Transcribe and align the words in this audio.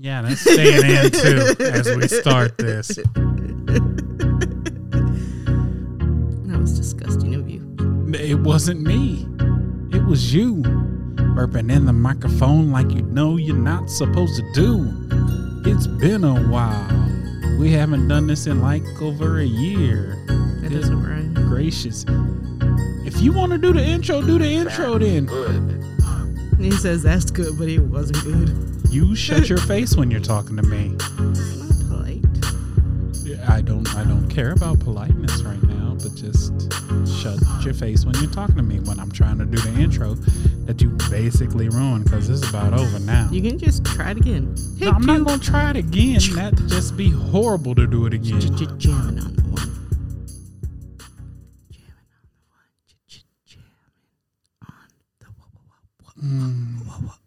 Yeah, 0.00 0.22
that's 0.22 0.40
staying 0.40 0.84
in 0.84 1.10
too 1.10 1.56
as 1.58 1.90
we 1.96 2.06
start 2.06 2.56
this. 2.56 2.86
That 6.46 6.58
was 6.60 6.78
disgusting 6.78 7.34
of 7.34 7.50
you. 7.50 7.66
It 8.14 8.38
wasn't 8.38 8.82
me. 8.82 9.26
It 9.92 10.04
was 10.04 10.32
you. 10.32 10.62
Burping 11.34 11.72
in 11.72 11.84
the 11.84 11.92
microphone 11.92 12.70
like 12.70 12.92
you 12.92 13.02
know 13.02 13.38
you're 13.38 13.56
not 13.56 13.90
supposed 13.90 14.36
to 14.36 14.52
do. 14.52 14.88
It's 15.68 15.88
been 15.88 16.22
a 16.22 16.44
while. 16.48 17.58
We 17.58 17.72
haven't 17.72 18.06
done 18.06 18.28
this 18.28 18.46
in 18.46 18.62
like 18.62 18.84
over 19.02 19.40
a 19.40 19.44
year. 19.44 20.16
That 20.60 20.70
doesn't 20.70 21.02
rhyme. 21.02 21.34
Gracious. 21.34 22.04
If 23.04 23.20
you 23.20 23.32
want 23.32 23.50
to 23.50 23.58
do 23.58 23.72
the 23.72 23.84
intro, 23.84 24.22
do 24.22 24.38
the 24.38 24.48
intro 24.48 24.96
then. 24.98 25.26
He 26.56 26.70
says 26.70 27.02
that's 27.02 27.32
good, 27.32 27.58
but 27.58 27.66
it 27.68 27.80
wasn't 27.80 28.22
good. 28.22 28.77
You 28.90 29.14
shut 29.14 29.48
your 29.48 29.58
face 29.58 29.96
when 29.96 30.10
you're 30.10 30.20
talking 30.20 30.56
to 30.56 30.62
me. 30.62 30.88
Not 30.88 31.70
polite. 31.88 32.24
I 33.48 33.60
don't 33.60 33.86
I 33.94 34.04
don't 34.04 34.28
care 34.28 34.52
about 34.52 34.80
politeness 34.80 35.42
right 35.42 35.62
now, 35.62 35.96
but 36.02 36.14
just 36.14 36.52
shut 37.20 37.38
your 37.64 37.74
face 37.74 38.04
when 38.04 38.14
you're 38.16 38.30
talking 38.30 38.56
to 38.56 38.62
me 38.62 38.80
when 38.80 38.98
I'm 38.98 39.10
trying 39.10 39.38
to 39.38 39.44
do 39.44 39.58
the 39.58 39.78
intro 39.80 40.14
that 40.66 40.80
you 40.80 40.90
basically 41.10 41.68
ruined 41.68 42.04
because 42.04 42.28
it's 42.30 42.48
about 42.48 42.72
over 42.72 42.98
now. 43.00 43.28
You 43.30 43.42
can 43.42 43.58
just 43.58 43.84
try 43.84 44.10
it 44.12 44.16
again. 44.18 44.54
Hey, 44.78 44.86
No, 44.86 44.92
I'm 44.92 45.02
not 45.04 45.24
gonna 45.26 45.42
try 45.42 45.70
it 45.70 45.76
again. 45.76 46.20
That'd 46.34 46.68
just 46.68 46.96
be 46.96 47.10
horrible 47.10 47.74
to 47.74 47.86
do 47.86 48.06
it 48.06 48.14
again. 48.14 48.40
jamming 48.40 49.18
on 49.18 49.34
the 49.34 49.42
one. 49.42 49.70
Jamming 51.70 52.12
on 52.12 52.24
the 52.24 52.40
one. 52.48 52.68
Jamming 53.46 53.66
on 54.66 54.80
the. 55.20 56.26
Mm. 56.26 56.86
one, 57.06 57.17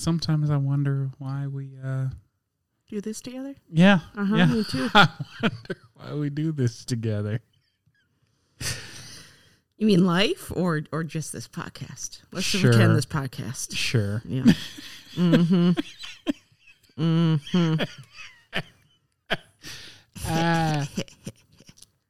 Sometimes 0.00 0.48
I 0.50 0.56
wonder 0.56 1.10
why 1.18 1.46
we 1.46 1.76
uh 1.84 2.06
Do 2.88 3.00
this 3.02 3.20
together? 3.20 3.54
yeah. 3.70 4.00
Uh-huh, 4.16 4.34
yeah. 4.36 4.46
me 4.46 4.64
too. 4.70 4.88
I 4.94 5.08
wonder 5.42 5.76
why 5.94 6.14
we 6.14 6.30
do 6.30 6.52
this 6.52 6.84
together. 6.86 7.40
You 9.76 9.86
mean 9.86 10.04
life 10.06 10.50
or 10.54 10.82
or 10.90 11.04
just 11.04 11.32
this 11.32 11.46
podcast? 11.48 12.22
Let's 12.32 12.46
Sure. 12.46 12.70
pretend 12.72 12.96
this 12.96 13.04
podcast. 13.06 13.76
Sure. 13.76 14.22
Yeah. 14.24 14.44
mm-hmm. 15.16 15.72
Mm-hmm. 16.98 17.82
Ah. 20.26 20.88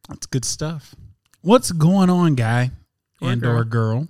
That's 0.09 0.27
good 0.27 0.45
stuff. 0.45 0.95
What's 1.43 1.71
going 1.73 2.11
on, 2.11 2.35
guy? 2.35 2.71
Or 3.21 3.31
and 3.31 3.45
or 3.45 3.65
girl. 3.65 4.09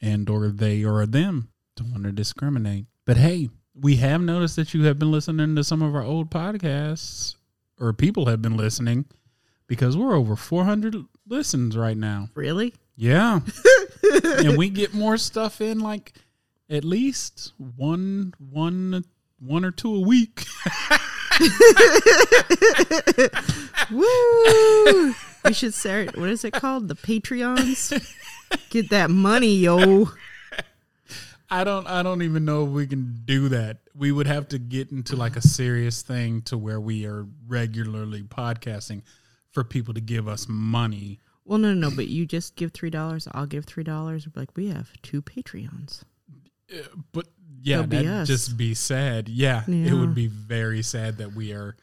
And 0.00 0.28
or 0.30 0.48
they 0.48 0.84
or 0.84 1.04
them. 1.06 1.48
Don't 1.76 1.90
want 1.92 2.04
to 2.04 2.12
discriminate. 2.12 2.86
But 3.04 3.16
hey, 3.16 3.50
we 3.74 3.96
have 3.96 4.20
noticed 4.20 4.56
that 4.56 4.74
you 4.74 4.84
have 4.84 4.98
been 4.98 5.10
listening 5.10 5.56
to 5.56 5.64
some 5.64 5.82
of 5.82 5.94
our 5.94 6.02
old 6.02 6.30
podcasts, 6.30 7.36
or 7.80 7.92
people 7.92 8.26
have 8.26 8.40
been 8.40 8.56
listening, 8.56 9.06
because 9.66 9.96
we're 9.96 10.14
over 10.14 10.36
400 10.36 10.96
listens 11.26 11.76
right 11.76 11.96
now. 11.96 12.28
Really? 12.34 12.74
Yeah. 12.96 13.40
and 14.24 14.56
we 14.56 14.68
get 14.68 14.94
more 14.94 15.16
stuff 15.16 15.60
in 15.60 15.80
like 15.80 16.12
at 16.70 16.84
least 16.84 17.52
one 17.58 18.34
one 18.38 19.04
one 19.40 19.64
or 19.64 19.70
two 19.70 19.94
a 19.94 20.00
week. 20.00 20.44
Woo! 23.90 25.14
we 25.44 25.52
should 25.52 25.74
start. 25.74 26.16
What 26.16 26.28
is 26.28 26.44
it 26.44 26.52
called? 26.52 26.88
The 26.88 26.94
Patreons. 26.94 28.16
Get 28.70 28.90
that 28.90 29.10
money, 29.10 29.56
yo. 29.56 30.10
I 31.52 31.64
don't 31.64 31.86
I 31.86 32.02
don't 32.02 32.22
even 32.22 32.46
know 32.46 32.64
if 32.64 32.70
we 32.70 32.86
can 32.86 33.20
do 33.26 33.50
that. 33.50 33.78
We 33.94 34.10
would 34.10 34.26
have 34.26 34.48
to 34.48 34.58
get 34.58 34.90
into 34.90 35.16
like 35.16 35.36
a 35.36 35.42
serious 35.42 36.00
thing 36.00 36.40
to 36.42 36.56
where 36.56 36.80
we 36.80 37.04
are 37.04 37.26
regularly 37.46 38.22
podcasting 38.22 39.02
for 39.50 39.62
people 39.62 39.92
to 39.92 40.00
give 40.00 40.26
us 40.28 40.46
money. 40.48 41.20
Well, 41.44 41.58
no, 41.58 41.74
no, 41.74 41.88
no. 41.90 41.94
But 41.94 42.08
you 42.08 42.24
just 42.24 42.56
give 42.56 42.72
three 42.72 42.88
dollars. 42.88 43.28
I'll 43.32 43.44
give 43.46 43.66
three 43.66 43.84
dollars. 43.84 44.26
Like 44.34 44.56
we 44.56 44.68
have 44.68 44.90
two 45.02 45.20
Patreons. 45.20 46.04
Uh, 46.72 46.78
but 47.12 47.26
yeah, 47.60 47.82
That'd 47.82 47.90
that'd 47.90 48.08
us. 48.08 48.28
just 48.28 48.56
be 48.56 48.72
sad. 48.72 49.28
Yeah, 49.28 49.62
it 49.68 49.92
would 49.92 50.14
be 50.14 50.28
very 50.28 50.82
sad 50.82 51.18
that 51.18 51.34
we 51.34 51.52
are 51.52 51.76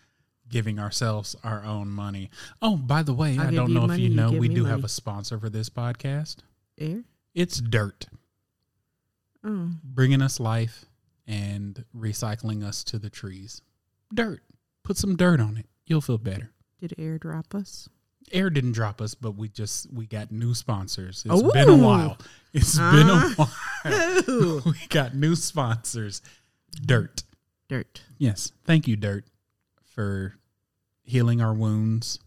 giving 0.49 0.79
ourselves 0.79 1.35
our 1.43 1.63
own 1.63 1.89
money. 1.89 2.31
Oh, 2.59 2.75
by 2.75 3.03
the 3.03 3.13
way, 3.13 3.37
I'll 3.37 3.47
I 3.47 3.51
don't 3.51 3.69
you 3.69 3.75
know 3.75 3.83
if 3.83 3.87
money, 3.89 4.01
you 4.01 4.09
you 4.09 4.15
know, 4.15 4.31
give 4.31 4.39
we 4.39 4.49
do 4.49 4.65
have 4.65 4.83
a 4.83 4.89
sponsor 4.89 5.39
for 5.39 5.49
this 5.49 5.69
podcast. 5.69 6.37
Air. 6.79 7.03
It's 7.35 7.61
Dirt, 7.61 8.07
Oh, 9.43 9.69
bringing 9.83 10.21
us 10.21 10.39
life 10.39 10.85
and 11.27 11.85
recycling 11.95 12.63
us 12.63 12.83
to 12.85 12.99
the 12.99 13.09
trees. 13.09 13.61
Dirt. 14.13 14.41
Put 14.83 14.97
some 14.97 15.15
dirt 15.15 15.39
on 15.39 15.57
it. 15.57 15.67
You'll 15.85 16.01
feel 16.01 16.17
better. 16.17 16.51
did 16.79 16.93
Air 16.97 17.17
drop 17.17 17.53
us? 17.55 17.87
Air 18.31 18.49
didn't 18.49 18.73
drop 18.73 19.01
us, 19.01 19.15
but 19.15 19.31
we 19.35 19.47
just 19.49 19.91
we 19.93 20.05
got 20.05 20.31
new 20.31 20.53
sponsors. 20.53 21.23
It's 21.27 21.53
been 21.53 21.69
a 21.69 21.77
while. 21.77 22.17
It's 22.53 22.77
been 22.77 23.09
a 23.09 23.13
Ah. 23.13 23.33
while. 23.83 24.61
We 24.65 24.87
got 24.89 25.15
new 25.15 25.35
sponsors. 25.35 26.21
Dirt. 26.85 27.23
Dirt. 27.69 28.01
Yes. 28.17 28.51
Thank 28.65 28.87
you, 28.87 28.95
Dirt, 28.95 29.25
for 29.95 30.35
healing 31.03 31.41
our 31.41 31.53
wounds. 31.53 32.19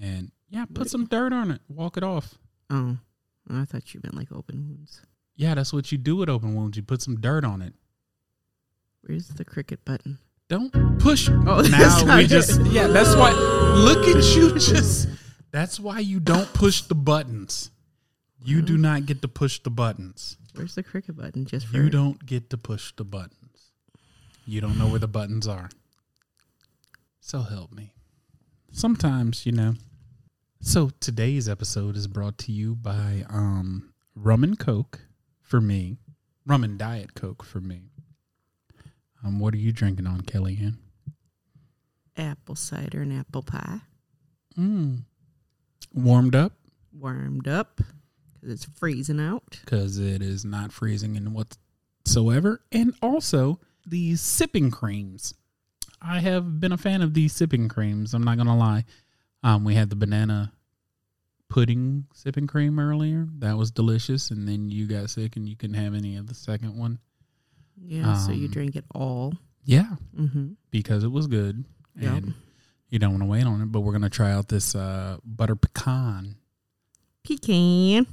And 0.00 0.30
yeah, 0.48 0.64
put 0.64 0.78
What- 0.78 0.90
some 0.90 1.06
dirt 1.06 1.32
on 1.32 1.50
it. 1.50 1.60
Walk 1.68 1.96
it 1.96 2.02
off. 2.02 2.34
Oh, 2.70 2.98
I 3.50 3.64
thought 3.66 3.92
you 3.94 4.00
meant 4.02 4.16
like 4.16 4.32
open 4.32 4.68
wounds. 4.68 5.02
Yeah, 5.38 5.54
that's 5.54 5.72
what 5.72 5.92
you 5.92 5.98
do 5.98 6.16
with 6.16 6.28
open 6.28 6.56
wounds. 6.56 6.76
You 6.76 6.82
put 6.82 7.00
some 7.00 7.20
dirt 7.20 7.44
on 7.44 7.62
it. 7.62 7.72
Where's 9.02 9.28
the 9.28 9.44
cricket 9.44 9.84
button? 9.84 10.18
Don't 10.48 10.98
push. 10.98 11.28
Oh, 11.28 11.60
now 11.70 12.16
we 12.16 12.24
it. 12.24 12.66
yeah. 12.72 12.88
That's 12.88 13.14
why. 13.14 13.30
Look 13.30 14.08
at 14.08 14.34
you. 14.34 14.58
Just 14.58 15.08
that's 15.52 15.78
why 15.78 16.00
you 16.00 16.18
don't 16.18 16.52
push 16.54 16.80
the 16.80 16.96
buttons. 16.96 17.70
You 18.42 18.62
do 18.62 18.76
not 18.76 19.06
get 19.06 19.22
to 19.22 19.28
push 19.28 19.60
the 19.60 19.70
buttons. 19.70 20.36
Where's 20.56 20.74
the 20.74 20.82
cricket 20.82 21.16
button? 21.16 21.46
Just 21.46 21.68
for 21.68 21.76
You 21.76 21.88
don't 21.88 22.26
get 22.26 22.50
to 22.50 22.58
push 22.58 22.92
the 22.96 23.04
buttons. 23.04 23.70
You 24.44 24.60
don't 24.60 24.76
know 24.76 24.88
where 24.88 24.98
the 24.98 25.06
buttons 25.06 25.46
are. 25.46 25.70
So 27.20 27.42
help 27.42 27.72
me. 27.72 27.92
Sometimes, 28.72 29.46
you 29.46 29.52
know. 29.52 29.74
So 30.60 30.90
today's 30.98 31.48
episode 31.48 31.96
is 31.96 32.08
brought 32.08 32.38
to 32.38 32.52
you 32.52 32.74
by 32.74 33.24
um 33.30 33.92
rum 34.16 34.42
and 34.42 34.58
coke 34.58 35.02
for 35.48 35.60
me. 35.60 35.96
Rum 36.46 36.64
and 36.64 36.78
diet 36.78 37.14
coke 37.14 37.42
for 37.44 37.60
me. 37.60 37.82
Um 39.24 39.38
what 39.40 39.54
are 39.54 39.58
you 39.58 39.72
drinking 39.72 40.06
on, 40.06 40.20
Kellyanne? 40.22 40.76
apple 42.16 42.56
cider 42.56 43.02
and 43.02 43.12
apple 43.12 43.42
pie. 43.42 43.80
Mm. 44.58 45.04
Warmed 45.94 46.34
up 46.34 46.52
Warmed 46.92 47.46
up 47.46 47.80
because 48.34 48.50
it's 48.52 48.64
freezing 48.78 49.20
out. 49.20 49.60
because 49.64 49.98
it 49.98 50.20
is 50.22 50.44
not 50.44 50.72
freezing 50.72 51.14
in 51.16 51.32
whatsoever. 51.32 52.60
And 52.72 52.92
also 53.00 53.60
these 53.86 54.20
sipping 54.20 54.70
creams. 54.70 55.34
I 56.02 56.20
have 56.20 56.60
been 56.60 56.72
a 56.72 56.76
fan 56.76 57.02
of 57.02 57.14
these 57.14 57.32
sipping 57.32 57.68
creams. 57.68 58.14
I'm 58.14 58.22
not 58.24 58.36
gonna 58.36 58.56
lie. 58.56 58.84
Um, 59.42 59.64
we 59.64 59.74
had 59.74 59.90
the 59.90 59.96
banana 59.96 60.52
pudding 61.48 62.06
sipping 62.12 62.46
cream 62.46 62.78
earlier. 62.78 63.26
That 63.38 63.56
was 63.56 63.70
delicious. 63.70 64.30
And 64.30 64.46
then 64.48 64.68
you 64.70 64.86
got 64.86 65.10
sick 65.10 65.36
and 65.36 65.48
you 65.48 65.56
couldn't 65.56 65.76
have 65.76 65.94
any 65.94 66.16
of 66.16 66.26
the 66.26 66.34
second 66.34 66.76
one. 66.76 66.98
Yeah, 67.80 68.14
so 68.14 68.32
you 68.32 68.46
Um, 68.46 68.50
drink 68.52 68.76
it 68.76 68.84
all. 68.94 69.34
Yeah, 69.64 69.96
Mm-hmm. 70.18 70.52
because 70.70 71.04
it 71.04 71.12
was 71.12 71.26
good. 71.26 71.64
Yep. 72.00 72.12
And 72.12 72.34
you 72.88 72.98
don't 72.98 73.10
want 73.12 73.22
to 73.22 73.28
wait 73.28 73.44
on 73.44 73.60
it. 73.62 73.72
But 73.72 73.80
we're 73.80 73.92
gonna 73.92 74.08
try 74.10 74.32
out 74.32 74.48
this 74.48 74.74
uh, 74.74 75.18
butter 75.24 75.54
pecan 75.56 76.36
Pecan. 77.24 78.06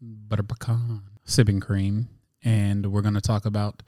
butter 0.00 0.42
pecan 0.42 1.02
sipping 1.24 1.60
cream, 1.60 2.08
and 2.44 2.86
we're 2.92 3.02
going 3.02 3.14
to 3.14 3.20
talk 3.20 3.44
about 3.44 3.82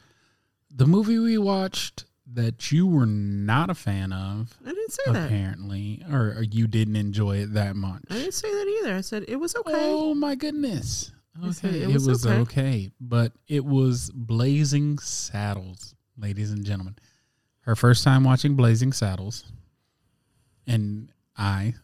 the 0.71 0.87
movie 0.87 1.19
we 1.19 1.39
watched 1.39 2.05
that 2.35 2.71
you 2.71 2.87
were 2.87 3.07
not 3.07 3.71
a 3.71 3.75
fan 3.75 4.13
of, 4.13 4.53
I 4.65 4.69
didn't 4.69 4.93
say 4.93 5.13
that. 5.13 5.27
apparently, 5.27 6.05
or, 6.11 6.35
or 6.37 6.43
you 6.43 6.67
didn't 6.67 6.97
enjoy 6.97 7.39
it 7.39 7.55
that 7.55 7.75
much. 7.77 8.03
I 8.11 8.15
didn't 8.15 8.35
say 8.35 8.51
that 8.51 8.81
either. 8.81 8.95
I 8.97 9.01
said 9.01 9.25
it 9.29 9.37
was 9.37 9.57
okay. 9.57 9.73
Oh 9.75 10.15
my 10.15 10.35
goodness! 10.35 11.13
Okay, 11.45 11.83
it 11.83 11.89
was, 11.89 12.07
was 12.07 12.27
okay. 12.27 12.39
okay. 12.41 12.91
but 13.01 13.33
it 13.47 13.65
was 13.65 14.11
Blazing 14.13 14.99
Saddles, 14.99 15.95
ladies 16.19 16.51
and 16.51 16.65
gentlemen. 16.65 16.97
Her 17.61 17.77
first 17.77 18.03
time 18.03 18.25
watching 18.25 18.55
Blazing 18.55 18.93
Saddles, 18.93 19.45
and 20.67 21.13
I 21.37 21.75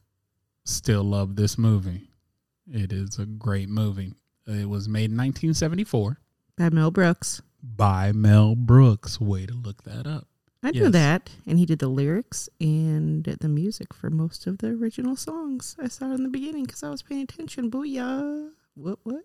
still 0.64 1.04
love 1.04 1.36
this 1.36 1.56
movie. 1.56 2.08
It 2.70 2.92
is 2.92 3.18
a 3.18 3.26
great 3.26 3.68
movie. 3.68 4.14
It 4.46 4.68
was 4.68 4.88
made 4.88 5.10
in 5.10 5.16
1974 5.16 6.18
By 6.56 6.70
Mel 6.70 6.90
Brooks. 6.90 7.42
by 7.62 8.12
Mel 8.12 8.54
Brooks. 8.54 9.20
Way 9.20 9.46
to 9.46 9.54
look 9.54 9.84
that 9.84 10.06
up. 10.06 10.26
I 10.64 10.70
knew 10.70 10.84
Yes. 10.84 10.92
that. 10.92 11.30
And 11.46 11.58
he 11.58 11.66
did 11.66 11.78
the 11.78 11.88
lyrics 11.88 12.48
and 12.60 13.24
the 13.24 13.48
music 13.48 13.92
for 13.92 14.08
most 14.10 14.46
of 14.46 14.58
the 14.58 14.68
original 14.68 15.14
songs. 15.14 15.76
I 15.78 15.88
saw 15.88 16.10
it 16.12 16.14
in 16.14 16.22
the 16.24 16.28
beginning 16.30 16.64
because 16.64 16.82
I 16.82 16.88
was 16.90 17.02
paying 17.02 17.22
attention. 17.22 17.70
Booyah. 17.70 18.50
What, 18.74 18.98
what? 19.04 19.24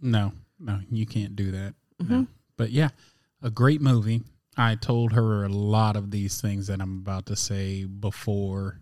No, 0.00 0.32
no, 0.58 0.80
you 0.90 1.06
can't 1.06 1.36
do 1.36 1.50
that. 1.52 1.74
No, 2.00 2.22
Mhm. 2.22 2.28
But 2.56 2.70
yeah, 2.70 2.88
a 3.42 3.50
great 3.50 3.80
movie. 3.80 4.22
I 4.56 4.74
told 4.76 5.12
her 5.12 5.44
a 5.44 5.48
lot 5.48 5.96
of 5.96 6.10
these 6.10 6.40
things 6.40 6.66
that 6.68 6.80
I'm 6.80 6.98
about 6.98 7.26
to 7.26 7.36
say 7.36 7.84
before 7.84 8.80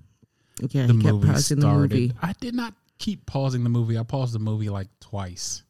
Yeah, 0.71 0.87
the 0.87 0.95
movie 0.95 1.27
pausing 1.29 1.57
the 1.59 1.63
started. 1.63 1.91
movie. 1.93 2.13
I 2.23 2.33
did 2.35 2.55
not 2.55 2.75
keep 2.99 3.27
pausing 3.27 3.65
the 3.65 3.69
movie. 3.71 3.99
I 3.99 4.05
paused 4.05 4.33
the 4.35 4.39
movie 4.39 4.71
like 4.71 4.89
twice. 5.01 5.65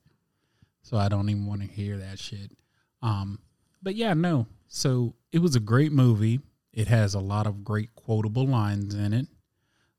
So 0.83 0.99
I 0.99 1.09
don't 1.09 1.31
even 1.31 1.47
want 1.47 1.63
to 1.63 1.67
hear 1.67 1.97
that 1.99 2.19
shit. 2.19 2.53
Um 3.01 3.39
but 3.83 3.95
yeah, 3.97 4.13
no. 4.15 4.47
So 4.69 5.15
it 5.35 5.43
was 5.43 5.57
a 5.57 5.61
great 5.61 5.91
movie. 5.91 6.39
It 6.73 6.87
has 6.87 7.13
a 7.13 7.19
lot 7.19 7.49
of 7.49 7.65
great 7.65 7.93
quotable 7.97 8.47
lines 8.47 8.95
in 8.95 9.13
it. 9.13 9.27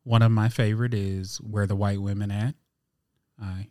One 0.04 0.22
of 0.22 0.32
my 0.32 0.48
favorite 0.48 0.94
is 0.94 1.42
where 1.42 1.68
the 1.68 1.76
white 1.76 2.02
women 2.02 2.32
at. 2.32 2.56
I 3.38 3.68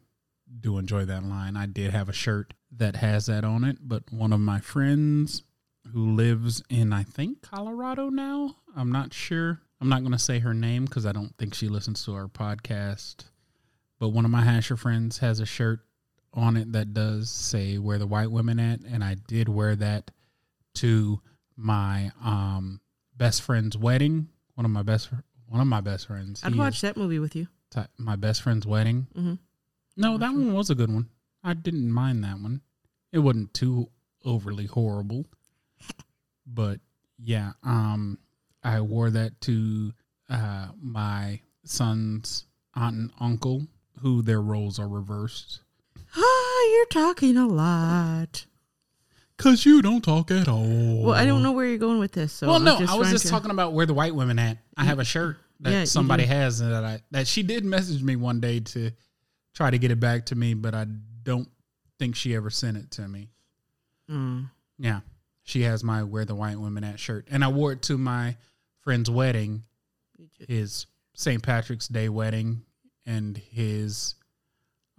do 0.60 0.76
enjoy 0.76 1.06
that 1.06 1.24
line. 1.24 1.56
I 1.56 1.64
did 1.64 1.90
have 1.92 2.10
a 2.10 2.12
shirt 2.12 2.52
that 2.70 2.96
has 2.96 3.26
that 3.26 3.44
on 3.44 3.64
it, 3.64 3.78
but 3.80 4.12
one 4.12 4.34
of 4.34 4.40
my 4.40 4.60
friends 4.60 5.42
who 5.90 6.14
lives 6.14 6.62
in 6.68 6.92
I 6.92 7.02
think 7.02 7.40
Colorado 7.40 8.10
now, 8.10 8.56
I'm 8.76 8.92
not 8.92 9.14
sure. 9.14 9.62
I'm 9.80 9.88
not 9.88 10.00
going 10.00 10.12
to 10.12 10.18
say 10.18 10.40
her 10.40 10.52
name 10.52 10.86
cuz 10.86 11.06
I 11.06 11.12
don't 11.12 11.34
think 11.38 11.54
she 11.54 11.68
listens 11.68 12.04
to 12.04 12.12
our 12.12 12.28
podcast. 12.28 13.24
But 13.98 14.10
one 14.10 14.26
of 14.26 14.30
my 14.30 14.44
hasher 14.44 14.78
friends 14.78 15.18
has 15.18 15.40
a 15.40 15.46
shirt 15.46 15.80
on 16.34 16.58
it 16.58 16.72
that 16.72 16.92
does 16.92 17.30
say 17.30 17.78
where 17.78 17.98
the 17.98 18.06
white 18.06 18.30
women 18.30 18.60
at 18.60 18.80
and 18.80 19.02
I 19.02 19.14
did 19.14 19.48
wear 19.48 19.74
that 19.76 20.10
to 20.74 21.22
my 21.56 22.10
um 22.22 22.80
best 23.16 23.42
friend's 23.42 23.76
wedding. 23.76 24.28
One 24.54 24.64
of 24.64 24.70
my 24.70 24.82
best 24.82 25.10
one 25.48 25.60
of 25.60 25.66
my 25.66 25.80
best 25.80 26.06
friends. 26.06 26.42
I'd 26.44 26.56
watch 26.56 26.80
that 26.80 26.96
movie 26.96 27.18
with 27.18 27.34
you. 27.36 27.48
ti- 27.70 27.82
my 27.98 28.16
best 28.16 28.42
friend's 28.42 28.66
wedding. 28.66 29.06
Mhm. 29.16 29.38
No, 29.96 30.18
that 30.18 30.32
one 30.32 30.52
was 30.52 30.70
a 30.70 30.74
good 30.74 30.90
one. 30.92 31.08
I 31.42 31.54
didn't 31.54 31.90
mind 31.92 32.24
that 32.24 32.40
one. 32.40 32.62
It 33.12 33.18
wasn't 33.20 33.52
too 33.54 33.90
overly 34.24 34.66
horrible. 34.66 35.26
But 36.46 36.80
yeah, 37.18 37.52
um 37.62 38.18
I 38.62 38.80
wore 38.80 39.10
that 39.10 39.40
to 39.42 39.92
uh 40.28 40.68
my 40.80 41.40
son's 41.64 42.46
aunt 42.74 42.96
and 42.96 43.10
uncle 43.20 43.66
who 44.00 44.22
their 44.22 44.40
roles 44.42 44.78
are 44.78 44.88
reversed. 44.88 45.60
Ah, 46.16 46.68
you're 46.72 46.86
talking 46.86 47.36
a 47.36 47.46
lot. 47.46 48.46
Cause 49.36 49.66
you 49.66 49.82
don't 49.82 50.02
talk 50.02 50.30
at 50.30 50.46
all. 50.48 51.02
Well, 51.02 51.14
I 51.14 51.26
don't 51.26 51.42
know 51.42 51.52
where 51.52 51.66
you're 51.66 51.78
going 51.78 51.98
with 51.98 52.12
this. 52.12 52.32
So 52.32 52.46
well, 52.46 52.56
I'm 52.56 52.64
no, 52.64 52.76
I 52.88 52.94
was 52.94 53.10
just 53.10 53.24
to- 53.24 53.30
talking 53.30 53.50
about 53.50 53.72
where 53.72 53.84
the 53.84 53.94
white 53.94 54.14
women 54.14 54.38
at. 54.38 54.58
I 54.76 54.84
have 54.84 55.00
a 55.00 55.04
shirt 55.04 55.38
that 55.60 55.70
Yeah, 55.72 55.84
somebody 55.84 56.24
has 56.24 56.60
that 56.60 56.84
I 56.84 57.00
that 57.10 57.26
she 57.26 57.42
did 57.42 57.64
message 57.64 58.02
me 58.02 58.16
one 58.16 58.40
day 58.40 58.60
to 58.60 58.92
try 59.54 59.70
to 59.70 59.78
get 59.78 59.90
it 59.90 59.98
back 60.00 60.26
to 60.26 60.34
me, 60.36 60.54
but 60.54 60.74
I 60.74 60.86
don't 61.24 61.48
think 61.98 62.14
she 62.16 62.34
ever 62.36 62.48
sent 62.50 62.76
it 62.76 62.92
to 62.92 63.08
me. 63.08 63.28
Mm. 64.10 64.50
Yeah, 64.78 65.00
she 65.42 65.62
has 65.62 65.82
my 65.82 66.02
where 66.04 66.24
the 66.24 66.34
white 66.34 66.58
women 66.58 66.84
at 66.84 67.00
shirt, 67.00 67.26
and 67.30 67.44
I 67.44 67.48
wore 67.48 67.72
it 67.72 67.82
to 67.82 67.98
my 67.98 68.36
friend's 68.82 69.10
wedding, 69.10 69.64
his 70.48 70.86
St. 71.14 71.42
Patrick's 71.42 71.88
Day 71.88 72.08
wedding, 72.08 72.62
and 73.06 73.36
his 73.36 74.14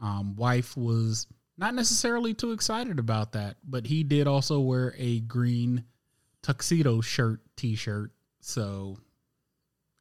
um, 0.01 0.35
wife 0.35 0.75
was 0.75 1.27
not 1.57 1.73
necessarily 1.75 2.33
too 2.33 2.51
excited 2.51 2.99
about 2.99 3.31
that, 3.33 3.57
but 3.63 3.87
he 3.87 4.03
did 4.03 4.27
also 4.27 4.59
wear 4.59 4.93
a 4.97 5.19
green 5.21 5.83
tuxedo 6.41 7.01
shirt, 7.01 7.41
t-shirt. 7.55 8.11
So 8.41 8.97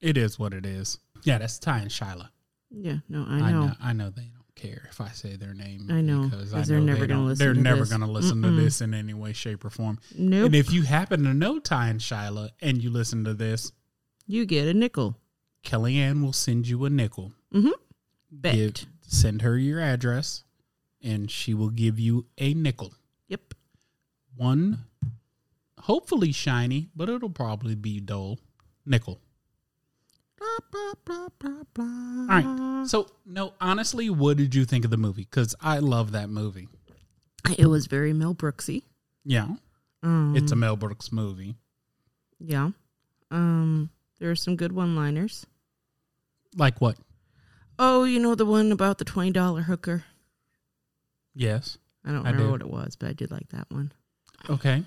it 0.01 0.17
is 0.17 0.39
what 0.39 0.53
it 0.53 0.67
is. 0.67 0.99
Yeah, 1.23 1.39
that's 1.39 1.59
Ty 1.59 1.79
and 1.79 1.91
Shyla. 1.91 2.29
Yeah, 2.71 2.97
no, 3.09 3.25
I 3.29 3.39
I 3.39 3.53
know. 3.53 3.67
know. 3.69 3.73
I 3.81 3.93
know 3.93 4.11
they 4.11 4.23
don't 4.35 4.55
care 4.57 4.89
if 4.91 5.01
I 5.01 5.09
say 5.11 5.37
their 5.37 5.55
name. 5.55 5.87
I 5.91 6.01
know, 6.01 6.25
because 6.25 6.51
'cause 6.53 6.67
they're 6.69 6.81
never 6.81 7.01
they 7.03 7.07
gonna 7.07 7.25
listen 7.25 7.45
They're 7.47 7.55
to 7.55 7.61
never 7.61 7.87
going 7.87 8.01
to 8.01 8.07
listen 8.07 8.39
Mm-mm. 8.43 8.57
to 8.57 8.63
this 8.63 8.81
in 8.81 8.93
any 8.95 9.15
way, 9.15 9.33
shape, 9.33 9.65
or 9.65 9.71
form. 9.71 9.99
Nope. 10.19 10.47
And 10.47 10.55
if 10.57 10.73
you 10.73 10.83
happen 10.83 11.23
to 11.25 11.33
know 11.33 11.59
Ty 11.61 11.89
and 11.89 12.01
Shyla 12.01 12.51
and 12.61 12.83
you 12.83 12.91
listen 12.91 13.25
to 13.25 13.33
this, 13.35 13.73
you 14.27 14.45
get 14.45 14.67
a 14.69 14.75
nickel. 14.75 15.17
Kellyanne 15.65 16.21
will 16.23 16.33
send 16.33 16.67
you 16.69 16.85
a 16.85 16.91
nickel. 16.91 17.33
Mm-hmm. 17.55 17.69
Give- 17.69 17.73
Bet. 18.75 18.87
send 19.03 19.43
her 19.43 19.57
your 19.57 19.81
address, 19.81 20.43
and 21.05 21.31
she 21.31 21.55
will 21.55 21.71
give 21.71 22.01
you 22.01 22.27
a 22.39 22.53
nickel. 22.55 22.95
Yep. 23.29 23.55
One, 24.37 24.87
hopefully 25.81 26.33
shiny, 26.33 26.89
but 26.97 27.09
it'll 27.09 27.29
probably 27.31 27.75
be 27.77 28.01
dull. 28.01 28.41
Nickel. 28.87 29.21
Blah, 30.37 30.47
blah, 30.73 30.93
blah, 31.05 31.29
blah, 31.39 31.63
blah. 31.73 32.27
right. 32.29 32.87
So, 32.89 33.07
no, 33.25 33.55
honestly, 33.61 34.11
what 34.11 34.37
did 34.37 34.55
you 34.55 34.65
think 34.65 34.85
of 34.85 34.91
the 34.91 34.97
movie? 34.97 35.27
Because 35.31 35.55
I 35.61 35.79
love 35.79 36.13
that 36.13 36.29
movie. 36.29 36.69
It 37.57 37.67
was 37.67 37.87
very 37.87 38.13
Mel 38.13 38.35
Brooksy. 38.35 38.83
Yeah, 39.25 39.49
Um, 40.03 40.35
it's 40.37 40.53
a 40.53 40.57
Mel 40.57 40.77
Brooks 40.77 41.13
movie. 41.13 41.55
yeah. 42.41 42.71
Um, 43.31 43.91
there 44.21 44.31
are 44.31 44.37
some 44.37 44.55
good 44.57 44.73
one-liners. 44.73 45.47
Like 46.57 46.81
what? 46.81 46.97
Oh, 47.79 48.05
you 48.05 48.21
know 48.21 48.35
the 48.35 48.47
one 48.47 48.71
about 48.71 48.99
the 48.99 49.05
twenty 49.05 49.33
dollar 49.33 49.63
hooker. 49.63 50.05
Yes. 51.35 51.79
I 52.05 52.13
don't 52.13 52.27
I 52.27 52.31
remember 52.31 52.53
what 52.53 52.61
it 52.61 52.71
was, 52.71 52.97
but 52.97 53.09
I 53.09 53.13
did 53.13 53.31
like 53.31 53.49
that 53.51 53.67
one. 53.71 53.93
Okay. 54.51 54.85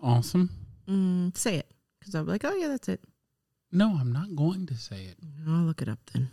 Awesome. 0.00 0.50
Mm, 0.88 1.36
say 1.36 1.56
it, 1.56 1.70
because 1.98 2.14
I'm 2.14 2.26
like, 2.26 2.44
oh 2.44 2.54
yeah, 2.54 2.68
that's 2.68 2.88
it. 2.88 3.00
No, 3.72 3.96
I'm 4.00 4.12
not 4.12 4.34
going 4.34 4.66
to 4.66 4.74
say 4.74 5.04
it. 5.04 5.16
I'll 5.46 5.62
look 5.62 5.80
it 5.80 5.88
up 5.88 6.00
then. 6.12 6.28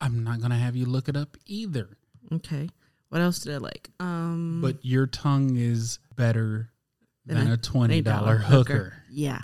I'm 0.00 0.22
not 0.22 0.38
going 0.40 0.50
to 0.50 0.56
have 0.56 0.76
you 0.76 0.84
look 0.84 1.08
it 1.08 1.16
up 1.16 1.36
either. 1.46 1.96
Okay. 2.30 2.68
What 3.08 3.22
else 3.22 3.38
did 3.38 3.54
I 3.54 3.58
like? 3.58 3.90
Um, 4.00 4.60
But 4.60 4.84
your 4.84 5.06
tongue 5.06 5.56
is 5.56 5.98
better 6.16 6.70
Than 7.24 7.50
a 7.50 7.56
twenty 7.56 8.02
dollar 8.02 8.36
hooker. 8.36 8.94
Yeah, 9.10 9.40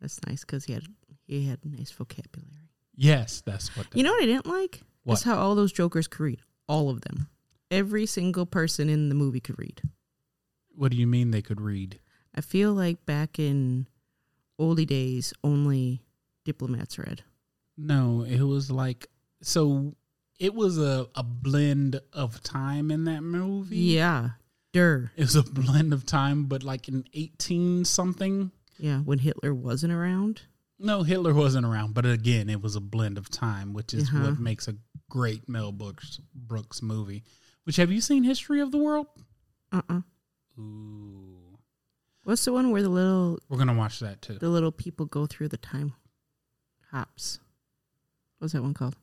that's 0.00 0.20
nice 0.26 0.42
because 0.42 0.64
he 0.64 0.72
had 0.72 0.84
he 1.26 1.46
had 1.46 1.58
nice 1.64 1.90
vocabulary. 1.90 2.70
Yes, 2.94 3.42
that's 3.44 3.76
what. 3.76 3.90
That, 3.90 3.96
You 3.96 4.04
know 4.04 4.12
what 4.12 4.22
I 4.22 4.26
didn't 4.26 4.46
like? 4.46 4.82
What? 5.04 5.14
Is 5.14 5.24
how 5.24 5.36
all 5.36 5.54
those 5.54 5.72
jokers 5.72 6.06
could 6.06 6.20
read. 6.22 6.40
All 6.68 6.88
of 6.88 7.00
them. 7.02 7.28
Every 7.72 8.06
single 8.06 8.44
person 8.46 8.88
in 8.88 9.08
the 9.08 9.14
movie 9.14 9.40
could 9.40 9.58
read. 9.58 9.80
what 10.74 10.90
do 10.92 10.96
you 10.98 11.06
mean 11.06 11.30
they 11.30 11.42
could 11.42 11.60
read? 11.60 11.98
I 12.34 12.40
feel 12.40 12.72
like 12.72 13.04
back 13.06 13.38
in 13.38 13.86
oldie 14.60 14.86
days, 14.86 15.32
only 15.42 16.02
diplomats 16.44 16.98
read. 16.98 17.22
No, 17.76 18.22
it 18.22 18.42
was 18.42 18.70
like 18.70 19.06
so. 19.42 19.94
It 20.38 20.54
was 20.54 20.78
a 20.78 21.08
a 21.14 21.22
blend 21.22 22.00
of 22.12 22.42
time 22.42 22.90
in 22.90 23.04
that 23.04 23.22
movie. 23.22 23.76
Yeah. 23.76 24.30
Dur. 24.72 25.12
it 25.16 25.22
was 25.22 25.36
a 25.36 25.42
blend 25.42 25.92
of 25.92 26.06
time, 26.06 26.44
but 26.44 26.62
like 26.62 26.88
in 26.88 27.04
eighteen 27.14 27.84
something. 27.84 28.50
Yeah. 28.78 29.00
When 29.00 29.18
Hitler 29.18 29.52
wasn't 29.54 29.92
around. 29.92 30.42
No, 30.78 31.02
Hitler 31.04 31.32
wasn't 31.34 31.64
around, 31.66 31.94
but 31.94 32.04
again, 32.06 32.48
it 32.50 32.60
was 32.60 32.74
a 32.76 32.80
blend 32.80 33.16
of 33.18 33.30
time, 33.30 33.72
which 33.72 33.94
is 33.94 34.08
Uh-huh. 34.08 34.24
what 34.30 34.40
makes 34.40 34.66
a 34.68 34.74
great 35.08 35.48
Mel 35.48 35.70
Brooks 35.72 36.18
Brooks 36.34 36.82
movie. 36.82 37.22
Which 37.64 37.76
have 37.76 37.90
you 37.92 38.00
seen 38.00 38.24
History 38.24 38.60
of 38.60 38.70
the 38.72 38.78
World? 38.78 39.06
Uh 39.70 39.82
uh 39.88 40.00
Ooh, 40.60 41.58
What's 42.24 42.44
the 42.44 42.52
one 42.52 42.70
where 42.70 42.82
the 42.82 42.88
little 42.88 43.38
we're 43.48 43.58
gonna 43.58 43.74
watch 43.74 44.00
that 44.00 44.20
too. 44.22 44.34
the 44.38 44.48
little 44.48 44.72
people 44.72 45.06
go 45.06 45.26
through 45.26 45.48
the 45.48 45.56
time 45.56 45.94
hops? 46.90 47.38
What's 48.38 48.52
that 48.52 48.62
one 48.62 48.74
called? 48.74 48.96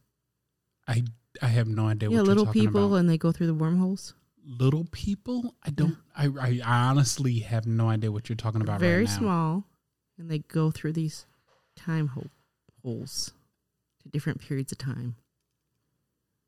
I 0.88 1.04
I 1.42 1.48
have 1.48 1.68
no 1.68 1.88
idea. 1.88 2.10
yeah, 2.10 2.18
what 2.18 2.28
little 2.28 2.44
you're 2.44 2.54
talking 2.54 2.62
people 2.68 2.86
About. 2.88 2.96
and 2.98 3.10
they 3.10 3.18
go 3.18 3.32
through 3.32 3.48
the 3.48 3.54
wormholes. 3.54 4.14
Little 4.46 4.86
people. 4.92 5.56
I 5.64 5.70
don't. 5.70 5.98
I, 6.16 6.26
I 6.28 6.60
I 6.66 6.80
honestly 6.90 7.40
have 7.40 7.66
no 7.68 7.90
idea 7.90 8.12
what 8.12 8.30
you're 8.30 8.36
talking 8.36 8.62
about. 8.62 8.80
Very 8.80 9.04
right 9.06 9.12
now. 9.12 9.18
small, 9.18 9.64
and 10.18 10.30
they 10.32 10.40
go 10.40 10.72
through 10.72 10.94
these 10.94 11.26
time 11.76 12.08
ho- 12.08 12.30
holes 12.84 13.34
to 14.02 14.10
different 14.10 14.40
periods 14.40 14.72
of 14.72 14.78
time. 14.78 15.16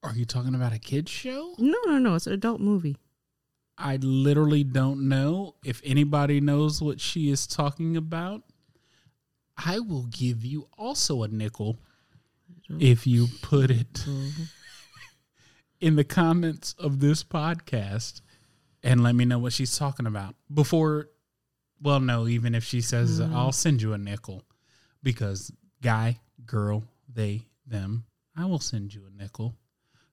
Are 0.03 0.13
you 0.15 0.25
talking 0.25 0.55
about 0.55 0.74
a 0.74 0.79
kids 0.79 1.12
show? 1.12 1.53
No, 1.58 1.77
no, 1.86 2.00
no. 2.00 2.15
It's 2.15 2.27
an 2.27 2.34
adult 2.34 2.60
movie. 2.60 2.98
I 3.77 3.98
literally 3.98 4.63
don't 4.63 5.08
know. 5.08 5.55
If 5.63 5.81
anybody 5.84 6.41
knows 6.41 6.81
what 6.81 7.00
she 7.00 7.29
is 7.29 7.46
talking 7.48 7.96
about, 7.96 8.43
I 9.58 9.79
will 9.79 10.08
give 10.08 10.43
you 10.43 10.67
also 10.77 11.24
a 11.24 11.27
nickel 11.27 11.77
if 12.79 13.05
you 13.05 13.27
put 13.41 13.70
it 13.70 14.05
in 15.81 15.96
the 15.96 16.03
comments 16.03 16.74
of 16.79 17.00
this 17.00 17.24
podcast 17.24 18.22
and 18.84 19.03
let 19.03 19.13
me 19.15 19.25
know 19.25 19.39
what 19.39 19.53
she's 19.53 19.77
talking 19.77 20.05
about. 20.08 20.36
Before, 20.51 21.10
well, 21.81 22.00
no, 22.00 22.27
even 22.27 22.55
if 22.55 22.63
she 22.63 22.81
says, 22.81 23.20
Mm. 23.20 23.34
I'll 23.34 23.51
send 23.51 23.81
you 23.81 23.93
a 23.93 23.98
nickel 23.98 24.43
because 25.03 25.51
guy, 25.81 26.20
girl, 26.46 26.84
they, 27.12 27.43
them, 27.67 28.05
I 28.36 28.46
will 28.46 28.60
send 28.60 28.93
you 28.93 29.03
a 29.05 29.22
nickel 29.22 29.55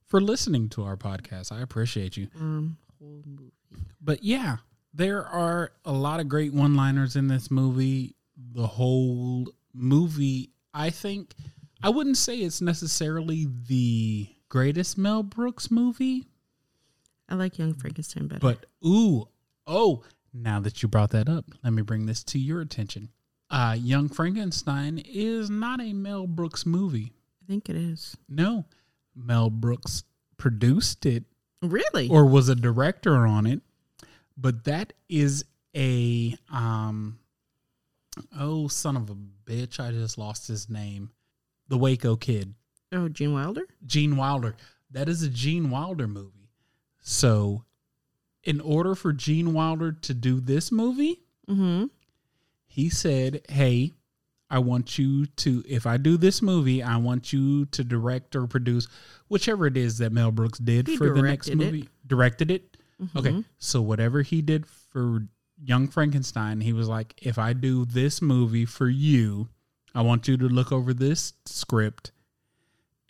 for 0.09 0.21
listening 0.21 0.69
to 0.71 0.85
our 0.85 0.97
podcast. 0.97 1.53
I 1.53 1.61
appreciate 1.61 2.17
you. 2.17 2.29
Um, 2.39 2.77
whole 2.99 3.23
movie. 3.27 3.53
But 4.01 4.25
yeah, 4.25 4.57
there 4.95 5.25
are 5.25 5.73
a 5.85 5.93
lot 5.93 6.21
of 6.21 6.29
great 6.29 6.53
one 6.53 6.75
liners 6.75 7.15
in 7.17 7.29
this 7.29 7.51
movie. 7.51 8.17
The 8.55 8.67
whole 8.67 9.47
movie, 9.75 10.51
I 10.75 10.91
think, 10.91 11.35
I 11.83 11.91
wouldn't 11.91 12.17
say 12.17 12.39
it's 12.39 12.61
necessarily 12.61 13.47
the 13.69 14.29
greatest 14.49 14.97
Mel 14.99 15.23
Brooks 15.23 15.71
movie, 15.71 16.27
I 17.29 17.35
like 17.35 17.59
Young 17.59 17.75
Frankenstein 17.75 18.27
better. 18.27 18.41
but 18.41 18.65
ooh, 18.87 19.29
oh, 19.67 20.03
Now 20.33 20.61
that 20.61 20.83
you 20.83 20.89
brought 20.89 21.11
that 21.11 21.29
up, 21.29 21.45
let 21.63 21.73
me 21.75 21.83
bring 21.83 22.07
this 22.07 22.25
to 22.25 22.39
your 22.39 22.61
attention. 22.63 23.11
Uh, 23.51 23.77
Young 23.79 24.09
Frankenstein 24.09 25.03
is 25.05 25.51
not 25.51 25.81
a 25.81 25.93
Mel 25.93 26.27
Brooks 26.27 26.65
movie. 26.65 27.13
I 27.43 27.47
think 27.47 27.69
it 27.69 27.77
is. 27.77 28.17
No, 28.29 28.65
Mel 29.19 29.51
Brooks 29.51 30.05
produced 30.37 31.05
it 31.07 31.25
Really? 31.63 32.09
or 32.09 32.25
was 32.25 32.49
a 32.49 32.55
director 32.55 33.27
on 33.27 33.47
it, 33.47 33.61
but 34.37 34.65
that 34.65 34.93
is 35.09 35.45
a 35.77 36.37
um 36.51 37.19
oh 38.39 38.69
son 38.69 38.97
of 38.97 39.11
a 39.11 39.17
bitch, 39.45 39.81
I 39.81 39.91
just 39.91 40.17
lost 40.19 40.47
his 40.49 40.69
name. 40.71 41.11
The 41.69 41.77
Waco 41.79 42.17
Kid. 42.17 42.55
oh, 42.93 43.09
Gene 43.09 43.33
Wilder? 43.35 43.67
Gene 43.85 44.17
Wilder. 44.17 44.57
That 44.91 45.09
is 45.09 45.23
a 45.23 45.29
Gene 45.29 45.69
Wilder 45.71 46.07
movie. 46.09 46.49
So 47.01 47.65
in 48.45 48.61
order 48.61 48.95
for 48.95 49.13
Gene 49.13 49.53
Wilder 49.53 49.93
to 49.93 50.15
do 50.15 50.41
this 50.41 50.71
movie, 50.73 51.21
Mm-hmm. 51.49 51.87
he 52.67 52.89
said, 52.91 53.41
Hey, 53.49 53.93
I 54.51 54.59
want 54.61 54.99
you 54.99 55.27
to, 55.27 55.63
if 55.69 55.87
I 55.87 55.97
do 55.99 56.17
this 56.17 56.41
movie, 56.41 56.83
I 56.83 56.97
want 56.97 57.33
you 57.33 57.67
to 57.67 57.85
direct 57.85 58.35
or 58.35 58.47
produce 58.47 58.89
whichever 59.29 59.67
it 59.67 59.77
is 59.77 59.99
that 59.99 60.11
Mel 60.13 60.31
Brooks 60.31 60.59
did 60.59 60.87
He 60.89 60.97
for 60.97 61.11
the 61.11 61.21
next 61.23 61.47
directed 61.49 61.63
it. 61.63 61.73
movie. 61.73 61.89
Directed 62.07 62.51
it. 62.51 62.77
Okay. 63.17 63.31
Mhm. 63.33 63.45
So 63.59 63.83
whatever 63.83 64.23
he 64.23 64.41
did 64.43 64.67
for 64.67 65.27
Young 65.63 65.87
Frankenstein, 65.89 66.61
he 66.63 66.73
was 66.73 66.89
like, 66.89 67.15
if 67.23 67.39
I 67.39 67.53
do 67.53 67.85
this 67.85 68.23
movie 68.23 68.65
for 68.65 68.89
you, 68.89 69.49
I 69.95 70.03
want 70.03 70.29
you 70.29 70.37
to 70.39 70.49
look 70.49 70.73
over 70.73 70.95
this 70.95 71.35
script 71.45 72.13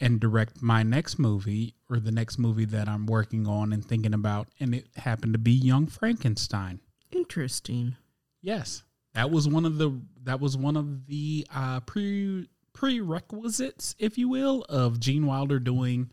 and 0.00 0.20
direct 0.20 0.62
my 0.62 0.82
next 0.82 1.18
movie 1.18 1.74
or 1.90 1.98
the 2.00 2.12
next 2.12 2.38
movie 2.38 2.64
that 2.66 2.88
I'm 2.88 3.06
working 3.06 3.46
on 3.46 3.72
and 3.72 3.84
thinking 3.84 4.14
about. 4.14 4.48
And 4.60 4.74
it 4.74 4.86
happened 4.96 5.32
to 5.34 5.38
be 5.38 5.52
Young 5.52 5.86
Frankenstein. 5.86 6.80
Interesting. 7.10 7.96
Yes, 8.42 8.82
that 9.18 9.32
was 9.32 9.48
one 9.48 9.64
of 9.64 9.78
the 9.78 10.00
that 10.22 10.38
was 10.38 10.56
one 10.56 10.76
of 10.76 11.06
the 11.06 11.44
uh, 11.52 11.80
pre 11.80 12.48
prerequisites, 12.72 13.96
if 13.98 14.16
you 14.16 14.28
will, 14.28 14.64
of 14.68 15.00
Gene 15.00 15.26
Wilder 15.26 15.58
doing 15.58 16.08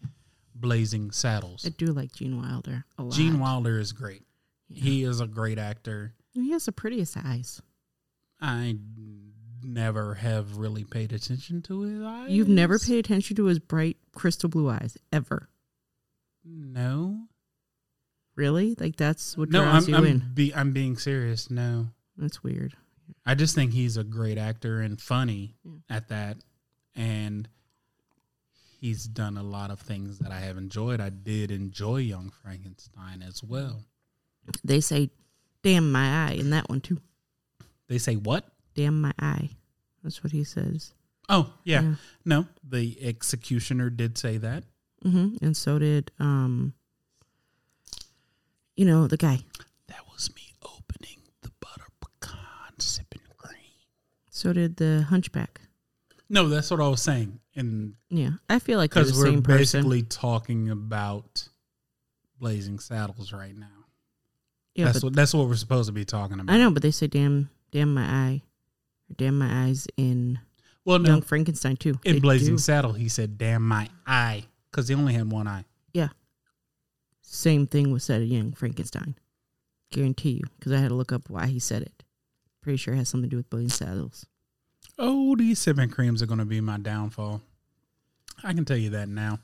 Blazing 0.56 1.12
Saddles. 1.12 1.64
I 1.68 1.70
do 1.70 1.88
like 1.88 2.12
Gene 2.14 2.42
Wilder 2.42 2.86
a 2.98 3.04
lot. 3.04 3.14
Gene 3.14 3.40
Wilder 3.40 3.78
is 3.78 3.92
great. 3.92 4.24
Yeah. 4.70 4.84
He 4.84 5.04
is 5.04 5.20
a 5.20 5.28
great 5.28 5.60
actor. 5.60 6.16
He 6.34 6.50
has 6.52 6.66
the 6.66 6.72
prettiest 6.72 7.16
eyes. 7.24 7.62
I 8.42 8.78
never 9.64 10.16
have 10.16 10.58
really 10.58 10.84
paid 10.84 11.14
attention 11.14 11.62
to 11.64 11.82
his 11.82 12.02
eyes. 12.02 12.32
You've 12.32 12.50
never 12.50 12.80
paid 12.80 12.98
attention 12.98 13.36
to 13.36 13.46
his 13.46 13.60
bright 13.60 13.98
crystal 14.16 14.50
blue 14.50 14.68
eyes 14.68 14.98
ever. 15.14 15.48
No, 16.44 17.28
Really? 18.36 18.76
Like 18.80 18.96
that's 18.96 19.38
what 19.38 19.50
no. 19.50 19.62
draws 19.64 19.88
I'm 19.88 19.94
you 19.94 19.98
I'm, 19.98 20.06
in. 20.06 20.32
be, 20.34 20.54
I'm 20.56 20.72
being 20.72 20.98
serious. 20.98 21.52
No, 21.52 21.90
That's 22.18 22.44
weird. 22.44 22.76
I 23.26 23.36
just 23.36 23.56
think 23.56 23.74
he's 23.74 23.98
a 23.98 24.04
great 24.04 24.38
actor 24.38 24.82
and 24.82 25.00
funny 25.02 25.56
Yeah. 25.64 25.72
at 25.90 26.10
that, 26.10 26.38
and 26.96 27.48
he's 28.80 29.06
done 29.06 29.38
a 29.38 29.44
lot 29.44 29.72
of 29.72 29.80
things 29.80 30.20
that 30.20 30.32
I 30.32 30.40
have 30.42 30.58
enjoyed. 30.58 31.00
I 31.00 31.10
did 31.10 31.52
enjoy 31.52 31.98
Young 31.98 32.30
Frankenstein 32.30 33.22
as 33.22 33.44
well. 33.44 33.84
They 34.64 34.80
say, 34.82 35.10
"Damn 35.64 35.92
my 35.92 36.28
eye" 36.28 36.34
in 36.34 36.52
that 36.52 36.70
one 36.70 36.82
too. 36.82 37.02
They 37.88 37.98
say 37.98 38.16
what? 38.16 38.46
Damn 38.76 39.02
my 39.02 39.14
eye. 39.20 39.50
That's 40.04 40.24
what 40.24 40.32
he 40.34 40.44
says. 40.44 40.94
Oh 41.30 41.54
yeah, 41.64 41.82
Yeah. 41.82 41.96
no. 42.26 42.48
The 42.64 42.98
executioner 43.04 43.90
did 43.90 44.18
say 44.18 44.38
that. 44.38 44.64
hmm 45.02 45.36
And 45.42 45.58
so 45.58 45.80
did 45.80 46.12
um. 46.20 46.74
You 48.76 48.86
know 48.86 49.08
the 49.08 49.18
guy. 49.18 49.40
That 49.88 50.06
was 50.12 50.30
me 50.36 50.54
opening 50.62 51.20
the 51.42 51.52
butter 51.62 51.88
pecan 52.02 52.80
sipping 52.80 53.22
cream. 53.38 53.62
So 54.46 54.54
did 54.54 54.76
the 54.78 55.04
Hunchback. 55.10 55.60
No, 56.30 56.48
that's 56.50 56.70
what 56.70 56.80
I 56.80 56.88
was 56.88 57.02
saying, 57.02 57.40
and 57.56 57.96
Yeah, 58.12 58.34
I 58.48 58.60
feel 58.60 58.78
like 58.78 58.92
because 58.92 59.12
we're 59.18 59.26
same 59.26 59.42
person. 59.42 59.58
basically 59.82 60.04
talking 60.04 60.70
about 60.70 61.48
Blazing 62.40 62.78
Saddles 62.78 63.34
right 63.34 63.58
now. 63.58 63.66
Yeah, 64.76 64.86
that's 64.86 65.04
what 65.04 65.14
that's 65.16 65.34
what 65.34 65.48
we're 65.48 65.56
supposed 65.56 65.88
to 65.88 65.94
be 65.94 66.06
talking 66.06 66.40
about. 66.40 66.54
I 66.54 66.60
know, 66.60 66.70
but 66.70 66.84
they 66.84 66.92
say 66.92 67.08
"damn, 67.08 67.50
damn 67.72 67.92
my 67.92 68.04
eye," 68.04 68.42
or 69.10 69.16
"damn 69.16 69.40
my 69.40 69.66
eyes" 69.66 69.88
in 69.98 70.38
Well, 70.84 71.00
no, 71.00 71.10
Young 71.10 71.22
Frankenstein 71.24 71.78
too. 71.78 72.00
in 72.04 72.14
They 72.14 72.20
Blazing 72.20 72.58
do. 72.58 72.60
Saddle, 72.60 72.94
he 72.94 73.10
said, 73.10 73.40
"Damn 73.40 73.68
my 73.68 73.90
eye," 74.06 74.46
because 74.70 74.88
he 74.90 74.94
only 74.94 75.14
had 75.16 75.32
one 75.32 75.48
eye. 75.48 75.66
Yeah, 75.92 76.10
same 77.22 77.66
thing 77.66 77.90
was 77.92 78.04
said 78.04 78.22
in 78.22 78.28
Young 78.28 78.52
Frankenstein. 78.52 79.16
Guarantee 79.92 80.34
you, 80.34 80.44
because 80.60 80.72
I 80.72 80.78
had 80.78 80.90
to 80.90 80.96
look 80.96 81.12
up 81.12 81.32
why 81.32 81.48
he 81.48 81.58
said 81.58 81.82
it. 81.82 82.04
Pretty 82.62 82.78
sure 82.78 82.94
it 82.94 82.98
has 82.98 83.10
something 83.10 83.28
to 83.30 83.34
do 83.34 83.38
with 83.38 83.50
Blazing 83.50 83.70
Saddles. 83.70 84.28
Oh, 84.98 85.36
these 85.36 85.60
sipping 85.60 85.90
creams 85.90 86.22
are 86.22 86.26
going 86.26 86.40
to 86.40 86.46
be 86.46 86.62
my 86.62 86.78
downfall. 86.78 87.42
I 88.44 88.54
can 88.54 88.66
tell 88.66 88.78
you 88.78 88.92
that 88.92 89.10
now. 89.10 89.40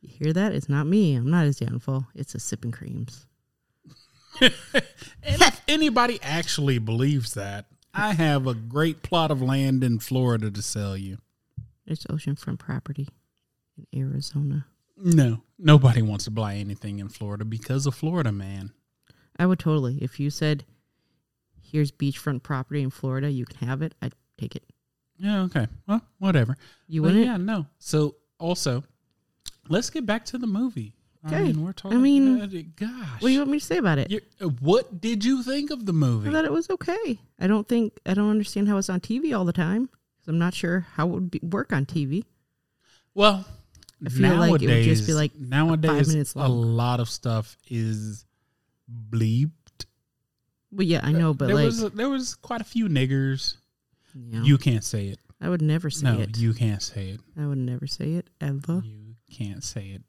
You 0.00 0.08
hear 0.08 0.32
that? 0.32 0.52
It's 0.52 0.68
not 0.68 0.86
me. 0.86 1.14
I'm 1.14 1.30
not 1.30 1.46
his 1.46 1.58
downfall. 1.58 2.06
It's 2.14 2.32
the 2.32 2.40
sipping 2.40 2.72
creams. 2.72 3.26
And 4.40 5.42
if 5.42 5.60
anybody 5.66 6.20
actually 6.22 6.78
believes 6.78 7.34
that, 7.34 7.66
I 7.92 8.12
have 8.12 8.46
a 8.46 8.54
great 8.54 9.02
plot 9.02 9.30
of 9.30 9.42
land 9.42 9.82
in 9.82 9.98
Florida 9.98 10.50
to 10.50 10.62
sell 10.62 10.96
you. 10.96 11.18
It's 11.86 12.04
oceanfront 12.06 12.58
property 12.58 13.08
in 13.76 14.00
Arizona. 14.00 14.66
No, 14.96 15.42
nobody 15.58 16.02
wants 16.02 16.24
to 16.24 16.30
buy 16.30 16.54
anything 16.54 17.00
in 17.00 17.08
Florida 17.08 17.44
because 17.44 17.86
of 17.86 17.94
Florida, 17.94 18.30
man. 18.30 18.72
I 19.38 19.46
would 19.46 19.58
totally. 19.58 19.98
If 20.02 20.20
you 20.20 20.30
said, 20.30 20.64
"Here's 21.60 21.90
beachfront 21.90 22.42
property 22.42 22.82
in 22.82 22.90
Florida, 22.90 23.30
you 23.30 23.44
can 23.44 23.66
have 23.66 23.82
it," 23.82 23.94
I'd 24.00 24.14
take 24.38 24.54
it. 24.56 24.64
Yeah, 25.18 25.42
okay. 25.44 25.66
Well, 25.86 26.02
whatever. 26.18 26.56
You 26.88 27.02
wouldn't? 27.02 27.24
yeah, 27.24 27.36
no. 27.36 27.66
So 27.78 28.16
also, 28.38 28.84
let's 29.68 29.90
get 29.90 30.04
back 30.06 30.24
to 30.26 30.38
the 30.38 30.46
movie. 30.46 30.92
I 31.24 31.28
Okay. 31.28 31.44
mean, 31.44 31.64
we're 31.64 31.72
talking. 31.72 31.98
I 31.98 32.00
mean, 32.00 32.40
uh, 32.40 32.46
gosh, 32.76 33.20
What 33.22 33.28
do 33.28 33.30
you 33.30 33.40
want 33.40 33.50
me 33.50 33.58
to 33.58 33.64
say 33.64 33.78
about 33.78 33.98
it? 33.98 34.10
You- 34.10 34.20
uh, 34.40 34.46
what 34.60 35.00
did 35.00 35.24
you 35.24 35.42
think 35.42 35.70
of 35.70 35.84
the 35.86 35.92
movie? 35.92 36.28
I 36.28 36.32
thought 36.32 36.44
it 36.44 36.52
was 36.52 36.70
okay. 36.70 37.18
I 37.40 37.46
don't 37.48 37.66
think 37.66 37.98
I 38.06 38.14
don't 38.14 38.30
understand 38.30 38.68
how 38.68 38.76
it's 38.76 38.88
on 38.90 39.00
TV 39.00 39.36
all 39.36 39.44
the 39.44 39.52
time. 39.52 39.86
'cause 39.88 40.28
I'm 40.28 40.38
not 40.38 40.54
sure 40.54 40.80
how 40.94 41.08
it 41.08 41.12
would 41.12 41.30
be, 41.30 41.38
work 41.42 41.72
on 41.72 41.84
TV. 41.86 42.24
well, 43.14 43.44
I 44.04 44.08
feel 44.10 44.22
nowadays, 44.22 44.50
like 44.50 44.62
it 44.62 44.66
would 44.68 44.82
just 44.84 45.06
be 45.06 45.14
like 45.14 45.34
nowadays, 45.36 46.08
minutes 46.08 46.34
a 46.36 46.46
lot 46.48 47.00
of 47.00 47.08
stuff 47.08 47.56
is 47.68 48.24
bleeped. 49.10 49.50
Well, 50.70 50.86
yeah, 50.86 51.00
I 51.02 51.12
know, 51.12 51.32
but 51.32 51.46
there 51.46 51.54
like, 51.56 51.64
was 51.66 51.90
there 51.92 52.08
was 52.10 52.34
quite 52.34 52.60
a 52.60 52.64
few 52.64 52.88
niggers. 52.88 53.56
You, 54.16 54.42
You 54.42 54.58
can't 54.58 54.84
say 54.84 55.08
it. 55.08 55.18
I 55.40 55.48
would 55.48 55.62
never 55.62 55.90
say 55.90 56.08
it. 56.08 56.12
no, 56.12 56.20
it. 56.20 56.38
you 56.38 56.54
can't 56.54 56.82
say 56.82 57.10
it. 57.10 57.20
I 57.38 57.46
would 57.46 57.58
never 57.58 57.86
say 57.86 58.12
it 58.12 58.28
ever. 58.40 58.82
You 58.84 59.14
can't 59.30 59.62
say 59.62 59.88
it. 59.88 60.02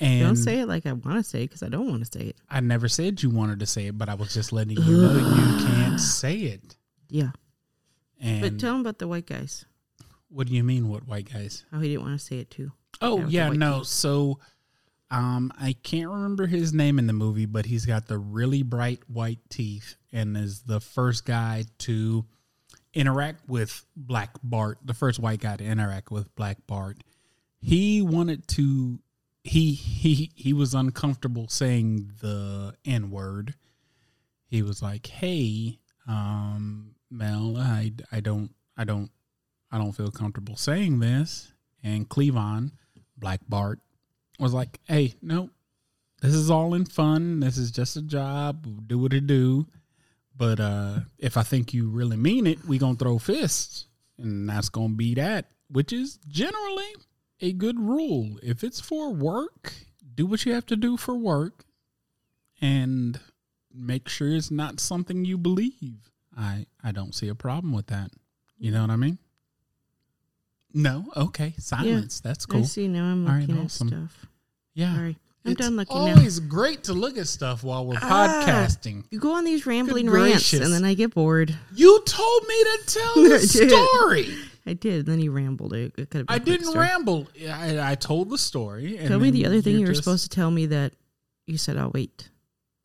And 0.00 0.20
don't 0.22 0.36
say 0.36 0.60
it 0.60 0.66
like 0.66 0.86
I 0.86 0.92
want 0.92 1.18
to 1.18 1.24
say 1.24 1.42
it 1.42 1.48
because 1.48 1.62
I 1.62 1.68
don't 1.68 1.88
want 1.88 2.04
to 2.10 2.18
say 2.18 2.26
it. 2.26 2.36
I 2.48 2.60
never 2.60 2.88
said 2.88 3.22
you 3.22 3.30
wanted 3.30 3.58
to 3.60 3.66
say 3.66 3.86
it, 3.88 3.98
but 3.98 4.08
I 4.08 4.14
was 4.14 4.32
just 4.32 4.52
letting 4.52 4.76
you 4.78 4.96
know 4.96 5.12
you 5.12 5.66
can't 5.66 6.00
say 6.00 6.36
it. 6.36 6.76
Yeah, 7.08 7.30
And 8.20 8.40
but 8.42 8.58
tell 8.60 8.74
him 8.74 8.80
about 8.82 8.98
the 8.98 9.08
white 9.08 9.26
guys. 9.26 9.64
what 10.28 10.46
do 10.46 10.54
you 10.54 10.62
mean, 10.62 10.88
what 10.88 11.06
white 11.06 11.32
guys? 11.32 11.64
How 11.72 11.80
he 11.80 11.88
didn't 11.88 12.02
want 12.02 12.18
to 12.20 12.24
say 12.24 12.38
it 12.38 12.50
too. 12.50 12.70
Oh 13.00 13.24
Yeah, 13.26 13.48
no. 13.50 13.78
teeth. 13.80 13.88
So, 13.88 14.38
um, 15.10 15.50
I 15.58 15.74
can't 15.82 16.10
remember 16.10 16.46
his 16.46 16.72
name 16.74 16.98
in 16.98 17.06
the 17.06 17.12
movie, 17.14 17.46
but 17.46 17.64
he's 17.66 17.86
got 17.86 18.06
the 18.06 18.18
really 18.18 18.62
bright 18.62 19.00
white 19.08 19.38
teeth 19.48 19.96
and 20.12 20.36
is 20.36 20.60
the 20.60 20.80
first 20.80 21.24
guy 21.24 21.64
to 21.78 22.24
interact 22.94 23.48
with 23.48 23.84
Black 23.96 24.30
Bart, 24.42 24.78
the 24.84 24.94
first 24.94 25.18
white 25.18 25.40
guy 25.40 25.56
to 25.56 25.64
interact 25.64 26.10
with 26.10 26.34
Black 26.34 26.58
Bart. 26.66 26.98
He 27.60 28.02
wanted 28.02 28.46
to. 28.48 29.00
He 29.44 29.72
he 29.72 30.30
he 30.34 30.52
was 30.52 30.74
uncomfortable 30.74 31.48
saying 31.48 32.12
the 32.20 32.74
N 32.84 33.10
word. 33.10 33.54
He 34.46 34.62
was 34.62 34.82
like, 34.82 35.06
"Hey, 35.06 35.78
um, 36.06 36.94
Mel, 37.10 37.56
I 37.56 37.92
I 38.12 38.20
don't 38.20 38.50
I 38.76 38.84
don't 38.84 39.10
I 39.70 39.78
don't 39.78 39.92
feel 39.92 40.10
comfortable 40.10 40.56
saying 40.56 41.00
this." 41.00 41.52
And 41.82 42.08
Cleavon, 42.08 42.72
Black 43.16 43.40
Bart, 43.48 43.80
was 44.38 44.52
like, 44.52 44.80
"Hey, 44.84 45.14
no, 45.22 45.50
this 46.20 46.34
is 46.34 46.50
all 46.50 46.74
in 46.74 46.84
fun. 46.84 47.40
This 47.40 47.56
is 47.56 47.70
just 47.70 47.96
a 47.96 48.02
job. 48.02 48.66
Do 48.88 48.98
what 48.98 49.12
it 49.12 49.26
do. 49.26 49.66
But 50.38 50.60
uh, 50.60 51.00
if 51.18 51.36
I 51.36 51.42
think 51.42 51.74
you 51.74 51.88
really 51.88 52.16
mean 52.16 52.46
it, 52.46 52.64
we 52.64 52.78
gonna 52.78 52.94
throw 52.94 53.18
fists, 53.18 53.86
and 54.16 54.48
that's 54.48 54.68
gonna 54.68 54.94
be 54.94 55.14
that. 55.16 55.46
Which 55.68 55.92
is 55.92 56.18
generally 56.28 56.94
a 57.40 57.52
good 57.52 57.78
rule. 57.78 58.38
If 58.42 58.62
it's 58.62 58.80
for 58.80 59.12
work, 59.12 59.74
do 60.14 60.24
what 60.26 60.46
you 60.46 60.54
have 60.54 60.66
to 60.66 60.76
do 60.76 60.96
for 60.96 61.16
work, 61.16 61.64
and 62.60 63.18
make 63.74 64.08
sure 64.08 64.28
it's 64.34 64.50
not 64.50 64.78
something 64.78 65.24
you 65.24 65.36
believe. 65.36 66.12
I 66.36 66.66
I 66.82 66.92
don't 66.92 67.14
see 67.14 67.28
a 67.28 67.34
problem 67.34 67.72
with 67.72 67.88
that. 67.88 68.12
You 68.58 68.70
know 68.70 68.82
what 68.82 68.90
I 68.90 68.96
mean? 68.96 69.18
No, 70.72 71.06
okay, 71.16 71.54
silence. 71.58 72.20
That's 72.20 72.46
cool. 72.46 72.60
I 72.60 72.64
see 72.64 72.86
now. 72.86 73.04
I'm 73.04 73.26
right, 73.26 73.40
looking 73.40 73.58
at 73.58 73.64
awesome. 73.64 73.88
stuff. 73.88 74.26
Yeah. 74.74 74.94
Sorry. 74.94 75.18
I'm 75.44 75.52
it's 75.52 75.60
done 75.60 75.76
looking 75.76 75.96
now. 75.96 76.16
always 76.16 76.40
great 76.40 76.84
to 76.84 76.92
look 76.92 77.16
at 77.16 77.26
stuff 77.28 77.62
while 77.64 77.86
we're 77.86 77.96
Ah. 78.02 78.44
podcasting. 78.46 79.04
You 79.10 79.18
go 79.20 79.32
on 79.34 79.44
these 79.44 79.66
rambling 79.66 80.10
rants, 80.10 80.52
and 80.52 80.72
then 80.72 80.84
I 80.84 80.94
get 80.94 81.14
bored. 81.14 81.56
You 81.74 82.02
told 82.04 82.42
me 82.46 82.54
to 82.64 82.78
tell 82.86 83.14
the 83.28 83.38
story. 83.40 84.34
I 84.66 84.74
did. 84.74 85.06
Then 85.06 85.20
you 85.20 85.30
rambled. 85.30 85.72
It, 85.72 85.94
it 85.96 86.10
could 86.10 86.18
have 86.18 86.26
I 86.28 86.38
didn't 86.38 86.66
story. 86.66 86.86
ramble. 86.86 87.28
I, 87.48 87.92
I 87.92 87.94
told 87.94 88.28
the 88.28 88.36
story. 88.36 88.98
And 88.98 89.08
Tell 89.08 89.18
me 89.18 89.30
the 89.30 89.46
other 89.46 89.62
thing 89.62 89.74
you 89.78 89.86
were 89.86 89.92
just- 89.92 90.04
supposed 90.04 90.24
to 90.24 90.28
tell 90.34 90.50
me 90.50 90.66
that 90.66 90.92
you 91.46 91.56
said 91.56 91.78
I'll 91.78 91.90
wait, 91.94 92.28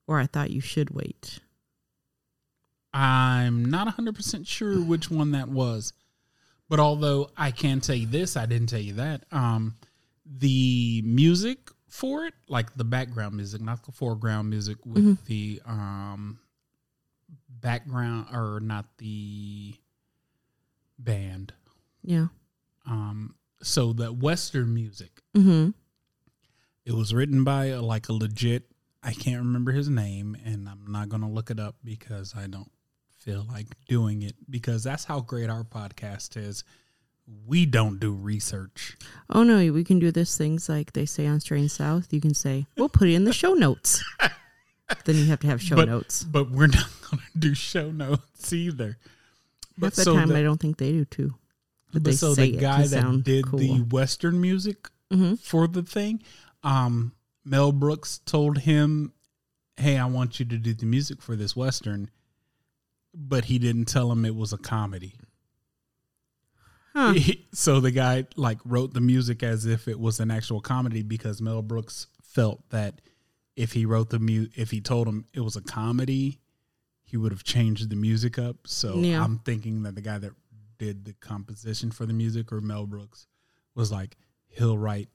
or 0.07 0.19
I 0.19 0.25
thought 0.27 0.49
you 0.51 0.61
should 0.61 0.91
wait. 0.91 1.39
I'm 2.93 3.65
not 3.65 3.87
100% 3.97 4.47
sure 4.47 4.79
which 4.79 5.09
one 5.09 5.31
that 5.31 5.49
was. 5.49 5.93
But 6.69 6.79
although 6.79 7.29
I 7.35 7.51
can 7.51 7.81
tell 7.81 7.95
you 7.95 8.07
this, 8.07 8.37
I 8.37 8.45
didn't 8.45 8.67
tell 8.67 8.79
you 8.79 8.93
that. 8.93 9.23
Um, 9.31 9.75
the 10.25 11.01
music 11.05 11.69
for 11.93 12.25
it, 12.25 12.33
like 12.49 12.73
the 12.75 12.83
background 12.83 13.35
music, 13.35 13.61
not 13.61 13.85
the 13.85 13.91
foreground 13.91 14.49
music 14.49 14.83
with 14.83 15.03
Mhm. 15.05 15.23
the 15.25 15.61
um, 15.63 16.39
background 17.61 18.25
or 18.33 18.59
not 18.59 18.97
the 18.97 19.75
band. 20.97 21.53
Yeah. 22.03 22.27
Um, 22.87 23.35
so 23.61 23.93
the 23.93 24.11
Western 24.11 24.73
music, 24.73 25.21
Mm-hmm. 25.35 25.69
it 26.85 26.93
was 26.93 27.13
written 27.13 27.43
by 27.43 27.65
a, 27.65 27.81
like 27.81 28.09
a 28.09 28.13
legit, 28.13 28.69
I 29.03 29.13
can't 29.13 29.37
remember 29.45 29.71
his 29.71 29.87
name, 29.87 30.35
and 30.43 30.67
I'm 30.67 30.85
not 30.91 31.09
going 31.09 31.21
to 31.21 31.27
look 31.29 31.51
it 31.51 31.59
up 31.59 31.75
because 31.83 32.33
I 32.35 32.47
don't 32.47 32.71
feel 33.19 33.45
like 33.47 33.67
doing 33.87 34.23
it 34.23 34.35
because 34.49 34.83
that's 34.83 35.03
how 35.05 35.21
great 35.21 35.49
our 35.49 35.63
podcast 35.63 36.37
is. 36.37 36.63
We 37.47 37.65
don't 37.65 37.99
do 37.99 38.11
research. 38.11 38.97
Oh 39.29 39.43
no, 39.43 39.71
we 39.71 39.83
can 39.83 39.99
do 39.99 40.11
this 40.11 40.37
things 40.37 40.67
like 40.67 40.93
they 40.93 41.05
say 41.05 41.25
on 41.25 41.39
Strain 41.39 41.69
South. 41.69 42.11
You 42.11 42.19
can 42.21 42.33
say 42.33 42.67
we'll 42.77 42.89
put 42.89 43.07
it 43.07 43.13
in 43.13 43.23
the 43.23 43.33
show 43.33 43.53
notes. 43.53 44.03
then 45.05 45.15
you 45.15 45.25
have 45.27 45.39
to 45.39 45.47
have 45.47 45.61
show 45.61 45.75
But- 45.77 45.87
notes. 45.87 46.23
but 46.23 46.51
we're 46.51 46.67
not 46.67 46.87
going 47.09 47.23
to 47.33 47.39
do 47.39 47.53
show 47.55 47.91
notes 47.91 48.51
either. 48.51 48.97
Half 49.81 49.93
the 49.95 50.03
so 50.03 50.13
time, 50.15 50.29
the- 50.29 50.37
I 50.37 50.43
don't 50.43 50.59
think 50.59 50.77
they 50.77 50.91
do 50.91 51.05
too. 51.05 51.33
But, 51.93 52.03
but 52.03 52.03
they 52.05 52.11
so 52.15 52.33
say 52.33 52.51
the 52.51 52.57
it 52.57 52.61
guy 52.61 52.83
to 52.83 52.89
that 52.89 53.01
sound 53.01 53.23
did 53.23 53.45
cool. 53.47 53.59
the 53.59 53.79
Western 53.79 54.41
music 54.41 54.89
Mhm. 55.11 55.39
for 55.39 55.67
the 55.67 55.83
thing, 55.83 56.21
um, 56.63 57.13
Mel 57.45 57.71
Brooks 57.71 58.19
told 58.25 58.59
him, 58.59 59.13
"Hey, 59.77 59.97
I 59.97 60.05
want 60.05 60.39
you 60.39 60.45
to 60.45 60.57
do 60.57 60.73
the 60.73 60.85
music 60.85 61.21
for 61.21 61.35
this 61.35 61.55
Western," 61.55 62.09
but 63.13 63.45
he 63.45 63.59
didn't 63.59 63.85
tell 63.85 64.11
him 64.11 64.25
it 64.25 64.35
was 64.35 64.51
a 64.53 64.57
comedy. 64.57 65.13
Huh. 66.93 67.13
He- 67.13 67.47
so 67.53 67.79
the 67.79 67.91
guy 67.91 68.25
like 68.35 68.59
wrote 68.65 68.93
the 68.93 69.01
music 69.01 69.41
as 69.43 69.65
if 69.65 69.87
it 69.87 69.99
was 69.99 70.19
an 70.19 70.29
actual 70.31 70.61
comedy 70.61 71.01
because 71.01 71.41
Mel 71.41 71.61
Brooks 71.61 72.07
felt 72.21 72.69
that 72.69 73.01
if 73.55 73.73
he 73.73 73.85
wrote 73.85 74.09
the 74.09 74.19
mu 74.19 74.47
if 74.55 74.71
he 74.71 74.81
told 74.81 75.07
him 75.07 75.25
it 75.33 75.39
was 75.41 75.55
a 75.55 75.61
comedy, 75.61 76.39
he 77.03 77.17
would 77.17 77.31
have 77.31 77.43
changed 77.43 77.89
the 77.89 77.95
music 77.95 78.37
up. 78.39 78.57
So 78.67 78.95
Yeah. 78.97 79.23
I'm 79.23 79.39
thinking 79.39 79.83
that 79.83 79.95
the 79.95 80.01
guy 80.01 80.17
that 80.19 80.31
did 80.79 81.05
the 81.05 81.13
composition 81.13 81.91
for 81.91 82.05
the 82.05 82.13
music 82.13 82.51
or 82.51 82.61
Mel 82.61 82.85
Brooks 82.87 83.27
was 83.75 83.91
like 83.91 84.17
he'll 84.47 84.77
write 84.77 85.09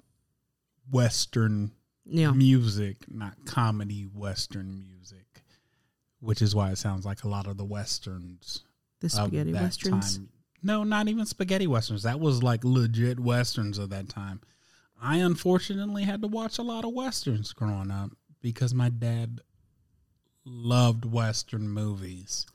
western 0.90 1.72
Yeah. 2.04 2.32
music, 2.32 3.04
not 3.08 3.44
comedy 3.44 4.02
western 4.04 4.80
music, 4.80 5.42
which 6.20 6.40
is 6.42 6.54
why 6.54 6.70
it 6.70 6.78
sounds 6.78 7.04
like 7.04 7.24
a 7.24 7.28
lot 7.28 7.46
of 7.46 7.56
the 7.56 7.64
westerns 7.64 8.62
The 9.00 9.08
spaghetti 9.10 9.52
westerns. 9.52 10.16
time. 10.16 10.28
No, 10.62 10.82
not 10.84 11.08
even 11.08 11.24
spaghetti 11.26 11.66
westerns. 11.66 12.02
That 12.02 12.20
was 12.20 12.42
like 12.42 12.64
legit 12.64 13.20
westerns 13.20 13.78
of 13.78 13.90
that 13.90 14.08
time. 14.08 14.40
I 15.00 15.18
unfortunately 15.18 16.02
had 16.04 16.20
to 16.22 16.28
watch 16.28 16.58
a 16.58 16.62
lot 16.62 16.84
of 16.84 16.92
westerns 16.92 17.52
growing 17.52 17.90
up 17.90 18.10
because 18.40 18.74
my 18.74 18.88
dad 18.88 19.40
loved 20.44 21.04
western 21.04 21.68
movies. 21.68 22.46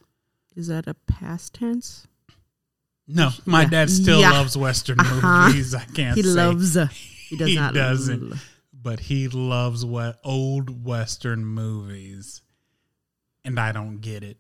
Is 0.56 0.68
that 0.68 0.88
a 0.88 0.94
past 0.94 1.54
tense? 1.56 2.06
No, 3.08 3.32
my 3.46 3.64
Yeah. 3.64 3.70
dad 3.70 3.90
still 3.90 4.20
Yeah. 4.22 4.32
loves 4.32 4.58
western 4.58 5.00
Uh-huh. 5.00 5.48
movies. 5.48 5.74
I 5.74 5.86
can't 5.86 6.16
He 6.18 6.24
say, 6.24 6.30
loves. 6.30 6.76
Uh, 6.78 6.88
he 6.88 7.38
does 7.38 7.50
He 7.50 7.56
not. 7.56 7.74
doesn't. 7.74 8.34
but 8.74 9.00
he 9.00 9.30
loves 9.30 9.86
what 9.86 10.20
old 10.26 10.84
western 10.86 11.46
movies, 11.46 12.42
and 13.46 13.58
I 13.60 13.72
don't 13.72 14.00
get 14.00 14.24
it 14.24 14.38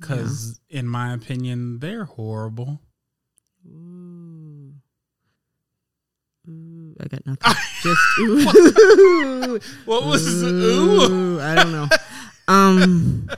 because, 0.00 0.60
in 0.68 0.86
my 0.86 1.12
opinion, 1.14 1.78
they're 1.80 2.04
horrible. 2.04 2.80
Ooh. 3.66 4.72
Ooh, 6.48 6.94
I 7.00 7.06
got 7.08 7.26
nothing. 7.26 7.52
Just 7.82 8.00
ooh. 8.20 9.58
What 9.84 10.04
was 10.06 10.40
the 10.40 10.48
ooh? 10.48 11.40
I 11.40 11.54
don't 11.56 11.72
know. 11.72 11.88
Um, 12.48 13.28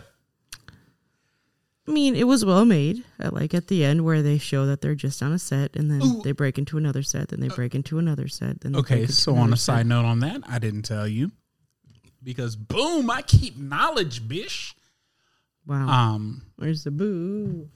I 1.86 1.90
mean, 1.90 2.14
it 2.14 2.24
was 2.24 2.44
well 2.44 2.66
made. 2.66 3.02
I 3.18 3.28
like 3.28 3.54
at 3.54 3.68
the 3.68 3.82
end 3.82 4.04
where 4.04 4.20
they 4.20 4.36
show 4.36 4.66
that 4.66 4.82
they're 4.82 4.94
just 4.94 5.22
on 5.22 5.32
a 5.32 5.38
set, 5.38 5.74
and 5.74 5.90
then 5.90 6.02
Ooh. 6.02 6.20
they 6.22 6.32
break 6.32 6.58
into 6.58 6.76
another 6.76 7.02
set, 7.02 7.28
then 7.28 7.40
they 7.40 7.48
break 7.48 7.74
into 7.74 7.98
another 7.98 8.28
set. 8.28 8.60
Then 8.60 8.76
Okay, 8.76 9.06
so 9.06 9.34
on 9.36 9.54
a 9.54 9.56
set. 9.56 9.74
side 9.74 9.86
note 9.86 10.04
on 10.04 10.20
that, 10.20 10.42
I 10.46 10.58
didn't 10.58 10.82
tell 10.82 11.08
you 11.08 11.30
because 12.22 12.56
boom, 12.56 13.08
I 13.10 13.22
keep 13.22 13.56
knowledge, 13.56 14.28
bish. 14.28 14.74
Wow, 15.68 15.86
Um, 15.88 16.42
where's 16.56 16.82
the 16.84 16.90
boo? 16.90 17.68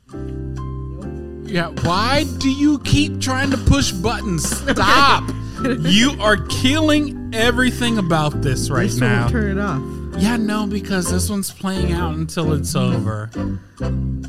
yeah. 1.44 1.68
Why 1.82 2.24
do 2.38 2.50
you 2.50 2.78
keep 2.80 3.20
trying 3.20 3.50
to 3.50 3.58
push 3.58 3.92
buttons? 3.92 4.48
Stop! 4.70 5.30
you 5.80 6.16
are 6.20 6.38
killing 6.48 7.30
everything 7.34 7.98
about 7.98 8.42
this 8.42 8.68
right 8.70 8.84
This 8.90 8.98
now. 8.98 9.28
turn 9.28 9.58
it 9.58 9.60
off. 9.60 9.82
Yeah, 10.20 10.36
no, 10.36 10.66
because 10.66 11.10
this 11.10 11.30
one's 11.30 11.50
playing 11.52 11.92
out 11.92 12.14
until 12.14 12.52
it's 12.52 12.74
over. 12.74 13.30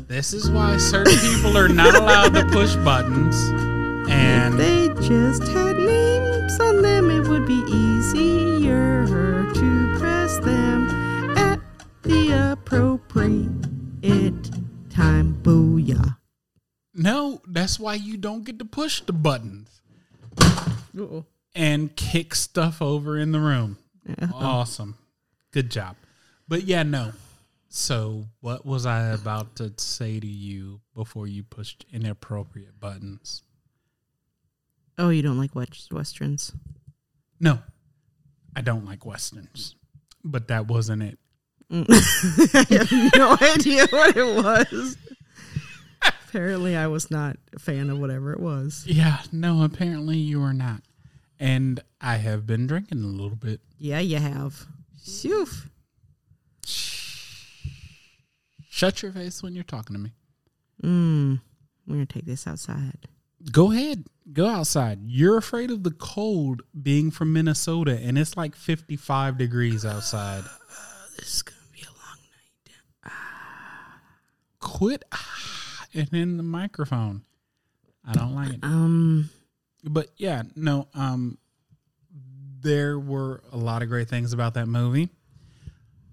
This 0.08 0.32
is 0.32 0.50
why 0.50 0.76
certain 0.78 1.16
people 1.18 1.56
are 1.58 1.68
not 1.68 1.94
allowed 1.94 2.34
to 2.34 2.44
push 2.46 2.74
buttons. 2.76 3.36
And 4.10 4.54
if 4.60 4.96
They 4.96 5.08
just 5.08 5.42
had 5.48 5.76
names 5.76 6.60
on 6.60 6.82
them. 6.82 7.10
It 7.10 7.28
would 7.28 7.46
be 7.46 7.62
easier 7.68 9.04
to 9.52 9.96
press 9.98 10.38
them 10.38 10.83
the 12.04 12.52
appropriate 12.52 14.50
time. 14.90 15.34
Booyah. 15.42 16.16
no, 16.94 17.42
that's 17.46 17.78
why 17.80 17.94
you 17.94 18.16
don't 18.16 18.44
get 18.44 18.58
to 18.60 18.64
push 18.64 19.00
the 19.02 19.12
buttons 19.12 19.82
Uh-oh. 20.40 21.24
and 21.54 21.94
kick 21.96 22.34
stuff 22.34 22.80
over 22.80 23.18
in 23.18 23.32
the 23.32 23.40
room. 23.40 23.78
Uh-oh. 24.08 24.30
Awesome. 24.34 24.96
Good 25.50 25.70
job. 25.70 25.96
But 26.48 26.64
yeah, 26.64 26.82
no. 26.82 27.12
So, 27.68 28.26
what 28.40 28.64
was 28.64 28.86
I 28.86 29.08
about 29.08 29.56
to 29.56 29.72
say 29.78 30.20
to 30.20 30.26
you 30.26 30.80
before 30.94 31.26
you 31.26 31.42
pushed 31.42 31.84
inappropriate 31.92 32.78
buttons? 32.78 33.42
Oh, 34.96 35.08
you 35.08 35.22
don't 35.22 35.38
like 35.38 35.56
west- 35.56 35.92
westerns? 35.92 36.52
No, 37.40 37.58
I 38.54 38.60
don't 38.60 38.84
like 38.84 39.04
westerns, 39.04 39.74
but 40.22 40.46
that 40.48 40.68
wasn't 40.68 41.02
it. 41.02 41.18
Mm. 41.70 41.86
I 42.54 42.74
have 42.74 43.14
no 43.16 43.36
idea 43.54 43.86
what 43.90 44.16
it 44.16 44.44
was. 44.44 44.96
Apparently, 46.28 46.76
I 46.76 46.86
was 46.88 47.10
not 47.10 47.36
a 47.54 47.58
fan 47.58 47.90
of 47.90 47.98
whatever 47.98 48.32
it 48.32 48.40
was. 48.40 48.84
Yeah, 48.86 49.18
no, 49.32 49.62
apparently 49.62 50.18
you 50.18 50.42
are 50.42 50.52
not. 50.52 50.82
And 51.38 51.80
I 52.00 52.16
have 52.16 52.46
been 52.46 52.66
drinking 52.66 53.02
a 53.02 53.06
little 53.06 53.36
bit. 53.36 53.60
Yeah, 53.78 54.00
you 54.00 54.18
have. 54.18 54.66
Phew. 55.04 55.46
Shut 58.68 59.02
your 59.02 59.12
face 59.12 59.42
when 59.42 59.54
you're 59.54 59.62
talking 59.62 59.94
to 59.94 60.00
me. 60.00 60.10
Mm. 60.82 61.40
We're 61.86 61.94
gonna 61.94 62.06
take 62.06 62.26
this 62.26 62.46
outside. 62.46 63.08
Go 63.52 63.70
ahead. 63.70 64.06
Go 64.32 64.46
outside. 64.46 65.00
You're 65.04 65.36
afraid 65.36 65.70
of 65.70 65.82
the 65.82 65.90
cold 65.90 66.62
being 66.82 67.10
from 67.10 67.32
Minnesota 67.32 67.98
and 68.02 68.18
it's 68.18 68.36
like 68.36 68.56
55 68.56 69.38
degrees 69.38 69.84
outside. 69.84 70.44
This 71.16 71.36
is 71.36 71.42
gonna 71.42 71.60
be 71.72 71.82
a 71.82 71.86
long 71.86 72.18
night. 73.04 73.12
Quit 74.74 75.04
ah, 75.12 75.86
and 75.94 76.12
in 76.12 76.36
the 76.36 76.42
microphone. 76.42 77.22
I 78.04 78.12
don't 78.12 78.34
like 78.34 78.54
it. 78.54 78.58
Um. 78.64 79.30
But 79.84 80.08
yeah, 80.16 80.42
no, 80.56 80.88
um 80.94 81.38
there 82.60 82.98
were 82.98 83.42
a 83.52 83.56
lot 83.56 83.82
of 83.82 83.88
great 83.88 84.08
things 84.08 84.32
about 84.32 84.54
that 84.54 84.66
movie. 84.66 85.10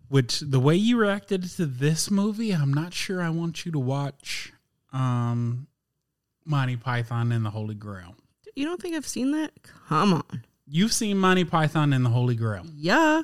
Which 0.09 0.41
the 0.41 0.59
way 0.59 0.75
you 0.75 0.97
reacted 0.97 1.43
to 1.51 1.65
this 1.65 2.11
movie, 2.11 2.51
I'm 2.51 2.71
not 2.71 2.93
sure 2.93 3.19
I 3.19 3.31
want 3.31 3.65
you 3.65 3.71
to 3.71 3.79
watch 3.79 4.53
um 4.93 5.65
Monty 6.45 6.75
Python 6.77 7.31
and 7.31 7.43
the 7.43 7.49
Holy 7.49 7.75
Grail. 7.75 8.15
You 8.55 8.65
don't 8.65 8.79
think 8.79 8.95
I've 8.95 9.07
seen 9.07 9.31
that? 9.31 9.53
Come 9.87 10.13
on. 10.13 10.43
You've 10.67 10.93
seen 10.93 11.17
Monty 11.17 11.45
Python 11.45 11.93
and 11.93 12.05
the 12.05 12.09
Holy 12.09 12.35
Grail. 12.35 12.65
Yeah. 12.75 13.23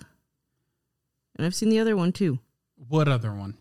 And 1.35 1.45
I've 1.45 1.53
seen 1.53 1.69
the 1.69 1.79
other 1.79 1.95
one 1.95 2.11
too. 2.11 2.39
What 2.87 3.07
other 3.07 3.33
one? 3.33 3.55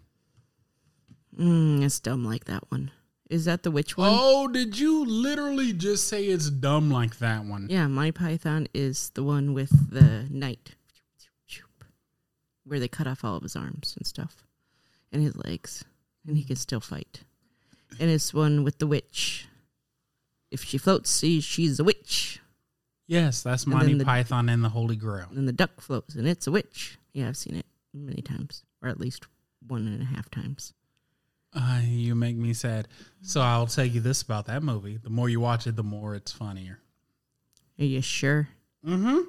Mm, 1.39 1.83
it's 1.85 2.01
dumb 2.01 2.25
like 2.25 2.45
that 2.47 2.71
one. 2.71 2.91
Is 3.29 3.45
that 3.47 3.63
the 3.65 3.71
witch 3.71 3.97
one? 3.97 4.11
Oh, 4.13 4.47
did 4.49 4.79
you 4.79 5.05
literally 5.05 5.73
just 5.73 6.07
say 6.09 6.27
it's 6.27 6.49
dumb 6.49 6.91
like 6.91 7.19
that 7.19 7.45
one? 7.45 7.67
Yeah, 7.69 7.89
my 7.89 8.11
Python 8.13 8.69
is 8.73 9.11
the 9.15 9.25
one 9.25 9.53
with 9.53 9.91
the 9.91 10.27
knight. 10.31 10.75
where 12.65 12.81
they 12.81 12.89
cut 12.89 13.07
off 13.07 13.25
all 13.25 13.37
of 13.37 13.45
his 13.45 13.55
arms 13.55 13.95
and 13.97 14.05
stuff, 14.05 14.45
and 15.13 15.23
his 15.23 15.37
legs, 15.37 15.85
and 16.27 16.37
he 16.37 16.43
can 16.43 16.57
still 16.57 16.81
fight. 16.81 17.23
And 18.01 18.11
it's 18.11 18.35
one 18.35 18.65
with 18.65 18.79
the 18.79 18.89
witch. 18.89 19.47
If 20.51 20.65
she 20.65 20.77
floats, 20.77 21.09
see, 21.11 21.41
she's 21.41 21.79
a 21.79 21.85
witch. 21.85 22.41
Yes, 23.07 23.43
that's 23.45 23.69
Monty 23.69 23.87
then 23.87 23.99
the- 23.99 24.05
Python 24.05 24.49
and 24.49 24.65
the 24.65 24.69
Holy 24.71 24.97
Grail. 24.97 25.29
And 25.31 25.47
the 25.47 25.53
duck 25.53 25.81
floats, 25.81 26.17
and 26.17 26.27
it's 26.27 26.49
a 26.49 26.51
witch. 26.51 26.99
Yeah, 27.13 27.29
I've 27.29 27.37
seen 27.37 27.55
it 27.55 27.67
many 27.95 28.21
times, 28.21 28.65
or 28.83 28.89
at 28.89 28.99
least 28.99 29.27
one 29.65 29.87
and 29.87 30.03
a 30.03 30.07
half 30.07 30.29
times. 30.29 30.73
Uh, 31.59 31.81
you 31.83 32.15
make 32.15 32.37
me 32.37 32.53
sad. 32.53 32.87
So 33.23 33.41
I'll 33.41 33.67
tell 33.67 33.87
you 33.87 34.01
this 34.01 34.21
about 34.23 34.45
that 34.47 34.63
movie: 34.63 34.99
the 35.03 35.09
more 35.11 35.29
you 35.31 35.41
watch 35.41 35.67
it, 35.67 35.75
the 35.75 35.83
more 35.83 36.15
it's 36.15 36.31
funnier. 36.31 36.81
Are 37.79 37.85
you 37.85 38.03
sure? 38.03 38.49
Mm-hmm. 38.87 39.21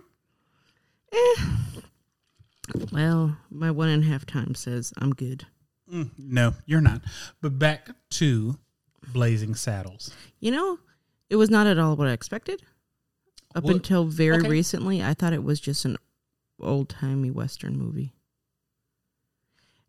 Well, 2.91 3.37
my 3.49 3.71
one 3.71 3.89
and 3.89 4.03
a 4.03 4.07
half 4.07 4.25
time 4.25 4.55
says 4.55 4.93
I'm 4.97 5.11
good. 5.13 5.45
Mm, 5.91 6.09
no, 6.17 6.53
you're 6.65 6.81
not. 6.81 7.01
But 7.41 7.57
back 7.57 7.89
to 8.11 8.57
Blazing 9.13 9.55
Saddles. 9.55 10.11
You 10.41 10.51
know, 10.51 10.79
it 11.29 11.37
was 11.37 11.49
not 11.49 11.65
at 11.65 11.79
all 11.79 11.95
what 11.95 12.07
I 12.07 12.11
expected. 12.11 12.61
Up 13.55 13.63
What- 13.63 13.75
until 13.75 14.03
very 14.05 14.39
okay. 14.39 14.49
recently, 14.49 15.01
I 15.01 15.13
thought 15.13 15.31
it 15.33 15.43
was 15.43 15.61
just 15.61 15.85
an 15.85 15.95
old 16.59 16.89
timey 16.89 17.31
western 17.31 17.77
movie. 17.77 18.13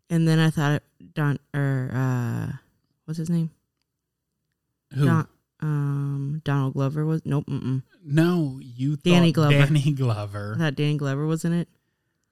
And 0.09 0.27
then 0.27 0.39
I 0.39 0.49
thought 0.49 0.81
Don 1.13 1.39
or 1.53 1.91
uh 1.93 2.57
what's 3.05 3.17
his 3.17 3.29
name? 3.29 3.51
Who? 4.93 5.05
Don, 5.05 5.27
um 5.61 6.41
Donald 6.43 6.73
Glover 6.73 7.05
was 7.05 7.21
nope, 7.25 7.45
mm-mm. 7.47 7.83
no, 8.03 8.59
you 8.61 8.95
Danny 8.97 9.31
thought 9.31 9.49
Glover. 9.51 9.65
Danny 9.67 9.83
I 9.87 9.91
Glover, 9.91 10.55
thought 10.57 10.75
Danny 10.75 10.97
Glover 10.97 11.25
was 11.25 11.45
in 11.45 11.53
it. 11.53 11.67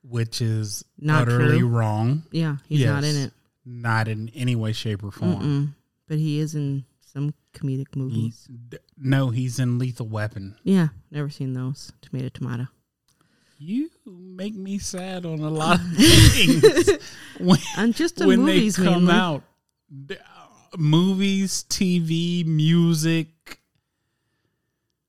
which 0.03 0.41
is 0.41 0.83
Not 0.97 1.23
utterly 1.23 1.59
true. 1.59 1.67
wrong. 1.67 2.23
Yeah, 2.31 2.57
he's 2.67 2.85
not 2.85 3.03
in 3.03 3.15
it. 3.15 3.33
Not 3.65 4.07
in 4.07 4.29
any 4.33 4.55
way, 4.55 4.71
shape, 4.71 5.03
or 5.03 5.11
form. 5.11 5.41
Mm-mm. 5.41 5.73
But 6.07 6.19
he 6.19 6.39
is 6.39 6.55
in 6.55 6.85
some 7.01 7.33
comedic 7.53 7.95
movies. 7.97 8.47
No, 8.97 9.29
he's 9.29 9.59
in 9.59 9.77
Lethal 9.77 10.07
Weapon. 10.07 10.55
Yeah, 10.63 10.87
never 11.11 11.29
seen 11.29 11.51
those. 11.53 11.91
Tomato, 12.01 12.29
tomato. 12.29 12.67
You 13.59 13.89
make 14.05 14.53
me 14.55 14.77
sad 14.77 15.25
on 15.25 15.39
a 15.39 15.49
lot 15.49 15.79
of 15.79 15.87
things 15.97 16.89
when, 17.39 17.59
I'm 17.75 17.91
just 17.93 18.21
a 18.21 18.27
when 18.27 18.41
movies 18.41 18.75
they 18.75 18.83
come 18.85 19.05
mainly. 19.05 19.13
out. 19.13 19.43
Uh, 20.11 20.15
Movies, 20.77 21.65
TV, 21.69 22.45
music. 22.45 23.59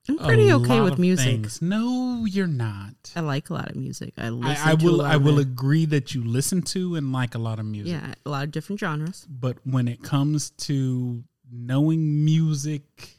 I'm 0.09 0.17
pretty 0.19 0.51
okay 0.53 0.81
with 0.81 0.99
music. 0.99 1.27
things. 1.27 1.61
No, 1.61 2.25
you're 2.25 2.47
not. 2.47 2.95
I 3.15 3.21
like 3.21 3.51
a 3.51 3.55
lot 3.55 3.69
of 3.69 3.77
music. 3.77 4.15
I 4.17 4.31
listen 4.31 4.67
I, 4.67 4.73
I 4.73 4.75
to 4.77 4.81
a 4.87 4.91
will. 4.91 4.97
lot 4.99 5.13
I 5.13 5.17
will 5.19 5.39
agree 5.39 5.85
that 5.87 6.15
you 6.15 6.25
listen 6.25 6.63
to 6.63 6.95
and 6.95 7.13
like 7.13 7.35
a 7.35 7.39
lot 7.39 7.59
of 7.59 7.67
music. 7.67 7.93
Yeah, 7.93 8.15
a 8.25 8.31
lot 8.31 8.45
of 8.45 8.51
different 8.51 8.81
genres. 8.81 9.27
But 9.29 9.59
when 9.65 9.87
it 9.89 10.03
comes 10.03 10.51
to 10.51 11.23
knowing 11.53 12.25
music, 12.25 13.19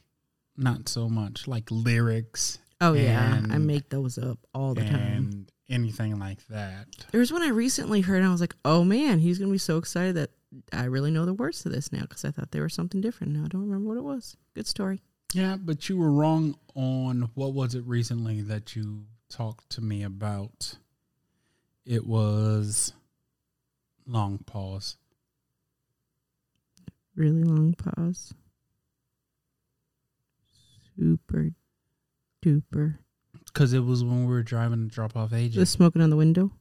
not 0.56 0.88
so 0.88 1.08
much 1.08 1.46
like 1.46 1.70
lyrics 1.70 2.58
Oh 2.80 2.94
yeah, 2.94 3.42
I 3.50 3.58
make 3.58 3.90
those 3.90 4.16
up 4.18 4.38
all 4.54 4.74
the 4.74 4.84
time. 4.84 5.30
and 5.32 5.52
anything 5.68 6.18
like 6.18 6.46
that. 6.48 6.86
There 7.12 7.20
was 7.20 7.32
one 7.32 7.42
I 7.42 7.48
recently 7.48 8.00
heard, 8.00 8.18
and 8.18 8.26
I 8.26 8.32
was 8.32 8.40
like, 8.40 8.56
"Oh 8.64 8.84
man, 8.84 9.18
he's 9.18 9.38
gonna 9.38 9.52
be 9.52 9.58
so 9.58 9.76
excited 9.78 10.16
that 10.16 10.30
I 10.72 10.84
really 10.84 11.10
know 11.10 11.26
the 11.26 11.34
words 11.34 11.62
to 11.62 11.68
this 11.68 11.92
now." 11.92 12.02
Because 12.02 12.24
I 12.24 12.30
thought 12.30 12.50
they 12.50 12.60
were 12.60 12.68
something 12.68 13.00
different. 13.00 13.34
Now 13.34 13.44
I 13.44 13.48
don't 13.48 13.62
remember 13.62 13.88
what 13.88 13.98
it 13.98 14.04
was. 14.04 14.36
Good 14.54 14.66
story. 14.66 15.02
Yeah, 15.32 15.56
but 15.56 15.88
you 15.88 15.96
were 15.96 16.10
wrong 16.10 16.56
on 16.74 17.30
what 17.34 17.52
was 17.52 17.74
it 17.74 17.84
recently 17.84 18.40
that 18.42 18.74
you 18.74 19.04
talked 19.28 19.70
to 19.70 19.80
me 19.80 20.02
about? 20.02 20.76
It 21.86 22.06
was 22.06 22.92
long 24.06 24.38
pause. 24.38 24.96
Really 27.14 27.44
long 27.44 27.74
pause. 27.74 28.34
Super 30.96 31.50
duper. 32.44 32.98
Because 33.46 33.72
it 33.72 33.80
was 33.84 34.04
when 34.04 34.26
we 34.26 34.30
were 34.32 34.42
driving 34.42 34.88
to 34.88 34.94
drop 34.94 35.16
off 35.16 35.30
The 35.30 35.36
AJ. 35.48 35.66
smoking 35.66 36.02
on 36.02 36.10
the 36.10 36.16
window. 36.16 36.52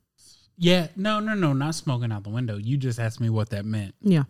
Yeah, 0.57 0.87
no, 0.95 1.19
no, 1.19 1.33
no, 1.35 1.53
not 1.53 1.75
smoking 1.75 2.11
out 2.11 2.23
the 2.23 2.29
window. 2.29 2.57
You 2.57 2.77
just 2.77 2.99
asked 2.99 3.19
me 3.21 3.29
what 3.29 3.49
that 3.51 3.63
meant. 3.65 3.95
Yeah. 4.01 4.23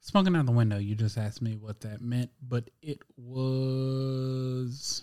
Smoking 0.00 0.34
out 0.34 0.46
the 0.46 0.52
window, 0.52 0.78
you 0.78 0.94
just 0.96 1.16
asked 1.16 1.40
me 1.42 1.54
what 1.56 1.80
that 1.82 2.00
meant, 2.00 2.30
but 2.48 2.68
it 2.82 2.98
was 3.16 5.02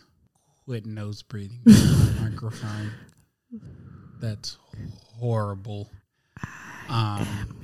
quit 0.65 0.86
nose 0.86 1.22
breathing 1.22 1.62
the 1.63 2.18
microphone. 2.30 2.92
That's 4.20 4.58
horrible. 5.18 5.89
I 6.89 7.22
Um, 7.22 7.56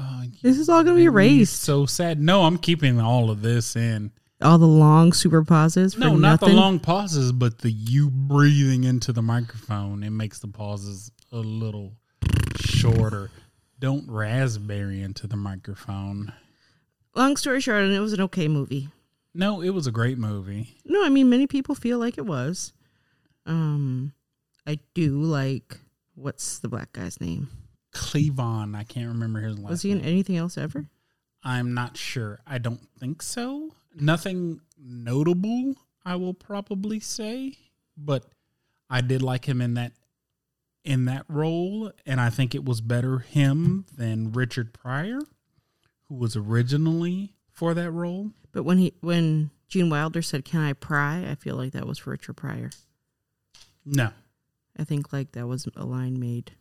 uh, 0.00 0.24
This 0.42 0.58
is 0.58 0.68
all 0.68 0.82
gonna 0.82 0.96
be 0.96 1.02
you 1.02 1.10
made 1.12 1.24
me 1.26 1.36
erased. 1.38 1.62
So 1.62 1.86
sad. 1.86 2.20
No, 2.20 2.42
I'm 2.44 2.58
keeping 2.58 3.00
all 3.00 3.30
of 3.30 3.42
this 3.42 3.76
in. 3.76 4.12
All 4.42 4.56
the 4.58 4.66
long 4.66 5.12
super 5.12 5.44
pauses. 5.44 5.94
For 5.94 6.00
No, 6.00 6.16
not 6.16 6.40
the 6.40 6.46
nothing. 6.46 6.56
long 6.56 6.80
pauses, 6.80 7.30
but 7.32 7.58
the 7.58 7.70
you 7.70 8.08
breathing 8.10 8.84
into 8.84 9.12
the 9.12 9.22
microphone. 9.22 10.02
It 10.02 10.10
makes 10.10 10.38
the 10.38 10.48
pauses 10.48 11.10
a 11.30 11.36
little 11.38 11.92
shorter. 12.58 13.30
Don't 13.78 14.10
raspberry 14.10 15.02
into 15.02 15.26
the 15.26 15.36
microphone. 15.36 16.32
Long 17.14 17.36
story 17.36 17.60
short, 17.60 17.82
and 17.82 17.92
it 17.92 18.00
was 18.00 18.12
an 18.12 18.20
okay 18.22 18.48
movie. 18.48 18.88
No, 19.34 19.60
it 19.60 19.70
was 19.70 19.86
a 19.86 19.92
great 19.92 20.18
movie. 20.18 20.76
No, 20.84 21.04
I 21.04 21.08
mean 21.08 21.28
many 21.28 21.46
people 21.46 21.74
feel 21.74 21.98
like 21.98 22.16
it 22.18 22.26
was. 22.26 22.72
Um, 23.46 24.12
I 24.66 24.78
do 24.94 25.20
like 25.22 25.78
what's 26.14 26.58
the 26.58 26.68
black 26.68 26.92
guy's 26.92 27.20
name? 27.20 27.48
Cleavon, 27.92 28.76
I 28.76 28.84
can't 28.84 29.08
remember 29.08 29.40
his 29.40 29.58
last 29.58 29.70
Was 29.70 29.82
he 29.82 29.90
in 29.90 29.98
name. 29.98 30.06
anything 30.06 30.36
else 30.36 30.56
ever? 30.56 30.88
I'm 31.42 31.74
not 31.74 31.96
sure. 31.96 32.40
I 32.46 32.58
don't 32.58 32.86
think 32.98 33.22
so. 33.22 33.74
Nothing 33.94 34.60
notable, 34.78 35.74
I 36.04 36.16
will 36.16 36.34
probably 36.34 37.00
say, 37.00 37.56
but 37.96 38.24
I 38.88 39.00
did 39.00 39.22
like 39.22 39.46
him 39.46 39.60
in 39.60 39.74
that 39.74 39.92
in 40.84 41.04
that 41.06 41.24
role, 41.28 41.92
and 42.06 42.20
I 42.20 42.30
think 42.30 42.54
it 42.54 42.64
was 42.64 42.80
better 42.80 43.18
him 43.18 43.84
than 43.96 44.32
Richard 44.32 44.72
Pryor, 44.72 45.18
who 46.08 46.14
was 46.14 46.36
originally 46.36 47.34
for 47.52 47.74
that 47.74 47.90
role. 47.90 48.30
But 48.52 48.62
when 48.62 48.78
he 48.78 48.94
when 49.00 49.50
Gene 49.68 49.90
Wilder 49.90 50.22
said, 50.22 50.44
"Can 50.44 50.60
I 50.60 50.72
pry?" 50.72 51.28
I 51.28 51.34
feel 51.34 51.56
like 51.56 51.72
that 51.72 51.86
was 51.86 51.98
for 51.98 52.10
Richard 52.10 52.36
Pryor. 52.36 52.70
No, 53.84 54.10
I 54.78 54.84
think 54.84 55.12
like 55.12 55.32
that 55.32 55.46
was 55.46 55.68
a 55.76 55.84
line 55.84 56.18
made. 56.20 56.52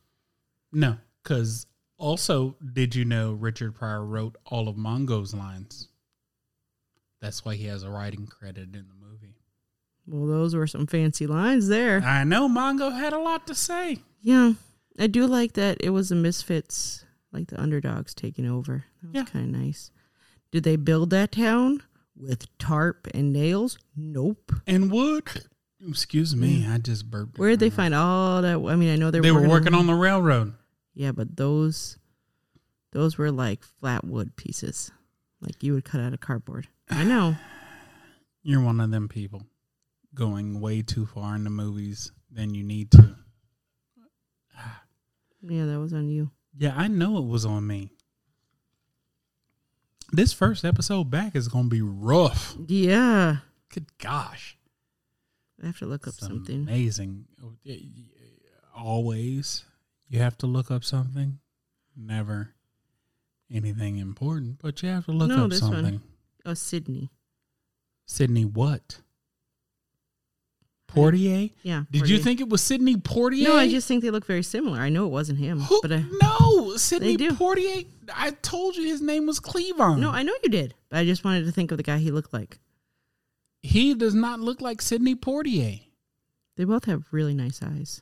no, 0.71 0.97
because 1.29 1.67
also, 1.97 2.55
did 2.73 2.95
you 2.95 3.05
know 3.05 3.33
Richard 3.33 3.75
Pryor 3.75 4.03
wrote 4.03 4.35
all 4.45 4.67
of 4.67 4.75
Mongo's 4.77 5.33
lines? 5.33 5.87
That's 7.21 7.45
why 7.45 7.55
he 7.55 7.65
has 7.65 7.83
a 7.83 7.89
writing 7.89 8.25
credit 8.25 8.73
in 8.73 8.85
the 8.87 9.05
movie. 9.05 9.35
Well, 10.07 10.25
those 10.25 10.55
were 10.55 10.65
some 10.65 10.87
fancy 10.87 11.27
lines 11.27 11.67
there. 11.67 12.01
I 12.01 12.23
know 12.23 12.47
Mongo 12.49 12.91
had 12.97 13.13
a 13.13 13.19
lot 13.19 13.45
to 13.47 13.53
say. 13.55 13.97
Yeah, 14.21 14.53
I 14.97 15.07
do 15.07 15.27
like 15.27 15.53
that. 15.53 15.77
It 15.81 15.91
was 15.91 16.09
the 16.09 16.15
misfits, 16.15 17.05
like 17.31 17.47
the 17.49 17.61
underdogs 17.61 18.15
taking 18.15 18.47
over. 18.47 18.85
That 19.03 19.07
was 19.07 19.15
Yeah. 19.15 19.25
kind 19.25 19.53
of 19.55 19.61
nice. 19.61 19.91
Did 20.51 20.63
they 20.63 20.77
build 20.77 21.11
that 21.11 21.33
town 21.33 21.83
with 22.15 22.47
tarp 22.57 23.07
and 23.13 23.31
nails? 23.31 23.77
Nope. 23.95 24.53
And 24.65 24.89
wood. 24.91 25.27
Excuse 25.87 26.35
me, 26.35 26.65
I 26.67 26.77
just 26.79 27.09
burped. 27.11 27.37
Where 27.37 27.51
did 27.51 27.59
they 27.59 27.69
find 27.69 27.93
all 27.93 28.41
that? 28.41 28.55
I 28.57 28.75
mean, 28.75 28.91
I 28.91 28.95
know 28.95 29.11
they, 29.11 29.19
They 29.19 29.31
were 29.31 29.47
working 29.47 29.73
on 29.73 29.81
on 29.81 29.87
the 29.87 29.93
railroad. 29.93 30.53
Yeah, 30.99 31.13
but 31.13 31.37
those 31.37 31.97
those 32.91 33.17
were 33.17 33.31
like 33.31 33.63
flat 33.63 34.03
wood 34.03 34.35
pieces. 34.35 34.91
Like 35.39 35.63
you 35.63 35.71
would 35.73 35.85
cut 35.85 36.01
out 36.01 36.11
of 36.13 36.19
cardboard. 36.19 36.67
I 36.89 37.05
know. 37.05 37.37
You're 38.43 38.61
one 38.61 38.81
of 38.81 38.91
them 38.91 39.07
people 39.07 39.43
going 40.13 40.59
way 40.59 40.81
too 40.81 41.05
far 41.05 41.35
in 41.35 41.45
the 41.45 41.49
movies 41.49 42.11
than 42.29 42.53
you 42.53 42.65
need 42.65 42.91
to. 42.91 43.15
Yeah, 45.41 45.67
that 45.67 45.79
was 45.79 45.93
on 45.93 46.09
you. 46.09 46.31
Yeah, 46.57 46.73
I 46.75 46.89
know 46.89 47.17
it 47.17 47.25
was 47.25 47.45
on 47.45 47.65
me. 47.65 47.91
This 50.11 50.33
first 50.33 50.65
episode 50.65 51.09
back 51.09 51.33
is 51.33 51.47
going 51.47 51.69
to 51.69 51.69
be 51.69 51.81
rough. 51.81 52.57
Yeah. 52.67 53.37
Good 53.73 53.85
gosh. 53.99 54.57
I 55.63 55.67
have 55.67 55.79
to 55.79 55.85
look 55.85 56.07
up 56.07 56.15
It's 56.15 56.27
something. 56.27 56.63
Amazing. 56.63 57.23
Oh, 57.41 57.53
Always, 58.75 59.63
you 60.09 60.19
have 60.19 60.37
to 60.39 60.47
look 60.47 60.69
up 60.71 60.83
something. 60.83 61.39
Never 61.95 62.53
anything 63.51 63.97
important, 63.97 64.59
but 64.61 64.81
you 64.83 64.89
have 64.89 65.05
to 65.05 65.11
look 65.11 65.29
No, 65.29 65.45
up 65.45 65.49
this 65.49 65.61
one. 65.61 65.71
something. 65.73 66.01
Oh, 66.45 66.53
Sidney. 66.53 67.09
Sidney 68.05 68.45
what? 68.45 69.01
Poitier? 70.87 71.51
Yeah. 71.61 71.83
Did 71.91 72.09
you 72.09 72.17
think 72.17 72.39
it 72.41 72.49
was 72.49 72.61
Sidney 72.61 72.95
Poitier? 72.95 73.43
No, 73.43 73.55
I 73.55 73.69
just 73.69 73.87
think 73.87 74.01
they 74.03 74.09
look 74.09 74.25
very 74.25 74.41
similar. 74.41 74.79
I 74.79 74.89
know 74.89 75.05
it 75.05 75.09
wasn't 75.11 75.37
him, 75.37 75.59
Who- 75.59 75.81
but 75.83 75.91
I 75.91 76.03
no, 76.21 76.75
Sidney. 76.77 77.15
Poitier. 77.17 77.85
I 78.15 78.31
told 78.31 78.75
you 78.75 78.87
his 78.87 79.01
name 79.01 79.27
was 79.27 79.39
Cleavon. 79.39 79.99
no, 79.99 80.09
I 80.09 80.23
know 80.23 80.33
you 80.43 80.49
did. 80.49 80.73
But 80.89 80.97
I 80.99 81.05
just 81.05 81.23
wanted 81.23 81.45
to 81.45 81.51
think 81.51 81.69
of 81.71 81.77
the 81.77 81.83
guy 81.83 81.97
he 81.99 82.09
looked 82.11 82.33
like. 82.33 82.59
he 83.61 83.93
does 83.93 84.15
not 84.15 84.39
look 84.39 84.61
like 84.61 84.81
Sidney 84.81 85.15
Poitier. 85.15 85.81
They 86.55 86.63
both 86.63 86.85
have 86.85 87.03
really 87.11 87.33
nice 87.35 87.61
eyes. 87.61 88.01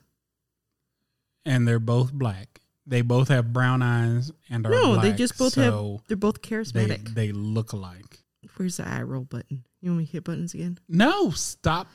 And 1.48 1.68
they're 1.68 1.80
both 1.80 2.12
black. 2.14 2.60
They 2.86 3.02
both 3.02 3.28
have 3.30 3.52
brown 3.52 3.82
eyes 3.82 4.32
and 4.50 4.66
are 4.66 4.70
No, 4.70 4.94
black. 4.94 5.02
they 5.04 5.12
just 5.14 5.38
both 5.38 5.56
have. 5.56 5.74
They're 6.08 6.16
both 6.18 6.42
they 6.42 6.50
charismatic. 6.50 7.14
they 7.14 7.32
look 7.32 7.74
alike. 7.74 8.20
Where's 8.56 8.78
the 8.78 8.88
eye 8.88 9.02
roll 9.02 9.24
button? 9.24 9.66
You 9.82 9.92
want 9.92 10.00
me 10.00 10.06
to 10.06 10.12
hit 10.12 10.24
buttons 10.24 10.54
again? 10.54 10.78
No, 10.88 11.30
stop 11.32 11.88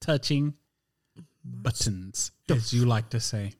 touching 0.00 0.54
buttons, 1.44 2.32
as 2.48 2.72
you 2.72 2.86
like 2.86 3.10
to 3.10 3.20
say. 3.20 3.52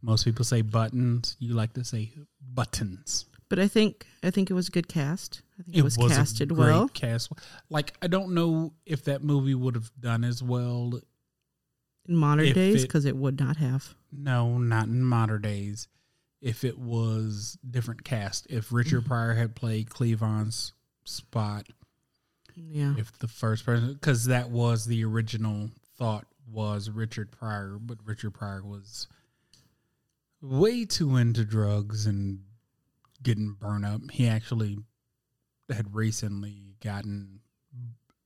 Most 0.00 0.24
people 0.24 0.44
say 0.44 0.62
buttons. 0.62 1.36
You 1.38 1.54
like 1.54 1.74
to 1.74 1.84
say 1.84 2.12
buttons. 2.40 3.26
But 3.48 3.58
I 3.58 3.68
think 3.68 4.06
I 4.22 4.30
think 4.30 4.50
it 4.50 4.54
was 4.54 4.68
a 4.68 4.70
good 4.72 4.88
cast. 4.88 5.42
I 5.60 5.62
think 5.62 5.76
it, 5.76 5.82
was, 5.82 5.96
a 5.98 6.08
casted 6.08 6.48
great 6.48 6.58
well. 6.58 6.88
Cast. 6.88 7.30
Like 7.68 7.92
I 8.02 8.06
don't 8.06 8.32
know 8.34 8.72
if 8.86 9.04
that 9.04 9.22
movie 9.22 9.54
would 9.54 9.74
have 9.74 9.92
done 10.00 10.24
as 10.24 10.42
well. 10.42 10.98
in 12.08 12.16
modern 12.16 12.52
days 12.52 12.82
it- 12.82 12.86
because 12.86 13.04
it 13.04 13.16
would 13.16 13.38
not 13.38 13.58
have. 13.58 13.94
No, 14.12 14.58
not 14.58 14.86
in 14.86 15.02
modern 15.02 15.42
days. 15.42 15.88
If 16.40 16.64
it 16.64 16.78
was 16.78 17.56
different 17.68 18.04
cast, 18.04 18.46
if. 18.50 18.72
Richard 18.72 19.06
Pryor 19.06 19.34
had 19.34 19.54
played 19.56 19.88
Cleavon's 19.90 20.72
spot, 21.04 21.66
Yeah. 22.54 22.94
if 22.98 23.16
the 23.18 23.28
first 23.28 23.64
person, 23.64 23.92
because 23.94 24.26
that 24.26 24.50
was 24.50 24.84
the 24.84 25.04
original 25.04 25.70
thought 25.96 26.26
was 26.50 26.90
Richard 26.90 27.30
Pryor, 27.30 27.78
but 27.80 27.98
Richard 28.04 28.32
Pryor 28.32 28.62
was 28.64 29.06
way 30.40 30.84
too 30.84 31.16
into 31.16 31.44
drugs 31.44 32.06
and 32.06 32.40
getting 33.22 33.52
burned 33.58 33.86
up. 33.86 34.00
He 34.10 34.26
actually 34.28 34.78
had 35.72 35.94
recently 35.94 36.74
gotten 36.82 37.40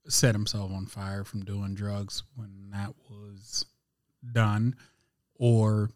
set 0.07 0.33
himself 0.33 0.71
on 0.71 0.85
fire 0.87 1.23
from 1.23 1.45
doing 1.45 1.75
drugs 1.75 2.23
when 2.35 2.69
that 2.71 2.93
was 3.09 3.65
done, 4.31 4.75
or 5.37 5.89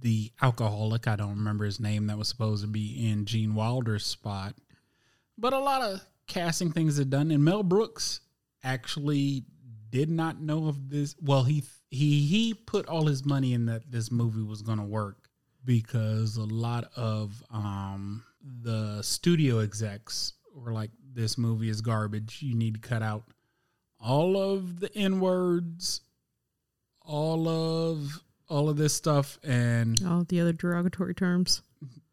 the 0.00 0.32
alcoholic. 0.42 1.06
I 1.06 1.16
don't 1.16 1.36
remember 1.36 1.64
his 1.64 1.80
name. 1.80 2.06
That 2.06 2.18
was 2.18 2.28
supposed 2.28 2.62
to 2.62 2.68
be 2.68 3.08
in 3.10 3.24
Gene 3.24 3.54
Wilder's 3.54 4.06
spot, 4.06 4.54
but 5.36 5.52
a 5.52 5.58
lot 5.58 5.82
of 5.82 6.00
casting 6.26 6.72
things 6.72 6.98
had 6.98 7.10
done. 7.10 7.30
And 7.30 7.44
Mel 7.44 7.62
Brooks 7.62 8.20
actually 8.62 9.44
did 9.90 10.10
not 10.10 10.40
know 10.40 10.68
of 10.68 10.90
this. 10.90 11.14
Well, 11.20 11.44
he 11.44 11.64
he 11.90 12.26
he 12.26 12.54
put 12.54 12.86
all 12.88 13.06
his 13.06 13.24
money 13.24 13.52
in 13.52 13.66
that 13.66 13.90
this 13.90 14.10
movie 14.10 14.42
was 14.42 14.62
going 14.62 14.78
to 14.78 14.84
work 14.84 15.28
because 15.64 16.36
a 16.36 16.44
lot 16.44 16.90
of 16.96 17.42
um 17.50 18.24
the 18.42 19.02
studio 19.02 19.60
execs 19.60 20.34
were 20.54 20.72
like, 20.72 20.90
"This 21.12 21.38
movie 21.38 21.68
is 21.68 21.80
garbage. 21.80 22.42
You 22.42 22.54
need 22.54 22.74
to 22.74 22.80
cut 22.80 23.02
out 23.02 23.24
all 24.00 24.36
of 24.36 24.80
the 24.80 24.94
n 24.96 25.20
words, 25.20 26.00
all 27.04 27.48
of 27.48 28.22
all 28.48 28.68
of 28.68 28.76
this 28.76 28.94
stuff." 28.94 29.38
And 29.44 30.02
All 30.04 30.24
the 30.24 30.40
other 30.40 30.52
derogatory 30.52 31.14
terms, 31.14 31.62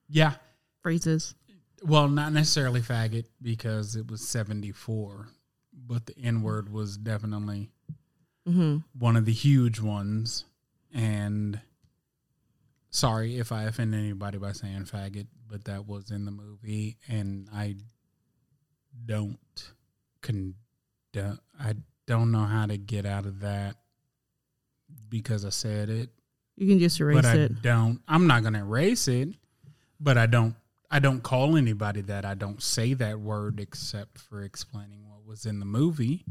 yeah, 0.10 0.36
phrases. 0.82 1.36
well, 1.84 2.08
not 2.08 2.34
necessarily 2.34 2.82
faggot 2.82 3.26
because 3.42 3.96
it 3.96 4.10
was 4.10 4.28
seventy 4.28 4.72
four, 4.72 5.30
but 5.74 6.06
the 6.06 6.18
n 6.18 6.42
word 6.42 6.70
was 6.70 6.98
definitely 6.98 7.70
hmm 8.46 8.78
one 8.98 9.16
of 9.16 9.26
the 9.26 9.34
huge 9.34 9.80
ones. 9.80 10.46
And 10.94 11.62
sorry 12.90 13.38
if 13.38 13.52
I 13.52 13.64
offend 13.64 13.96
anybody 13.96 14.38
by 14.38 14.52
saying 14.52 14.86
faggot, 14.86 15.28
but 15.48 15.66
that 15.66 15.88
was 15.88 16.12
in 16.12 16.26
the 16.26 16.32
movie, 16.32 16.98
and 17.08 17.48
I 17.54 17.76
don't 19.06 19.40
con. 20.22 20.56
I 21.16 21.76
don't 22.08 22.32
know 22.32 22.46
how 22.46 22.66
to 22.66 22.78
get 22.78 23.06
out 23.06 23.26
of 23.26 23.40
that 23.42 23.78
because 25.10 25.46
I 25.46 25.50
said 25.50 25.90
it, 25.90 26.10
You 26.56 26.68
can 26.68 26.80
just 26.80 27.00
erase 27.00 27.16
but 27.22 27.26
I 27.26 27.36
it. 27.36 27.62
don't. 27.62 28.02
I'm 28.08 28.28
not 28.28 28.44
gonna 28.44 28.60
erase 28.60 29.08
it, 29.08 29.30
but 30.00 30.18
I 30.18 30.26
don't. 30.26 30.56
I 30.90 31.00
don't 31.00 31.22
call 31.24 31.56
anybody 31.58 32.02
that. 32.02 32.26
I 32.26 32.34
don't 32.34 32.62
say 32.62 32.94
that 32.96 33.20
word 33.20 33.60
except 33.60 34.18
for 34.18 34.44
explaining 34.44 35.08
what 35.10 35.26
was 35.26 35.46
in 35.46 35.60
the 35.60 35.66
movie. 35.66 36.26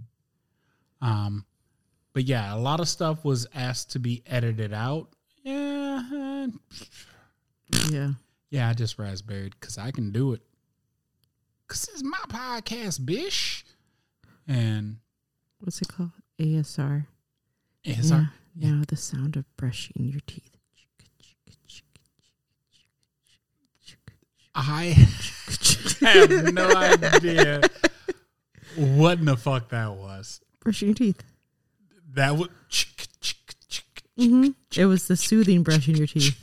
Um, 1.01 1.47
but 2.13 2.25
yeah, 2.25 2.55
a 2.55 2.59
lot 2.59 2.81
of 2.81 2.89
stuff 2.89 3.25
was 3.25 3.47
asked 3.55 3.93
to 3.93 3.99
be 3.99 4.23
edited 4.27 4.73
out. 4.75 5.09
Yeah, 5.43 6.49
Yeah. 7.89 8.11
yeah, 8.51 8.69
I 8.69 8.75
just 8.75 8.99
raspberried 8.99 9.55
because 9.59 9.79
I 9.79 9.91
can 9.93 10.11
do 10.13 10.33
it. 10.35 10.43
Cause 11.69 11.89
it's 11.93 12.03
my 12.03 12.19
podcast, 12.29 13.05
bish. 13.07 13.65
And 14.49 14.97
What's 15.61 15.81
it 15.81 15.89
called? 15.89 16.11
ASR. 16.39 17.07
ASR. 17.87 18.11
yeah. 18.11 18.27
Now 18.55 18.83
the 18.87 18.97
sound 18.97 19.37
of 19.37 19.45
brushing 19.57 20.05
your 20.05 20.21
teeth. 20.27 20.51
I 24.55 24.87
have 26.01 26.53
no 26.53 26.69
idea 26.75 27.61
what 28.77 29.19
in 29.19 29.25
the 29.27 29.37
fuck 29.37 29.69
that 29.71 29.93
was. 29.95 30.41
brushing 30.61 30.89
your 30.89 30.95
teeth. 30.97 31.23
That 32.15 32.37
was 32.37 32.49
hmm 34.17 34.49
It 34.77 34.87
was 34.87 35.09
the 35.09 35.17
soothing 35.17 35.63
brushing 35.63 35.97
your 35.97 36.07
teeth. 36.07 36.37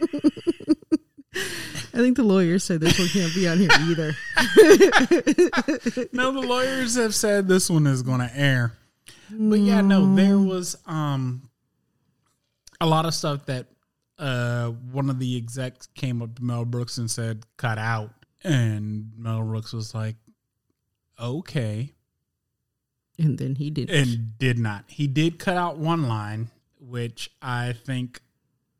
I 1.92 1.98
think 2.02 2.16
the 2.16 2.22
lawyers 2.22 2.64
said 2.64 2.80
this 2.80 2.98
one 2.98 3.08
can't 3.08 3.34
be 3.34 3.46
on 3.46 3.58
here 3.58 3.68
either. 3.80 4.16
no, 6.12 6.32
the 6.32 6.40
lawyers 6.40 6.96
have 6.96 7.14
said 7.14 7.46
this 7.46 7.68
one 7.68 7.86
is 7.86 8.02
going 8.02 8.20
to 8.20 8.30
air. 8.34 8.72
But 9.32 9.60
yeah, 9.60 9.80
no, 9.80 10.14
there 10.14 10.38
was 10.38 10.76
um 10.86 11.50
a 12.80 12.86
lot 12.86 13.04
of 13.06 13.14
stuff 13.14 13.46
that 13.46 13.66
uh 14.18 14.68
one 14.70 15.10
of 15.10 15.18
the 15.18 15.36
execs 15.36 15.86
came 15.94 16.22
up 16.22 16.36
to 16.36 16.44
Mel 16.44 16.64
Brooks 16.64 16.98
and 16.98 17.10
said 17.10 17.44
cut 17.56 17.78
out, 17.78 18.12
and 18.42 19.12
Mel 19.16 19.42
Brooks 19.42 19.72
was 19.72 19.94
like, 19.94 20.16
okay, 21.20 21.92
And 23.18 23.38
then 23.38 23.54
he 23.56 23.70
did. 23.70 23.90
and 23.90 24.38
did 24.38 24.58
not. 24.58 24.84
He 24.88 25.06
did 25.06 25.38
cut 25.38 25.56
out 25.56 25.78
one 25.78 26.08
line, 26.08 26.50
which 26.80 27.30
I 27.42 27.72
think 27.74 28.20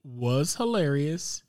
was 0.02 0.56
hilarious 0.56 1.42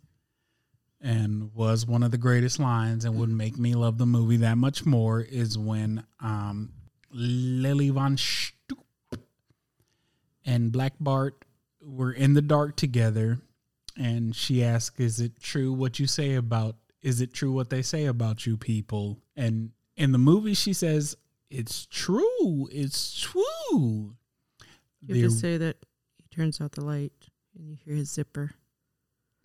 and 1.00 1.54
was 1.56 1.86
one 1.88 2.04
of 2.04 2.12
the 2.12 2.18
greatest 2.18 2.60
lines 2.60 3.06
and 3.06 3.18
would 3.18 3.30
make 3.30 3.58
me 3.58 3.74
love 3.74 3.98
the 3.98 4.06
movie 4.06 4.38
that 4.38 4.58
much 4.58 4.86
more 4.86 5.22
is 5.22 5.58
when 5.58 6.04
um, 6.20 6.72
Lili 7.12 7.90
Von 7.90 8.18
Shtupp 8.18 8.84
and 10.46 10.72
Black 10.72 10.94
Bart 11.00 11.46
were 11.82 12.12
in 12.12 12.34
the 12.34 12.42
dark 12.42 12.76
together 12.76 13.40
and 13.98 14.36
she 14.36 14.64
asked, 14.64 15.00
Is 15.00 15.20
it 15.20 15.40
true 15.42 15.74
what 15.74 16.00
you 16.00 16.08
say 16.08 16.36
about 16.36 16.76
is 17.02 17.20
it 17.20 17.34
true 17.34 17.52
what 17.52 17.72
they 17.72 17.82
say 17.82 18.06
about 18.06 18.46
you 18.46 18.58
people? 18.58 19.20
And 19.36 19.72
in 19.96 20.12
the 20.12 20.18
movie 20.18 20.54
she 20.54 20.74
says, 20.74 21.16
It's 21.50 21.86
true. 21.88 22.70
It's 22.72 23.20
true. 23.20 24.16
You 25.04 25.24
have 25.24 25.32
to 25.32 25.38
say 25.38 25.58
that 25.58 25.78
he 26.18 26.28
turns 26.36 26.62
out 26.62 26.74
the 26.74 26.86
light 26.86 27.14
and 27.58 27.68
you 27.68 27.78
hear 27.84 27.96
his 27.96 28.12
zipper. 28.12 28.52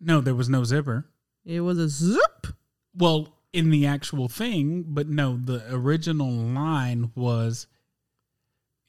no, 0.01 0.21
there 0.21 0.35
was 0.35 0.49
no 0.49 0.65
zipper. 0.65 1.07
It 1.45 1.61
was 1.61 1.79
a 1.79 1.89
zip. 1.89 2.49
Well, 2.95 3.37
in 3.53 3.71
the 3.71 3.87
actual 3.87 4.29
thing, 4.29 4.85
but 4.87 5.09
no, 5.09 5.39
the 5.43 5.65
original 5.71 6.31
line 6.31 7.11
was 7.15 7.67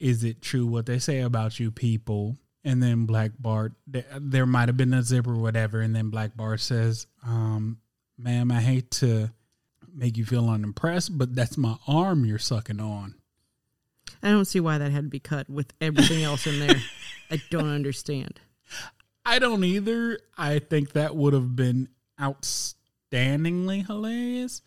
Is 0.00 0.24
it 0.24 0.42
true 0.42 0.66
what 0.66 0.86
they 0.86 0.98
say 0.98 1.20
about 1.20 1.58
you 1.58 1.70
people? 1.70 2.36
And 2.64 2.82
then 2.82 3.06
Black 3.06 3.32
Bart, 3.38 3.72
there 3.86 4.46
might 4.46 4.68
have 4.68 4.76
been 4.76 4.92
a 4.92 5.02
zipper 5.02 5.32
or 5.32 5.38
whatever. 5.38 5.80
And 5.80 5.94
then 5.94 6.10
Black 6.10 6.36
Bart 6.36 6.60
says, 6.60 7.06
um, 7.24 7.78
Ma'am, 8.18 8.50
I 8.50 8.60
hate 8.60 8.90
to 8.92 9.30
make 9.92 10.16
you 10.16 10.24
feel 10.24 10.48
unimpressed, 10.48 11.16
but 11.16 11.34
that's 11.34 11.56
my 11.56 11.76
arm 11.86 12.24
you're 12.24 12.38
sucking 12.38 12.80
on. 12.80 13.14
I 14.22 14.30
don't 14.30 14.44
see 14.44 14.60
why 14.60 14.78
that 14.78 14.90
had 14.90 15.04
to 15.04 15.10
be 15.10 15.20
cut 15.20 15.48
with 15.48 15.72
everything 15.80 16.24
else 16.24 16.46
in 16.46 16.58
there. 16.58 16.76
I 17.30 17.40
don't 17.50 17.70
understand. 17.70 18.40
I 19.24 19.38
don't 19.38 19.62
either. 19.62 20.18
I 20.36 20.58
think 20.58 20.92
that 20.92 21.14
would 21.14 21.34
have 21.34 21.54
been 21.54 21.88
outstandingly 22.20 23.86
hilarious. 23.86 24.62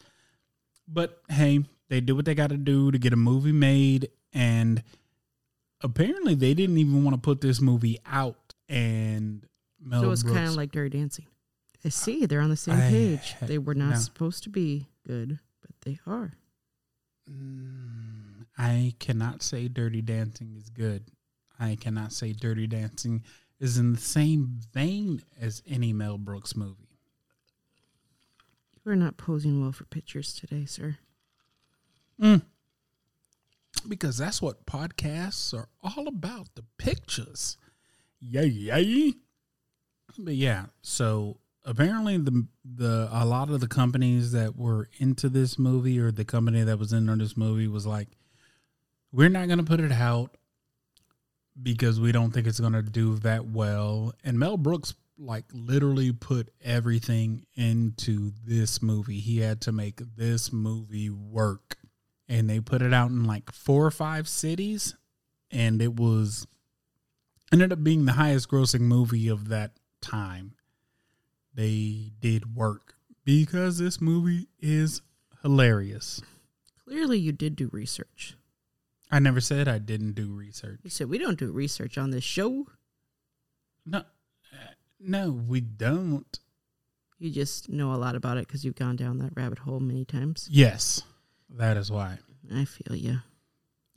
But 0.88 1.22
hey, 1.30 1.66
they 1.90 2.00
do 2.02 2.16
what 2.16 2.26
they 2.26 2.36
got 2.36 2.52
to 2.52 2.58
do 2.58 2.92
to 2.92 2.98
get 2.98 3.14
a 3.14 3.18
movie 3.18 3.52
made. 3.52 4.10
And 4.34 4.84
apparently, 5.84 6.36
they 6.36 6.54
didn't 6.54 6.78
even 6.78 7.04
want 7.04 7.16
to 7.16 7.22
put 7.22 7.42
this 7.42 7.62
movie 7.62 8.00
out. 8.06 8.54
And 8.70 9.46
Mel 9.84 10.02
so 10.02 10.08
it 10.08 10.10
was 10.10 10.24
kind 10.24 10.48
of 10.48 10.56
like 10.56 10.72
Dirty 10.72 10.98
Dancing. 10.98 11.26
I 11.84 11.90
see 11.90 12.26
they're 12.26 12.42
on 12.42 12.50
the 12.50 12.58
same 12.58 12.76
I- 12.76 12.90
page. 12.90 13.36
They 13.42 13.58
were 13.58 13.74
not 13.74 13.92
no. 13.92 13.96
supposed 13.98 14.44
to 14.44 14.50
be 14.50 14.88
good, 15.06 15.40
but 15.62 15.72
they 15.82 16.00
are. 16.06 16.34
Mm, 17.30 18.46
I 18.58 18.94
cannot 19.00 19.42
say 19.42 19.68
Dirty 19.68 20.02
Dancing 20.02 20.56
is 20.58 20.70
good. 20.70 21.06
I 21.60 21.76
cannot 21.76 22.12
say 22.12 22.34
Dirty 22.34 22.68
Dancing 22.68 23.24
is 23.60 23.78
in 23.78 23.94
the 23.94 24.00
same 24.00 24.60
vein 24.74 25.22
as 25.40 25.62
any 25.68 25.94
Mel 25.94 26.18
Brooks 26.18 26.56
movie. 26.56 26.98
You 28.84 28.92
are 28.92 28.96
not 28.96 29.18
posing 29.18 29.62
well 29.62 29.72
for 29.72 29.86
pictures 29.86 30.34
today, 30.34 30.66
sir. 30.66 30.98
Mm. 32.20 32.42
Because 33.88 34.18
that's 34.18 34.42
what 34.42 34.66
podcasts 34.66 35.54
are 35.54 35.70
all 35.84 36.08
about 36.08 36.50
the 36.56 36.64
pictures. 36.78 37.58
Yay, 38.20 38.46
yay. 38.46 39.14
But 40.18 40.36
yeah, 40.36 40.66
so 40.82 41.38
apparently 41.66 42.18
the 42.18 42.46
the 42.64 43.08
a 43.12 43.26
lot 43.26 43.50
of 43.50 43.60
the 43.60 43.68
companies 43.68 44.32
that 44.32 44.56
were 44.56 44.90
into 44.98 45.30
this 45.30 45.58
movie 45.58 46.00
or 46.00 46.12
the 46.12 46.26
company 46.26 46.64
that 46.64 46.80
was 46.80 46.94
in 46.94 47.10
on 47.10 47.20
this 47.20 47.38
movie 47.38 47.68
was 47.68 47.86
like 47.86 48.10
we're 49.12 49.30
not 49.30 49.48
going 49.48 49.60
to 49.60 49.64
put 49.64 49.80
it 49.80 49.92
out 49.92 50.38
because 51.62 52.00
we 52.00 52.12
don't 52.12 52.32
think 52.32 52.48
it's 52.48 52.60
going 52.60 52.74
to 52.74 52.82
do 52.82 53.16
that 53.18 53.46
well 53.46 54.14
and 54.24 54.40
Mel 54.40 54.58
Brooks 54.58 54.96
like 55.22 55.46
literally 55.54 56.12
put 56.12 56.50
everything 56.64 57.46
into 57.56 58.32
this 58.46 58.82
movie. 58.82 59.20
He 59.20 59.40
had 59.40 59.62
to 59.62 59.72
make 59.72 60.02
this 60.18 60.52
movie 60.52 61.10
work. 61.10 61.78
And 62.32 62.50
they 62.50 62.62
put 62.62 62.82
it 62.82 62.94
out 62.94 63.10
in 63.10 63.26
like 63.26 63.52
four 63.52 63.86
or 63.86 63.92
five 63.92 64.28
cities 64.28 64.96
and 65.52 65.82
it 65.82 65.96
was 65.96 66.48
ended 67.52 67.74
up 67.74 67.84
being 67.84 68.06
the 68.06 68.14
highest 68.14 68.50
grossing 68.50 68.82
movie 68.82 69.28
of 69.28 69.50
that 69.50 69.72
time. 70.02 70.54
They 71.54 72.14
did 72.20 72.56
work 72.56 72.96
because 73.26 73.78
this 73.78 74.00
movie 74.00 74.48
is 74.60 75.02
hilarious. 75.42 76.22
Clearly, 76.86 77.20
you 77.20 77.32
did 77.34 77.56
do 77.56 77.70
research. 77.72 78.36
I 79.12 79.20
never 79.20 79.42
said 79.42 79.68
I 79.68 79.78
didn't 79.78 80.14
do 80.14 80.34
research. 80.34 80.80
You 80.84 80.90
said 80.90 81.10
we 81.10 81.18
don't 81.18 81.38
do 81.38 81.52
research 81.52 81.98
on 81.98 82.12
this 82.12 82.24
show. 82.24 82.68
No, 83.86 84.00
uh, 84.00 84.74
no, 85.00 85.32
we 85.32 85.60
don't. 85.60 86.40
You 87.20 87.30
just 87.30 87.70
know 87.70 87.94
a 87.94 87.98
lot 87.98 88.16
about 88.16 88.38
it 88.38 88.48
because 88.48 88.64
you've 88.64 88.76
gone 88.76 88.96
down 88.96 89.18
that 89.18 89.34
rabbit 89.36 89.60
hole 89.60 89.82
many 89.82 90.06
times. 90.06 90.48
Yes, 90.50 91.04
that 91.58 91.78
is 91.78 91.92
why. 91.92 92.18
I 92.54 92.66
feel 92.66 92.96
you. 92.96 93.20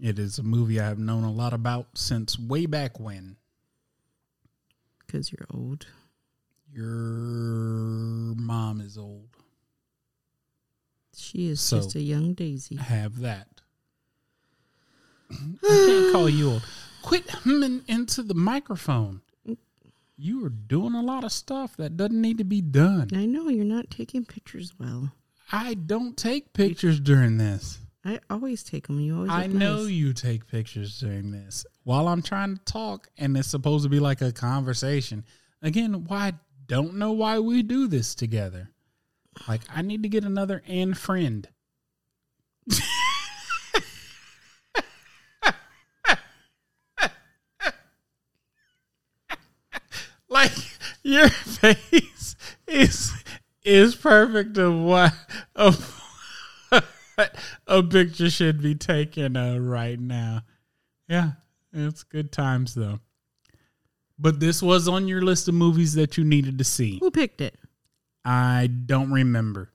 It 0.00 0.18
is 0.18 0.38
a 0.38 0.42
movie 0.42 0.80
I 0.80 0.84
have 0.84 0.98
known 0.98 1.24
a 1.24 1.32
lot 1.32 1.52
about 1.52 1.86
since 1.96 2.38
way 2.38 2.66
back 2.66 2.98
when. 3.00 3.36
Because 5.06 5.30
you're 5.32 5.46
old. 5.52 5.86
Your 6.72 8.34
mom 8.36 8.80
is 8.80 8.98
old. 8.98 9.28
She 11.16 11.46
is 11.48 11.60
So- 11.60 11.76
just 11.78 11.94
a 11.94 12.00
young 12.00 12.34
daisy. 12.34 12.76
Have 12.76 13.20
that. 13.20 13.60
I 15.30 15.36
can't 15.62 16.12
call 16.12 16.28
you 16.28 16.50
old. 16.52 16.62
Quit 17.02 17.28
humming 17.30 17.82
into 17.86 18.22
the 18.22 18.34
microphone. 18.34 19.20
You 20.16 20.44
are 20.46 20.50
doing 20.50 20.94
a 20.94 21.02
lot 21.02 21.24
of 21.24 21.32
stuff 21.32 21.76
that 21.76 21.96
doesn't 21.96 22.20
need 22.20 22.38
to 22.38 22.44
be 22.44 22.60
done. 22.60 23.10
I 23.14 23.26
know 23.26 23.48
you're 23.48 23.64
not 23.64 23.90
taking 23.90 24.24
pictures 24.24 24.72
well. 24.78 25.12
I 25.52 25.74
don't 25.74 26.16
take 26.16 26.52
pictures 26.52 27.00
during 27.00 27.38
this. 27.38 27.78
I 28.04 28.20
always 28.28 28.62
take 28.62 28.87
them. 28.87 29.00
You 29.00 29.16
always. 29.16 29.30
I 29.30 29.46
know 29.46 29.85
nice. 29.85 29.92
you 29.92 30.12
take 30.12 30.46
pictures 30.46 30.98
during 30.98 31.30
this 31.30 31.64
while 31.85 32.09
I'm 32.09 32.22
trying 32.22 32.57
to 32.57 32.64
talk, 32.64 33.09
and 33.16 33.37
it's 33.37 33.48
supposed 33.48 33.85
to 33.85 33.88
be 33.88 34.00
like 34.00 34.20
a 34.20 34.33
conversation. 34.33 35.24
Again, 35.62 36.04
why 36.04 36.26
I 36.26 36.33
don't 36.66 36.94
know 36.96 37.12
why 37.12 37.38
we 37.38 37.62
do 37.62 37.87
this 37.87 38.14
together. 38.14 38.70
Like, 39.48 39.62
I 39.74 39.83
need 39.83 40.02
to 40.02 40.09
get 40.09 40.24
another 40.24 40.62
and 40.66 40.96
friend. 40.96 41.48
like 50.28 50.52
your 51.02 51.28
face 51.30 52.37
is 52.66 53.23
is 53.64 53.94
perfect 53.94 54.59
of 54.59 54.79
what 54.79 55.12
of 55.57 56.00
a 57.66 57.83
picture 57.83 58.31
should 58.31 58.62
be 58.62 58.74
taken 58.74 59.37
uh, 59.37 59.59
right 59.59 59.98
now. 59.98 60.42
Yeah, 61.09 61.33
it's 61.72 62.03
good 62.03 62.33
times 62.33 62.74
though. 62.74 63.00
But 64.18 64.40
this 64.40 64.62
was 64.62 64.87
on 64.87 65.09
your 65.09 65.22
list 65.22 65.48
of 65.48 65.55
movies 65.55 65.94
that 65.94 66.16
you 66.16 66.24
needed 66.24 66.59
to 66.59 66.64
see. 66.64 66.98
Who 67.00 67.11
picked 67.11 67.40
it? 67.40 67.57
I 68.24 68.68
don't 68.68 69.11
remember. 69.11 69.70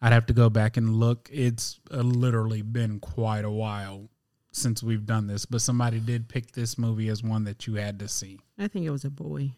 I'd 0.00 0.12
have 0.12 0.26
to 0.26 0.32
go 0.32 0.50
back 0.50 0.76
and 0.76 0.96
look. 0.96 1.28
It's 1.32 1.78
uh, 1.92 1.98
literally 1.98 2.62
been 2.62 2.98
quite 2.98 3.44
a 3.44 3.50
while 3.50 4.08
since 4.50 4.82
we've 4.82 5.06
done 5.06 5.28
this, 5.28 5.46
but 5.46 5.62
somebody 5.62 6.00
did 6.00 6.28
pick 6.28 6.52
this 6.52 6.76
movie 6.76 7.08
as 7.08 7.22
one 7.22 7.44
that 7.44 7.66
you 7.66 7.74
had 7.74 8.00
to 8.00 8.08
see. 8.08 8.40
I 8.58 8.68
think 8.68 8.84
it 8.84 8.90
was 8.90 9.04
a 9.04 9.10
boy. 9.10 9.52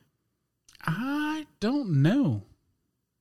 I 0.87 1.47
don't 1.61 2.03
know. 2.03 2.43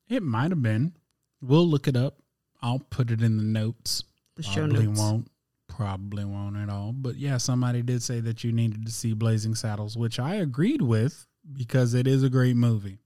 It 0.10 0.24
might 0.24 0.52
have 0.52 0.62
been. 0.62 0.94
We'll 1.42 1.68
look 1.68 1.88
it 1.88 1.96
up. 1.96 2.18
I'll 2.62 2.80
put 2.80 3.12
it 3.12 3.22
in 3.22 3.38
the 3.38 3.44
notes. 3.44 4.04
The 4.36 4.44
show 4.44 4.68
Probably 4.68 4.88
notes. 4.88 5.00
won't. 5.00 5.28
Probably 5.68 6.24
won't 6.26 6.56
at 6.58 6.70
all. 6.70 6.94
But 6.94 7.16
yeah, 7.18 7.38
somebody 7.38 7.82
did 7.82 8.02
say 8.04 8.20
that 8.22 8.44
you 8.44 8.52
needed 8.52 8.86
to 8.86 8.92
see 8.92 9.14
Blazing 9.14 9.56
Saddles, 9.56 9.98
which 9.98 10.20
I 10.20 10.36
agreed 10.36 10.82
with 10.82 11.26
because 11.52 11.94
it 11.94 12.08
is 12.08 12.24
a 12.24 12.30
great 12.30 12.56
movie. 12.56 13.00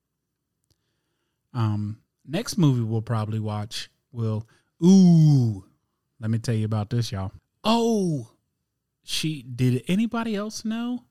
Um, 1.53 1.97
next 2.25 2.57
movie 2.57 2.81
we'll 2.81 3.01
probably 3.01 3.39
watch 3.39 3.89
will 4.11 4.45
ooh. 4.83 5.63
Let 6.19 6.29
me 6.29 6.39
tell 6.39 6.55
you 6.55 6.65
about 6.65 6.89
this, 6.89 7.11
y'all. 7.11 7.31
Oh, 7.63 8.29
she 9.03 9.43
did 9.43 9.83
anybody 9.87 10.35
else 10.35 10.65
know 10.65 11.03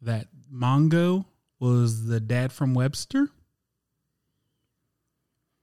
that 0.00 0.28
Mongo 0.52 1.24
was 1.58 2.06
the 2.06 2.20
dad 2.20 2.52
from 2.52 2.74
Webster? 2.74 3.28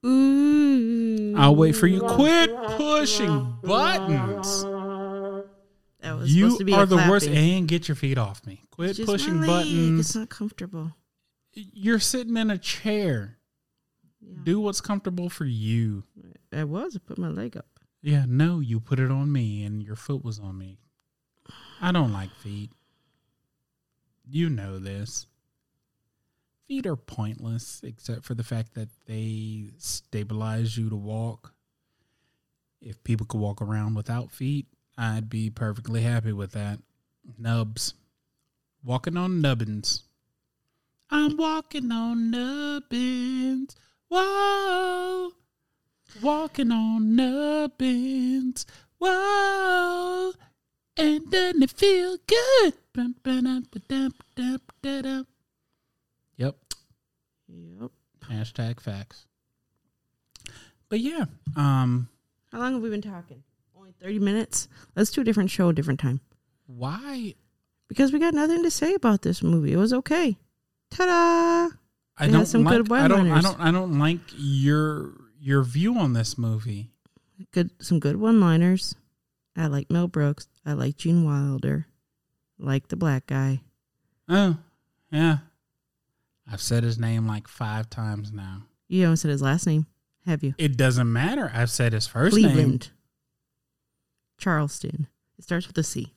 I'll 0.06 1.56
wait 1.56 1.76
for 1.76 1.88
you. 1.88 2.02
Quit 2.02 2.56
pushing 2.78 3.58
buttons. 3.64 4.64
That 6.02 6.18
was 6.18 6.34
You 6.34 6.46
supposed 6.46 6.60
to 6.60 6.66
be 6.66 6.74
are 6.74 6.86
the 6.86 6.98
worst. 6.98 7.28
And 7.28 7.68
get 7.68 7.88
your 7.88 7.96
feet 7.96 8.18
off 8.18 8.46
me. 8.46 8.62
Quit 8.72 8.96
just 8.96 9.10
pushing 9.10 9.42
leg. 9.42 9.66
It's 10.00 10.16
not 10.16 10.30
comfortable. 10.30 10.92
You're 11.54 12.00
sitting 12.00 12.38
in 12.38 12.52
a 12.52 12.58
chair. 12.58 13.38
Yeah. 14.22 14.38
Do 14.44 14.60
what's 14.60 14.82
comfortable 14.82 15.30
for 15.30 15.46
you. 15.46 16.04
I 16.54 16.64
was. 16.66 16.96
I 16.96 17.00
put 17.00 17.18
my 17.18 17.30
leg 17.30 17.58
up. 17.58 17.66
Yeah, 18.02 18.26
no, 18.28 18.60
you 18.60 18.80
put 18.80 19.00
it 19.00 19.10
on 19.10 19.32
me 19.32 19.64
and 19.64 19.82
your 19.82 19.96
foot 19.96 20.24
was 20.24 20.40
on 20.40 20.58
me. 20.58 20.78
I 21.82 21.92
don't 21.92 22.14
like 22.14 22.30
feet. 22.36 22.72
You 24.30 24.50
know 24.50 24.78
this. 24.78 25.26
Feet 26.68 26.88
are 26.88 26.96
pointless 26.96 27.82
except 27.84 28.26
for 28.26 28.34
the 28.34 28.44
fact 28.44 28.74
that 28.74 28.90
they 29.06 29.70
stabilize 29.78 30.78
you 30.78 30.90
to 30.90 30.96
walk. 30.96 31.54
If 32.82 33.04
people 33.04 33.28
could 33.28 33.40
walk 33.40 33.62
around 33.62 33.94
without 33.94 34.32
feet, 34.32 34.66
I'd 34.98 35.30
be 35.30 35.50
perfectly 35.50 36.02
happy 36.02 36.34
with 36.34 36.54
that. 36.54 36.80
Nubs. 37.38 37.94
Walking 38.84 39.16
on 39.16 39.42
nubbins. 39.42 40.04
I'm 41.12 41.38
walking 41.38 41.92
on 41.92 42.32
nubbins. 42.32 43.76
Whoa. 44.10 45.32
Walking 46.22 46.72
on 46.72 47.16
nubbins. 47.16 48.66
Whoa. 48.98 50.34
And 50.98 51.30
doesn't 51.30 51.64
it 51.64 51.72
feel 51.72 52.18
good? 52.26 52.74
Yep. 57.48 57.92
Hashtag 58.30 58.80
facts. 58.80 59.26
But 60.90 61.00
yeah, 61.00 61.26
um, 61.56 62.10
How 62.52 62.60
long 62.60 62.74
have 62.74 62.82
we 62.82 62.90
been 62.90 63.02
talking? 63.02 63.44
Only 63.76 63.92
30 64.02 64.20
minutes? 64.20 64.68
Let's 64.96 65.12
do 65.12 65.22
a 65.22 65.24
different 65.24 65.50
show, 65.50 65.70
a 65.70 65.74
different 65.74 66.00
time. 66.00 66.22
why 66.68 67.36
Because 67.88 68.12
we 68.14 68.20
got 68.20 68.34
nothing 68.34 68.64
to 68.64 68.72
say 68.72 68.94
about 68.94 69.22
this 69.22 69.42
movie. 69.44 69.74
It 69.74 69.78
was 69.78 69.94
okay. 69.94 70.38
Ta 70.92 71.06
da! 71.06 71.76
I 72.18 72.28
It 72.28 72.32
don't 72.32 72.46
some 72.46 72.64
like, 72.64 72.78
good 72.78 72.92
I 72.92 73.08
don't 73.08 73.28
I 73.28 73.36
one-liners. 73.36 73.44
don't 73.44 73.60
I 73.60 73.72
don't 73.72 74.00
like 74.00 74.20
your 74.36 75.12
your 75.40 75.64
view 75.64 75.98
on 75.98 76.14
this 76.14 76.38
movie. 76.38 76.92
Good, 77.52 77.72
some 77.82 78.00
good 78.00 78.16
one 78.16 78.40
liners. 78.40 78.96
I 79.58 79.68
like 79.68 79.92
Mel 79.92 80.08
Brooks. 80.08 80.48
I 80.66 80.74
like 80.74 80.96
Gene 80.98 81.26
Wilder. 81.26 81.88
I 82.62 82.66
like 82.66 82.88
the 82.88 82.96
black 82.96 83.28
guy. 83.28 83.62
Oh, 84.30 84.58
yeah. 85.12 85.40
I've 86.52 86.62
said 86.62 86.84
his 86.84 87.00
name 87.00 87.28
like 87.28 87.48
five 87.48 87.90
times 87.90 88.32
now. 88.32 88.64
You 88.88 89.02
haven't 89.04 89.18
said 89.18 89.32
his 89.32 89.42
last 89.42 89.66
name, 89.66 89.88
have 90.26 90.44
you? 90.44 90.54
It 90.58 90.78
doesn't 90.78 91.12
matter. 91.12 91.52
I've 91.54 91.72
said 91.72 91.94
his 91.94 92.06
first 92.08 92.36
name. 92.36 92.44
Cleveland. 92.52 92.92
Charleston. 94.38 95.08
It 95.38 95.44
starts 95.44 95.68
with 95.68 95.78
a 95.78 95.84
C. 95.84 96.14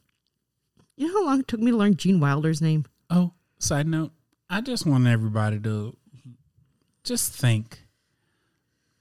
You 0.96 1.06
know 1.08 1.20
how 1.20 1.26
long 1.26 1.40
it 1.40 1.48
took 1.48 1.60
me 1.60 1.70
to 1.70 1.76
learn 1.76 1.96
Gene 1.96 2.20
Wilder's 2.20 2.60
name? 2.60 2.84
Oh, 3.10 3.32
side 3.58 3.86
note, 3.86 4.12
I 4.50 4.60
just 4.60 4.86
want 4.86 5.06
everybody 5.06 5.58
to 5.60 5.96
just 7.04 7.32
think 7.32 7.86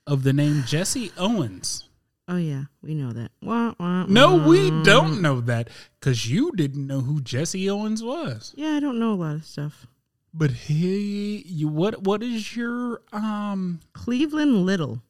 of 0.05 0.23
the 0.23 0.34
name 0.34 0.63
Jesse 0.65 1.11
Owens. 1.17 1.89
Oh 2.30 2.38
yeah, 2.38 2.65
we 2.82 2.93
know 2.93 3.11
that. 3.13 3.32
Wah, 3.41 3.73
wah, 3.80 4.05
No, 4.05 4.36
wah. 4.36 4.47
we 4.47 4.69
don't 4.84 5.21
know 5.21 5.39
that 5.41 5.69
because 5.99 6.30
you 6.30 6.51
didn't 6.51 6.86
know 6.86 6.99
who 7.01 7.21
Jesse 7.21 7.69
Owens 7.69 8.03
was. 8.03 8.53
Yeah, 8.55 8.71
I 8.75 8.80
don't 8.80 8.99
know 8.99 9.13
a 9.13 9.15
lot 9.15 9.36
of 9.36 9.45
stuff. 9.45 9.88
But 10.38 10.51
he, 10.51 11.43
you, 11.47 11.67
what, 11.67 12.03
what 12.03 12.21
is 12.21 12.55
your 12.55 13.01
um? 13.11 13.79
Cleveland 13.93 14.65
Little. 14.65 15.01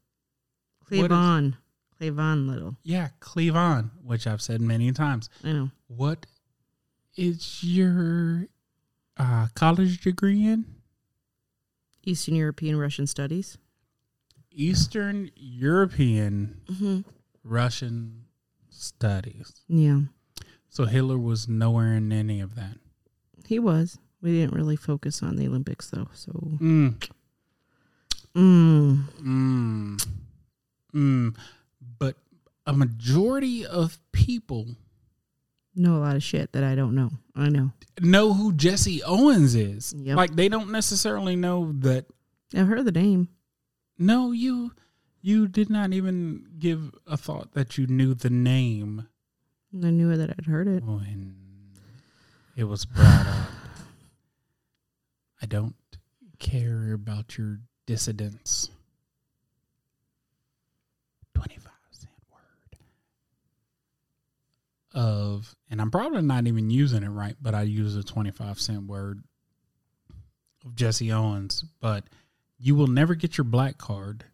What 0.90 1.12
is-. 1.12 1.54
Cleavon 2.00 2.48
Little. 2.48 2.78
Yeah, 2.84 3.10
Cleavon, 3.20 3.90
which 4.04 4.26
I've 4.28 4.42
said 4.42 4.62
many 4.62 4.92
times. 4.92 5.30
I 5.44 5.52
know. 5.52 5.72
What 5.88 6.28
is 7.18 7.64
your 7.64 8.46
uh, 9.18 9.48
college 9.56 10.00
degree 10.02 10.46
in? 10.46 10.66
Eastern 12.04 12.36
European 12.36 12.78
Russian 12.78 13.06
Studies. 13.08 13.58
Eastern 14.52 15.30
European 15.36 16.62
Mm-hmm. 16.72 17.00
Russian 17.44 18.26
Studies. 18.70 19.54
Yeah, 19.68 20.02
So 20.70 20.86
Hitler 20.86 21.18
was 21.18 21.48
nowhere 21.48 21.94
in 21.96 22.12
any 22.12 22.40
of 22.40 22.56
that. 22.56 22.78
he 23.46 23.58
was. 23.60 23.98
We 24.28 24.34
didn't 24.42 24.56
really 24.56 24.76
focus 24.76 25.24
on 25.24 25.38
the 25.38 25.48
Olympics 25.48 25.90
though. 25.90 26.10
So, 26.14 26.32
Mm, 26.60 26.96
mm, 28.36 29.04
mm, 29.24 30.08
mm. 30.94 31.36
But 31.98 32.16
a 32.66 32.74
majority 32.74 33.66
of 33.66 33.98
people 34.12 34.68
know 35.76 35.96
a 35.96 36.00
lot 36.04 36.16
of 36.18 36.24
shit 36.24 36.52
that 36.52 36.64
I 36.66 36.76
don't 36.76 36.94
know. 36.94 37.12
I 37.36 37.48
know. 37.48 37.72
know 38.02 38.34
who 38.34 38.52
Jesse 38.52 39.02
Owens 39.04 39.56
is. 39.56 39.94
Yep. 39.98 40.18
Like 40.18 40.36
they 40.36 40.50
don't 40.50 40.72
necessarily 40.72 41.36
know 41.38 41.72
that. 41.80 42.06
I've 42.54 42.68
heard 42.68 42.84
the 42.86 42.92
name. 42.92 43.30
No, 43.98 44.32
you 44.34 44.74
you 45.22 45.48
did 45.48 45.70
not 45.70 45.94
even 45.94 46.48
give 46.60 46.92
a 47.08 47.16
thought 47.16 47.54
that 47.54 47.78
you 47.78 47.88
knew 47.88 48.14
the 48.14 48.30
name 48.30 49.08
I 49.84 49.90
knew 49.92 50.16
that 50.18 50.30
I'd 50.32 50.46
heard 50.48 50.68
it. 50.68 50.84
when 50.84 51.36
it 52.56 52.64
was 52.66 52.86
brought 52.86 53.28
up. 53.28 53.50
I 55.48 55.50
don't 55.50 55.76
care 56.40 56.92
about 56.92 57.38
your 57.38 57.60
dissidence. 57.86 58.70
25 61.36 61.72
cent 61.92 62.12
word 62.30 62.80
of, 65.02 65.56
and 65.70 65.80
I'm 65.80 65.90
probably 65.90 66.22
not 66.22 66.48
even 66.48 66.70
using 66.70 67.04
it 67.04 67.10
right, 67.10 67.38
but 67.42 67.56
I 67.56 67.62
use 67.62 67.96
a 67.96 68.04
25 68.04 68.60
cent 68.60 68.88
word 68.88 69.24
of 70.66 70.76
Jesse 70.76 71.14
Owens. 71.14 71.64
But 71.80 72.04
you 72.60 72.76
will 72.76 72.88
never 72.88 73.16
get 73.16 73.38
your 73.38 73.46
black 73.46 73.78
card 73.78 74.26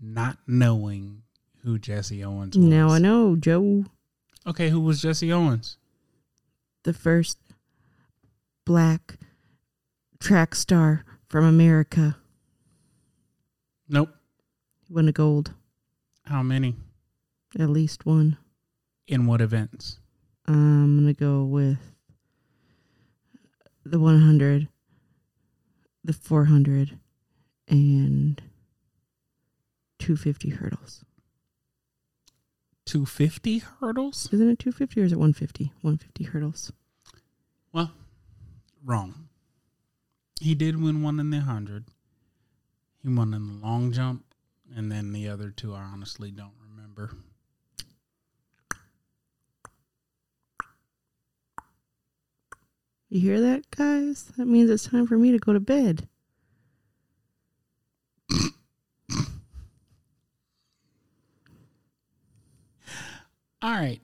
not 0.00 0.38
knowing 0.46 1.20
who 1.64 1.78
Jesse 1.78 2.24
Owens 2.24 2.56
was. 2.56 2.64
Now 2.64 2.88
I 2.88 2.98
know 2.98 3.36
Joe, 3.36 3.84
Okay, 4.46 4.70
who 4.70 4.80
was 4.80 5.02
Jesse 5.02 5.30
Owens? 5.30 5.76
the 6.84 6.94
first 6.94 7.36
black 8.64 9.18
track 10.20 10.54
star 10.54 11.04
from 11.28 11.44
America, 11.44 12.16
Nope. 13.88 14.10
won 14.88 15.08
a 15.08 15.12
gold, 15.12 15.52
How 16.24 16.42
many? 16.42 16.76
at 17.58 17.70
least 17.70 18.04
one. 18.06 18.36
In 19.06 19.26
what 19.26 19.40
events? 19.40 19.98
Um, 20.46 20.84
I'm 20.84 20.98
gonna 20.98 21.12
go 21.14 21.44
with 21.44 21.78
the 23.84 24.00
100, 24.00 24.68
the 26.04 26.12
400, 26.12 26.98
and 27.68 28.40
250 29.98 30.50
hurdles. 30.50 31.04
250 32.86 33.58
hurdles? 33.58 34.28
Isn't 34.32 34.48
it 34.50 34.58
250 34.60 35.00
or 35.00 35.04
is 35.04 35.12
it 35.12 35.16
150? 35.18 35.64
150 35.82 36.24
hurdles. 36.24 36.72
Well, 37.72 37.92
wrong. 38.84 39.25
He 40.40 40.54
did 40.54 40.80
win 40.80 41.02
one 41.02 41.18
in 41.18 41.30
the 41.30 41.38
100. 41.38 41.86
He 43.02 43.08
won 43.08 43.32
in 43.34 43.46
the 43.46 43.66
long 43.66 43.92
jump, 43.92 44.24
and 44.74 44.90
then 44.92 45.12
the 45.12 45.28
other 45.28 45.50
two 45.50 45.74
I 45.74 45.80
honestly 45.80 46.30
don't 46.30 46.52
remember. 46.70 47.12
You 53.08 53.20
hear 53.20 53.40
that, 53.40 53.70
guys? 53.70 54.24
That 54.36 54.46
means 54.46 54.68
it's 54.68 54.88
time 54.88 55.06
for 55.06 55.16
me 55.16 55.32
to 55.32 55.38
go 55.38 55.52
to 55.52 55.60
bed. 55.60 56.08
All 63.62 63.72
right. 63.72 64.00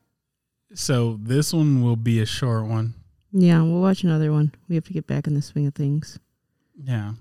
So 0.75 1.19
this 1.21 1.53
one 1.53 1.83
will 1.83 1.97
be 1.97 2.21
a 2.21 2.27
short 2.27 2.65
one. 2.65 2.95
Yeah, 3.33 3.63
we'll 3.63 3.81
watch 3.81 4.03
another 4.03 4.33
one. 4.33 4.55
We 4.69 4.75
have 4.75 4.85
to 4.87 4.93
get 4.93 5.07
back 5.07 5.27
in 5.27 5.35
the 5.35 5.43
swing 5.43 5.67
of 5.67 5.75
things. 5.75 6.19
Yeah. 6.85 7.13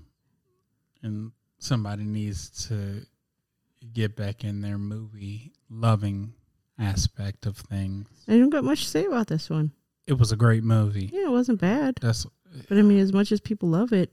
And 1.02 1.32
somebody 1.58 2.04
needs 2.04 2.66
to 2.68 3.06
get 3.92 4.16
back 4.16 4.44
in 4.44 4.60
their 4.60 4.78
movie 4.78 5.52
loving 5.68 6.34
aspect 6.78 7.46
of 7.46 7.56
things. 7.56 8.08
I 8.28 8.38
don't 8.38 8.50
got 8.50 8.64
much 8.64 8.84
to 8.84 8.90
say 8.90 9.04
about 9.04 9.26
this 9.26 9.50
one. 9.50 9.72
It 10.06 10.14
was 10.14 10.32
a 10.32 10.36
great 10.36 10.64
movie. 10.64 11.10
Yeah, 11.12 11.26
it 11.26 11.30
wasn't 11.30 11.60
bad. 11.60 11.98
That's 12.00 12.26
But 12.68 12.78
I 12.78 12.82
mean, 12.82 12.98
as 12.98 13.12
much 13.12 13.32
as 13.32 13.40
people 13.40 13.68
love 13.68 13.92
it, 13.92 14.12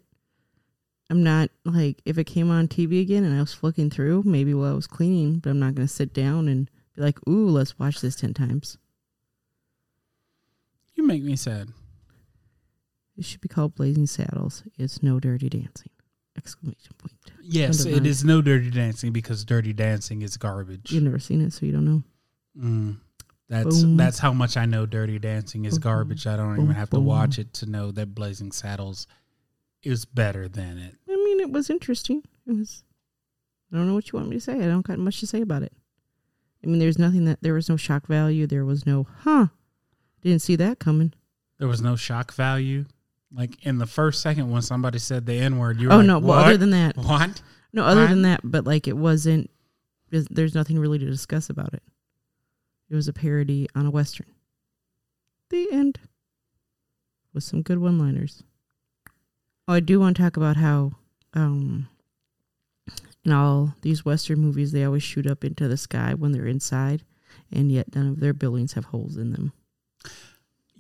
I'm 1.10 1.24
not 1.24 1.50
like 1.66 2.02
if 2.06 2.18
it 2.18 2.26
came 2.26 2.52
on 2.52 2.68
TV 2.68 3.02
again 3.02 3.24
and 3.24 3.36
I 3.36 3.40
was 3.40 3.54
flicking 3.54 3.90
through, 3.90 4.24
maybe 4.26 4.54
while 4.54 4.72
I 4.72 4.76
was 4.76 4.88
cleaning, 4.88 5.40
but 5.40 5.50
I'm 5.50 5.60
not 5.60 5.74
going 5.74 5.88
to 5.88 5.94
sit 5.94 6.14
down 6.14 6.48
and 6.48 6.70
be 6.96 7.02
like, 7.02 7.18
"Ooh, 7.28 7.50
let's 7.50 7.80
watch 7.80 8.00
this 8.02 8.16
ten 8.16 8.34
times." 8.36 8.78
you 11.00 11.08
make 11.08 11.24
me 11.24 11.36
sad. 11.36 11.70
It 13.20 13.26
should 13.26 13.42
be 13.42 13.50
called 13.50 13.76
Blazing 13.76 14.08
Saddles. 14.08 14.64
It's 14.78 15.04
no 15.04 15.20
dirty 15.20 15.50
dancing! 15.50 15.90
Exclamation 16.38 16.94
point. 16.98 17.14
Yes, 17.42 17.84
it 17.84 18.06
is 18.06 18.24
no 18.24 18.42
dirty 18.42 18.70
dancing 18.70 19.12
because 19.12 19.44
dirty 19.44 19.74
dancing 19.74 20.22
is 20.22 20.38
garbage. 20.38 20.90
You've 20.90 21.04
never 21.04 21.20
seen 21.20 21.42
it, 21.42 21.52
so 21.52 21.66
you 21.66 21.74
don't 21.74 21.84
know. 21.84 22.04
Mm, 22.58 22.98
that's 23.50 23.84
Boom. 23.84 23.98
that's 23.98 24.20
how 24.20 24.32
much 24.32 24.56
I 24.56 24.66
know 24.66 24.86
dirty 24.86 25.20
dancing 25.20 25.66
is 25.66 25.74
Boom, 25.74 25.82
garbage. 25.82 26.28
I 26.28 26.38
don't 26.38 26.56
boom, 26.56 26.66
even 26.66 26.76
have 26.78 26.92
to 26.92 27.00
watch 27.02 27.40
it 27.40 27.52
to 27.56 27.66
know 27.66 27.92
that 27.92 28.16
Blazing 28.16 28.54
Saddles 28.54 29.06
is 29.84 30.06
better 30.06 30.48
than 30.48 30.78
it. 30.78 30.96
I 31.10 31.16
mean, 31.16 31.42
it 31.42 31.52
was 31.52 31.70
interesting. 31.70 32.24
It 32.48 32.54
was. 32.54 32.86
I 33.74 33.76
don't 33.76 33.88
know 33.88 33.96
what 33.96 34.14
you 34.14 34.18
want 34.18 34.30
me 34.30 34.38
to 34.38 34.42
say. 34.42 34.54
I 34.54 34.68
don't 34.68 34.88
got 34.88 34.98
much 34.98 35.20
to 35.20 35.28
say 35.28 35.42
about 35.42 35.64
it. 35.64 35.74
I 36.64 36.68
mean, 36.68 36.80
there's 36.80 36.98
nothing 36.98 37.26
that 37.26 37.40
there 37.42 37.54
was 37.54 37.68
no 37.68 37.76
shock 37.76 38.08
value. 38.08 38.48
There 38.48 38.66
was 38.66 38.86
no, 38.86 39.08
huh? 39.24 39.48
Didn't 40.22 40.42
see 40.42 40.56
that 40.56 40.80
coming. 40.80 41.14
There 41.58 41.68
was 41.68 41.82
no 41.82 41.98
shock 41.98 42.34
value. 42.34 42.86
Like 43.34 43.64
in 43.66 43.78
the 43.78 43.86
first 43.86 44.22
second 44.22 44.50
when 44.50 44.62
somebody 44.64 44.98
said 45.00 45.26
the 45.26 45.34
N 45.36 45.58
word, 45.60 45.80
you 45.80 45.88
were 45.88 45.94
Oh 45.94 45.98
like, 45.98 46.08
no! 46.08 46.20
Well, 46.20 46.38
what? 46.40 46.46
other 46.48 46.58
than 46.58 46.72
that, 46.72 46.98
what? 46.98 47.42
no, 47.72 47.84
other 47.84 48.02
What? 48.02 48.10
than 48.10 48.24
that, 48.24 48.42
but 48.44 48.66
like 48.66 48.88
it 48.88 48.98
wasn't. 48.98 49.50
There's, 50.10 50.28
there's 50.32 50.56
nothing 50.56 50.80
really 50.80 50.98
to 50.98 51.06
discuss 51.06 51.52
about 51.52 51.74
it. 51.76 51.84
It 52.90 52.96
was 52.96 53.08
a 53.08 53.14
parody 53.14 53.68
on 53.76 53.86
a 53.86 53.92
western. 53.92 54.26
The 55.52 55.68
end. 55.72 56.00
With 57.32 57.44
some 57.44 57.62
good 57.62 57.78
one-liners. 57.78 58.42
Oh, 59.68 59.74
I 59.74 59.80
do 59.82 60.00
want 60.00 60.18
to 60.18 60.24
talk 60.24 60.36
about 60.36 60.58
how, 60.58 60.94
um, 61.36 61.88
in 63.24 63.32
all 63.32 63.76
these 63.84 64.04
western 64.04 64.40
movies, 64.40 64.72
they 64.72 64.84
always 64.84 65.04
shoot 65.04 65.28
up 65.28 65.44
into 65.44 65.68
the 65.68 65.78
sky 65.78 66.16
when 66.16 66.32
they're 66.32 66.48
inside, 66.48 67.04
and 67.52 67.72
yet 67.72 67.94
none 67.96 68.08
of 68.08 68.20
their 68.20 68.34
buildings 68.34 68.74
have 68.74 68.86
holes 68.86 69.16
in 69.16 69.32
them. 69.32 69.54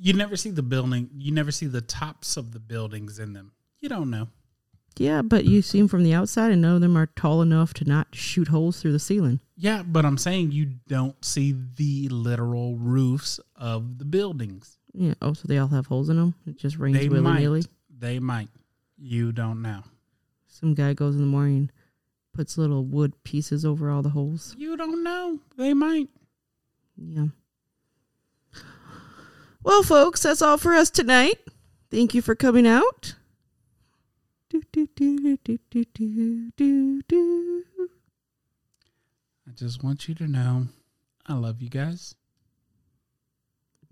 You 0.01 0.13
never 0.13 0.37
see 0.37 0.51
the 0.51 0.63
building. 0.63 1.09
You 1.17 1.31
never 1.31 1.51
see 1.51 1.65
the 1.65 1.81
tops 1.81 2.37
of 2.37 2.51
the 2.53 2.59
buildings 2.59 3.19
in 3.19 3.33
them. 3.33 3.51
You 3.81 3.89
don't 3.89 4.09
know. 4.09 4.29
Yeah, 4.97 5.21
but 5.21 5.45
you 5.45 5.61
see 5.61 5.77
them 5.79 5.87
from 5.87 6.03
the 6.03 6.13
outside, 6.13 6.51
and 6.51 6.61
none 6.61 6.75
of 6.75 6.81
them 6.81 6.97
are 6.97 7.05
tall 7.07 7.41
enough 7.41 7.73
to 7.75 7.85
not 7.85 8.07
shoot 8.13 8.49
holes 8.49 8.81
through 8.81 8.91
the 8.91 8.99
ceiling. 8.99 9.39
Yeah, 9.55 9.83
but 9.83 10.05
I'm 10.05 10.17
saying 10.17 10.51
you 10.51 10.65
don't 10.87 11.23
see 11.23 11.55
the 11.75 12.09
literal 12.09 12.75
roofs 12.75 13.39
of 13.55 13.97
the 13.97 14.05
buildings. 14.05 14.77
Yeah. 14.93 15.13
Oh, 15.21 15.33
so 15.33 15.43
they 15.47 15.57
all 15.57 15.67
have 15.69 15.87
holes 15.87 16.09
in 16.09 16.17
them. 16.17 16.33
It 16.47 16.57
just 16.57 16.77
rains 16.77 16.97
They 16.97 17.07
willy 17.07 17.21
might. 17.21 17.39
nilly. 17.39 17.63
They 17.97 18.19
might. 18.19 18.49
You 18.97 19.31
don't 19.31 19.61
know. 19.61 19.83
Some 20.47 20.73
guy 20.73 20.93
goes 20.93 21.15
in 21.15 21.21
the 21.21 21.27
morning, 21.27 21.69
puts 22.33 22.57
little 22.57 22.83
wood 22.83 23.13
pieces 23.23 23.63
over 23.65 23.89
all 23.89 24.01
the 24.01 24.09
holes. 24.09 24.55
You 24.57 24.75
don't 24.75 25.03
know. 25.03 25.39
They 25.57 25.73
might. 25.73 26.09
Yeah. 26.97 27.27
Well, 29.63 29.83
folks, 29.83 30.23
that's 30.23 30.41
all 30.41 30.57
for 30.57 30.73
us 30.73 30.89
tonight. 30.89 31.39
Thank 31.91 32.13
you 32.13 32.21
for 32.21 32.35
coming 32.35 32.67
out. 32.67 33.15
I 34.53 34.61
just 39.55 39.83
want 39.83 40.07
you 40.07 40.15
to 40.15 40.27
know 40.27 40.67
I 41.27 41.33
love 41.33 41.61
you 41.61 41.69
guys. 41.69 42.15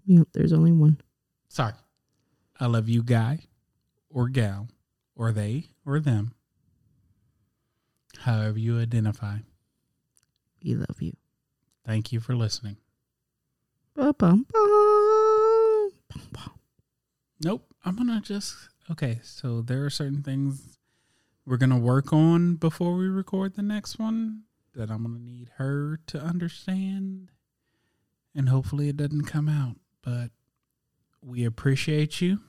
Yep, 0.05 0.29
there's 0.33 0.53
only 0.53 0.71
one. 0.71 1.01
Sorry. 1.49 1.73
I 2.59 2.65
love 2.65 2.89
you, 2.89 3.03
guy 3.03 3.41
or 4.09 4.29
gal 4.29 4.67
or 5.15 5.31
they 5.31 5.69
or 5.85 5.99
them. 5.99 6.33
However 8.19 8.57
you 8.57 8.79
identify. 8.79 9.37
We 10.63 10.75
love 10.75 10.99
you. 11.01 11.13
Thank 11.85 12.11
you 12.11 12.19
for 12.19 12.35
listening. 12.35 12.77
Ba-bum, 13.95 14.13
bum. 14.13 14.45
Bum, 14.51 14.69
bum. 14.69 14.86
Nope. 17.43 17.65
I'm 17.85 17.95
to 18.07 18.21
just. 18.21 18.55
Okay. 18.91 19.19
So 19.23 19.61
there 19.61 19.85
are 19.85 19.89
certain 19.89 20.23
things 20.23 20.77
we're 21.45 21.57
to 21.69 21.77
work 21.77 22.11
on 22.11 22.55
before 22.55 22.95
we 22.95 23.07
record 23.07 23.55
the 23.55 23.61
next 23.61 23.99
one. 23.99 24.43
that 24.77 24.91
I'm 24.91 25.03
to 25.17 25.23
need 25.23 25.49
her 25.57 25.99
to 26.07 26.19
understand. 26.19 27.31
And 28.35 28.49
hopefully 28.49 28.89
it 28.89 28.97
doesn't 28.97 29.25
come 29.25 29.49
out. 29.49 29.77
But 30.03 30.29
we 31.21 31.43
appreciate 31.43 32.21
you. 32.21 32.39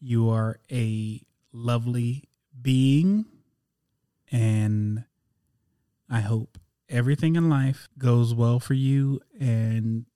You 0.00 0.30
are 0.30 0.60
a 0.70 1.20
lovely 1.52 2.24
being. 2.60 3.26
And 4.30 5.04
I 6.08 6.20
hope 6.20 6.58
everything 6.88 7.36
in 7.36 7.48
life 7.48 7.88
goes 7.98 8.32
well 8.32 8.60
for 8.60 8.74
you. 8.74 9.20
And 9.40 10.06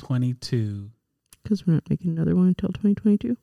2022 0.00 0.90
Because 1.42 1.66
we're 1.66 1.74
not 1.74 1.88
making 1.90 2.12
another 2.12 2.34
one 2.36 2.48
until 2.48 2.68
2022. 2.70 3.36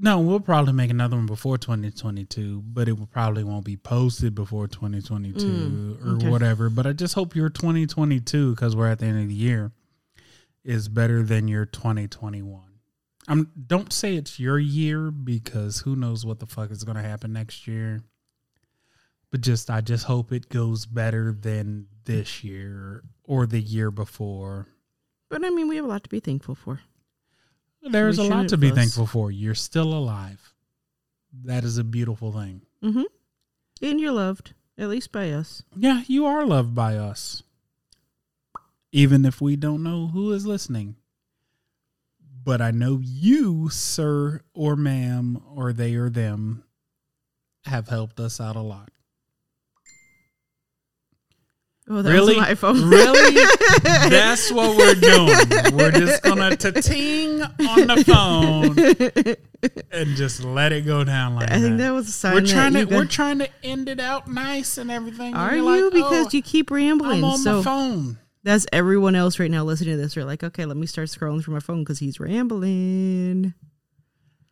No, 0.00 0.20
we'll 0.20 0.38
probably 0.38 0.72
make 0.72 0.90
another 0.92 1.16
one 1.16 1.26
before 1.26 1.58
2022, 1.58 2.62
but 2.64 2.88
it 2.88 2.96
will 2.98 3.06
probably 3.08 3.42
won't 3.42 3.64
be 3.64 3.76
posted 3.76 4.32
before 4.34 4.68
2022 4.68 5.44
Mm, 5.44 6.06
or 6.06 6.16
okay. 6.16 6.28
whatever. 6.28 6.70
But 6.70 6.86
I 6.86 6.92
just 6.92 7.14
hope 7.14 7.34
your 7.34 7.48
2022, 7.48 8.54
because 8.54 8.76
we're 8.76 8.86
at 8.88 9.00
the 9.00 9.06
end 9.06 9.20
of 9.20 9.28
the 9.28 9.34
year, 9.34 9.72
is 10.62 10.88
better 10.88 11.22
than 11.24 11.48
your 11.48 11.64
2021. 11.66 12.62
I'm 13.26 13.50
don't 13.66 13.92
say 13.92 14.14
it's 14.16 14.38
your 14.38 14.58
year 14.58 15.10
because 15.10 15.80
who 15.80 15.96
knows 15.96 16.24
what 16.24 16.38
the 16.38 16.46
fuck 16.46 16.70
is 16.70 16.84
going 16.84 16.96
to 16.96 17.02
happen 17.02 17.32
next 17.32 17.66
year. 17.66 18.02
But 19.30 19.40
just 19.42 19.68
I 19.68 19.80
just 19.82 20.04
hope 20.04 20.32
it 20.32 20.48
goes 20.48 20.86
better 20.86 21.32
than 21.38 21.88
this 22.04 22.42
year 22.42 23.02
or 23.24 23.46
the 23.46 23.60
year 23.60 23.90
before. 23.90 24.68
But 25.28 25.44
I 25.44 25.50
mean, 25.50 25.68
we 25.68 25.76
have 25.76 25.84
a 25.84 25.88
lot 25.88 26.02
to 26.04 26.08
be 26.08 26.20
thankful 26.20 26.54
for. 26.54 26.80
There's 27.82 28.18
We 28.18 28.26
a 28.26 28.30
lot 28.30 28.48
to 28.48 28.56
be 28.56 28.70
fuss. 28.70 28.78
thankful 28.78 29.06
for. 29.06 29.30
You're 29.30 29.54
still 29.54 29.92
alive. 29.94 30.54
That 31.44 31.64
is 31.64 31.78
a 31.78 31.84
beautiful 31.84 32.32
thing. 32.32 32.62
Mm-hmm. 32.82 33.02
And 33.82 34.00
you're 34.00 34.12
loved, 34.12 34.54
at 34.76 34.88
least 34.88 35.12
by 35.12 35.30
us. 35.30 35.62
Yeah, 35.76 36.02
you 36.06 36.26
are 36.26 36.44
loved 36.46 36.74
by 36.74 36.96
us. 36.96 37.42
Even 38.90 39.24
if 39.24 39.40
we 39.40 39.54
don't 39.54 39.82
know 39.82 40.06
who 40.08 40.32
is 40.32 40.46
listening. 40.46 40.96
But 42.42 42.62
I 42.62 42.70
know 42.70 42.98
you, 43.02 43.68
sir 43.68 44.40
or 44.54 44.74
ma'am, 44.74 45.42
or 45.54 45.72
they 45.74 45.94
or 45.94 46.08
them, 46.08 46.64
have 47.66 47.88
helped 47.88 48.18
us 48.18 48.40
out 48.40 48.56
a 48.56 48.60
lot. 48.60 48.90
Oh, 51.90 52.02
that 52.02 52.12
Really? 52.12 52.36
was 52.36 52.46
my 52.48 52.54
phone. 52.54 52.84
Really? 52.88 53.34
That's 53.82 54.52
what 54.52 54.76
we're 54.76 54.94
doing. 54.94 55.76
We're 55.76 55.90
just 55.90 56.22
gonna 56.22 56.54
ta-ting 56.54 57.40
on 57.42 57.86
the 57.86 58.04
phone 58.06 59.78
and 59.90 60.14
just 60.16 60.44
let 60.44 60.72
it 60.72 60.84
go 60.84 61.02
down 61.04 61.34
like 61.34 61.48
that. 61.48 61.56
I 61.56 61.60
think 61.60 61.78
that. 61.78 61.84
that 61.84 61.90
was 61.92 62.08
a 62.08 62.12
sign. 62.12 62.34
we're 62.34 62.40
trying 62.46 62.72
that 62.74 62.88
to 62.90 62.94
we're 62.96 63.06
trying 63.06 63.38
to 63.38 63.48
end 63.62 63.88
it 63.88 64.00
out 64.00 64.28
nice 64.28 64.76
and 64.76 64.90
everything. 64.90 65.34
Are 65.34 65.56
you're 65.56 65.64
you? 65.76 65.84
like, 65.84 65.92
because 65.94 66.26
"Oh, 66.26 66.30
you 66.32 66.42
keep 66.42 66.70
rambling. 66.70 67.18
I'm 67.18 67.24
on 67.24 67.38
so 67.38 67.56
my 67.58 67.62
phone. 67.62 68.18
that's 68.42 68.66
everyone 68.70 69.14
else 69.14 69.38
right 69.38 69.50
now 69.50 69.64
listening 69.64 69.96
to 69.96 70.02
this. 70.02 70.14
They're 70.14 70.24
like, 70.26 70.44
okay, 70.44 70.66
let 70.66 70.76
me 70.76 70.86
start 70.86 71.08
scrolling 71.08 71.42
through 71.42 71.54
my 71.54 71.60
phone 71.60 71.84
because 71.84 71.98
he's 71.98 72.20
rambling. 72.20 73.54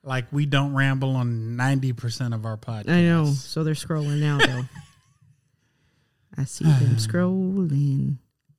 Like 0.03 0.25
we 0.33 0.47
don't 0.47 0.73
ramble 0.75 1.17
on 1.17 1.57
ninety 1.57 1.93
percent 1.93 2.33
of 2.33 2.47
our 2.47 2.57
podcasts. 2.57 2.89
I 2.91 3.03
know. 3.03 3.27
So 3.27 3.63
they're 3.63 3.75
scrolling 3.75 4.21
now, 4.21 4.39
though. 4.39 4.63
I 6.37 6.45
see 6.45 6.65
them 6.65 6.97
scrolling. 6.97 8.19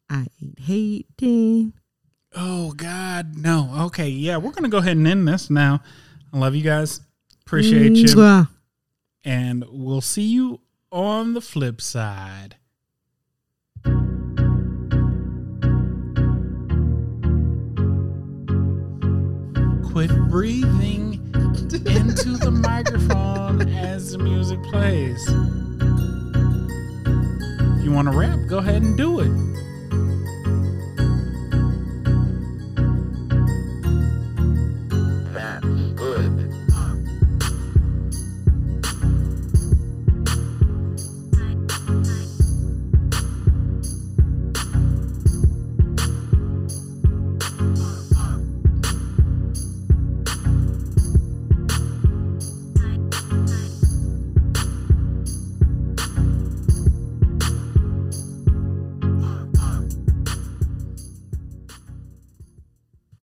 I 0.09 0.27
ain't 0.41 0.59
hating. 0.59 1.73
Oh 2.35 2.71
God, 2.73 3.37
no. 3.37 3.71
Okay, 3.85 4.09
yeah, 4.09 4.37
we're 4.37 4.51
gonna 4.51 4.69
go 4.69 4.77
ahead 4.77 4.97
and 4.97 5.07
end 5.07 5.27
this 5.27 5.49
now. 5.49 5.81
I 6.33 6.37
love 6.37 6.55
you 6.55 6.63
guys. 6.63 7.01
Appreciate 7.45 7.93
you, 7.93 8.47
and 9.23 9.65
we'll 9.69 10.01
see 10.01 10.23
you 10.23 10.59
on 10.91 11.33
the 11.33 11.41
flip 11.41 11.81
side. 11.81 12.55
Quit 19.91 20.11
breathing 20.29 21.13
into 21.33 22.37
the 22.37 22.51
microphone 22.51 23.67
as 23.69 24.11
the 24.11 24.17
music 24.17 24.61
plays. 24.63 25.27
You 27.87 27.93
want 27.93 28.11
to 28.11 28.17
rap, 28.17 28.39
go 28.47 28.57
ahead 28.57 28.81
and 28.81 28.97
do 28.97 29.21
it. 29.21 29.66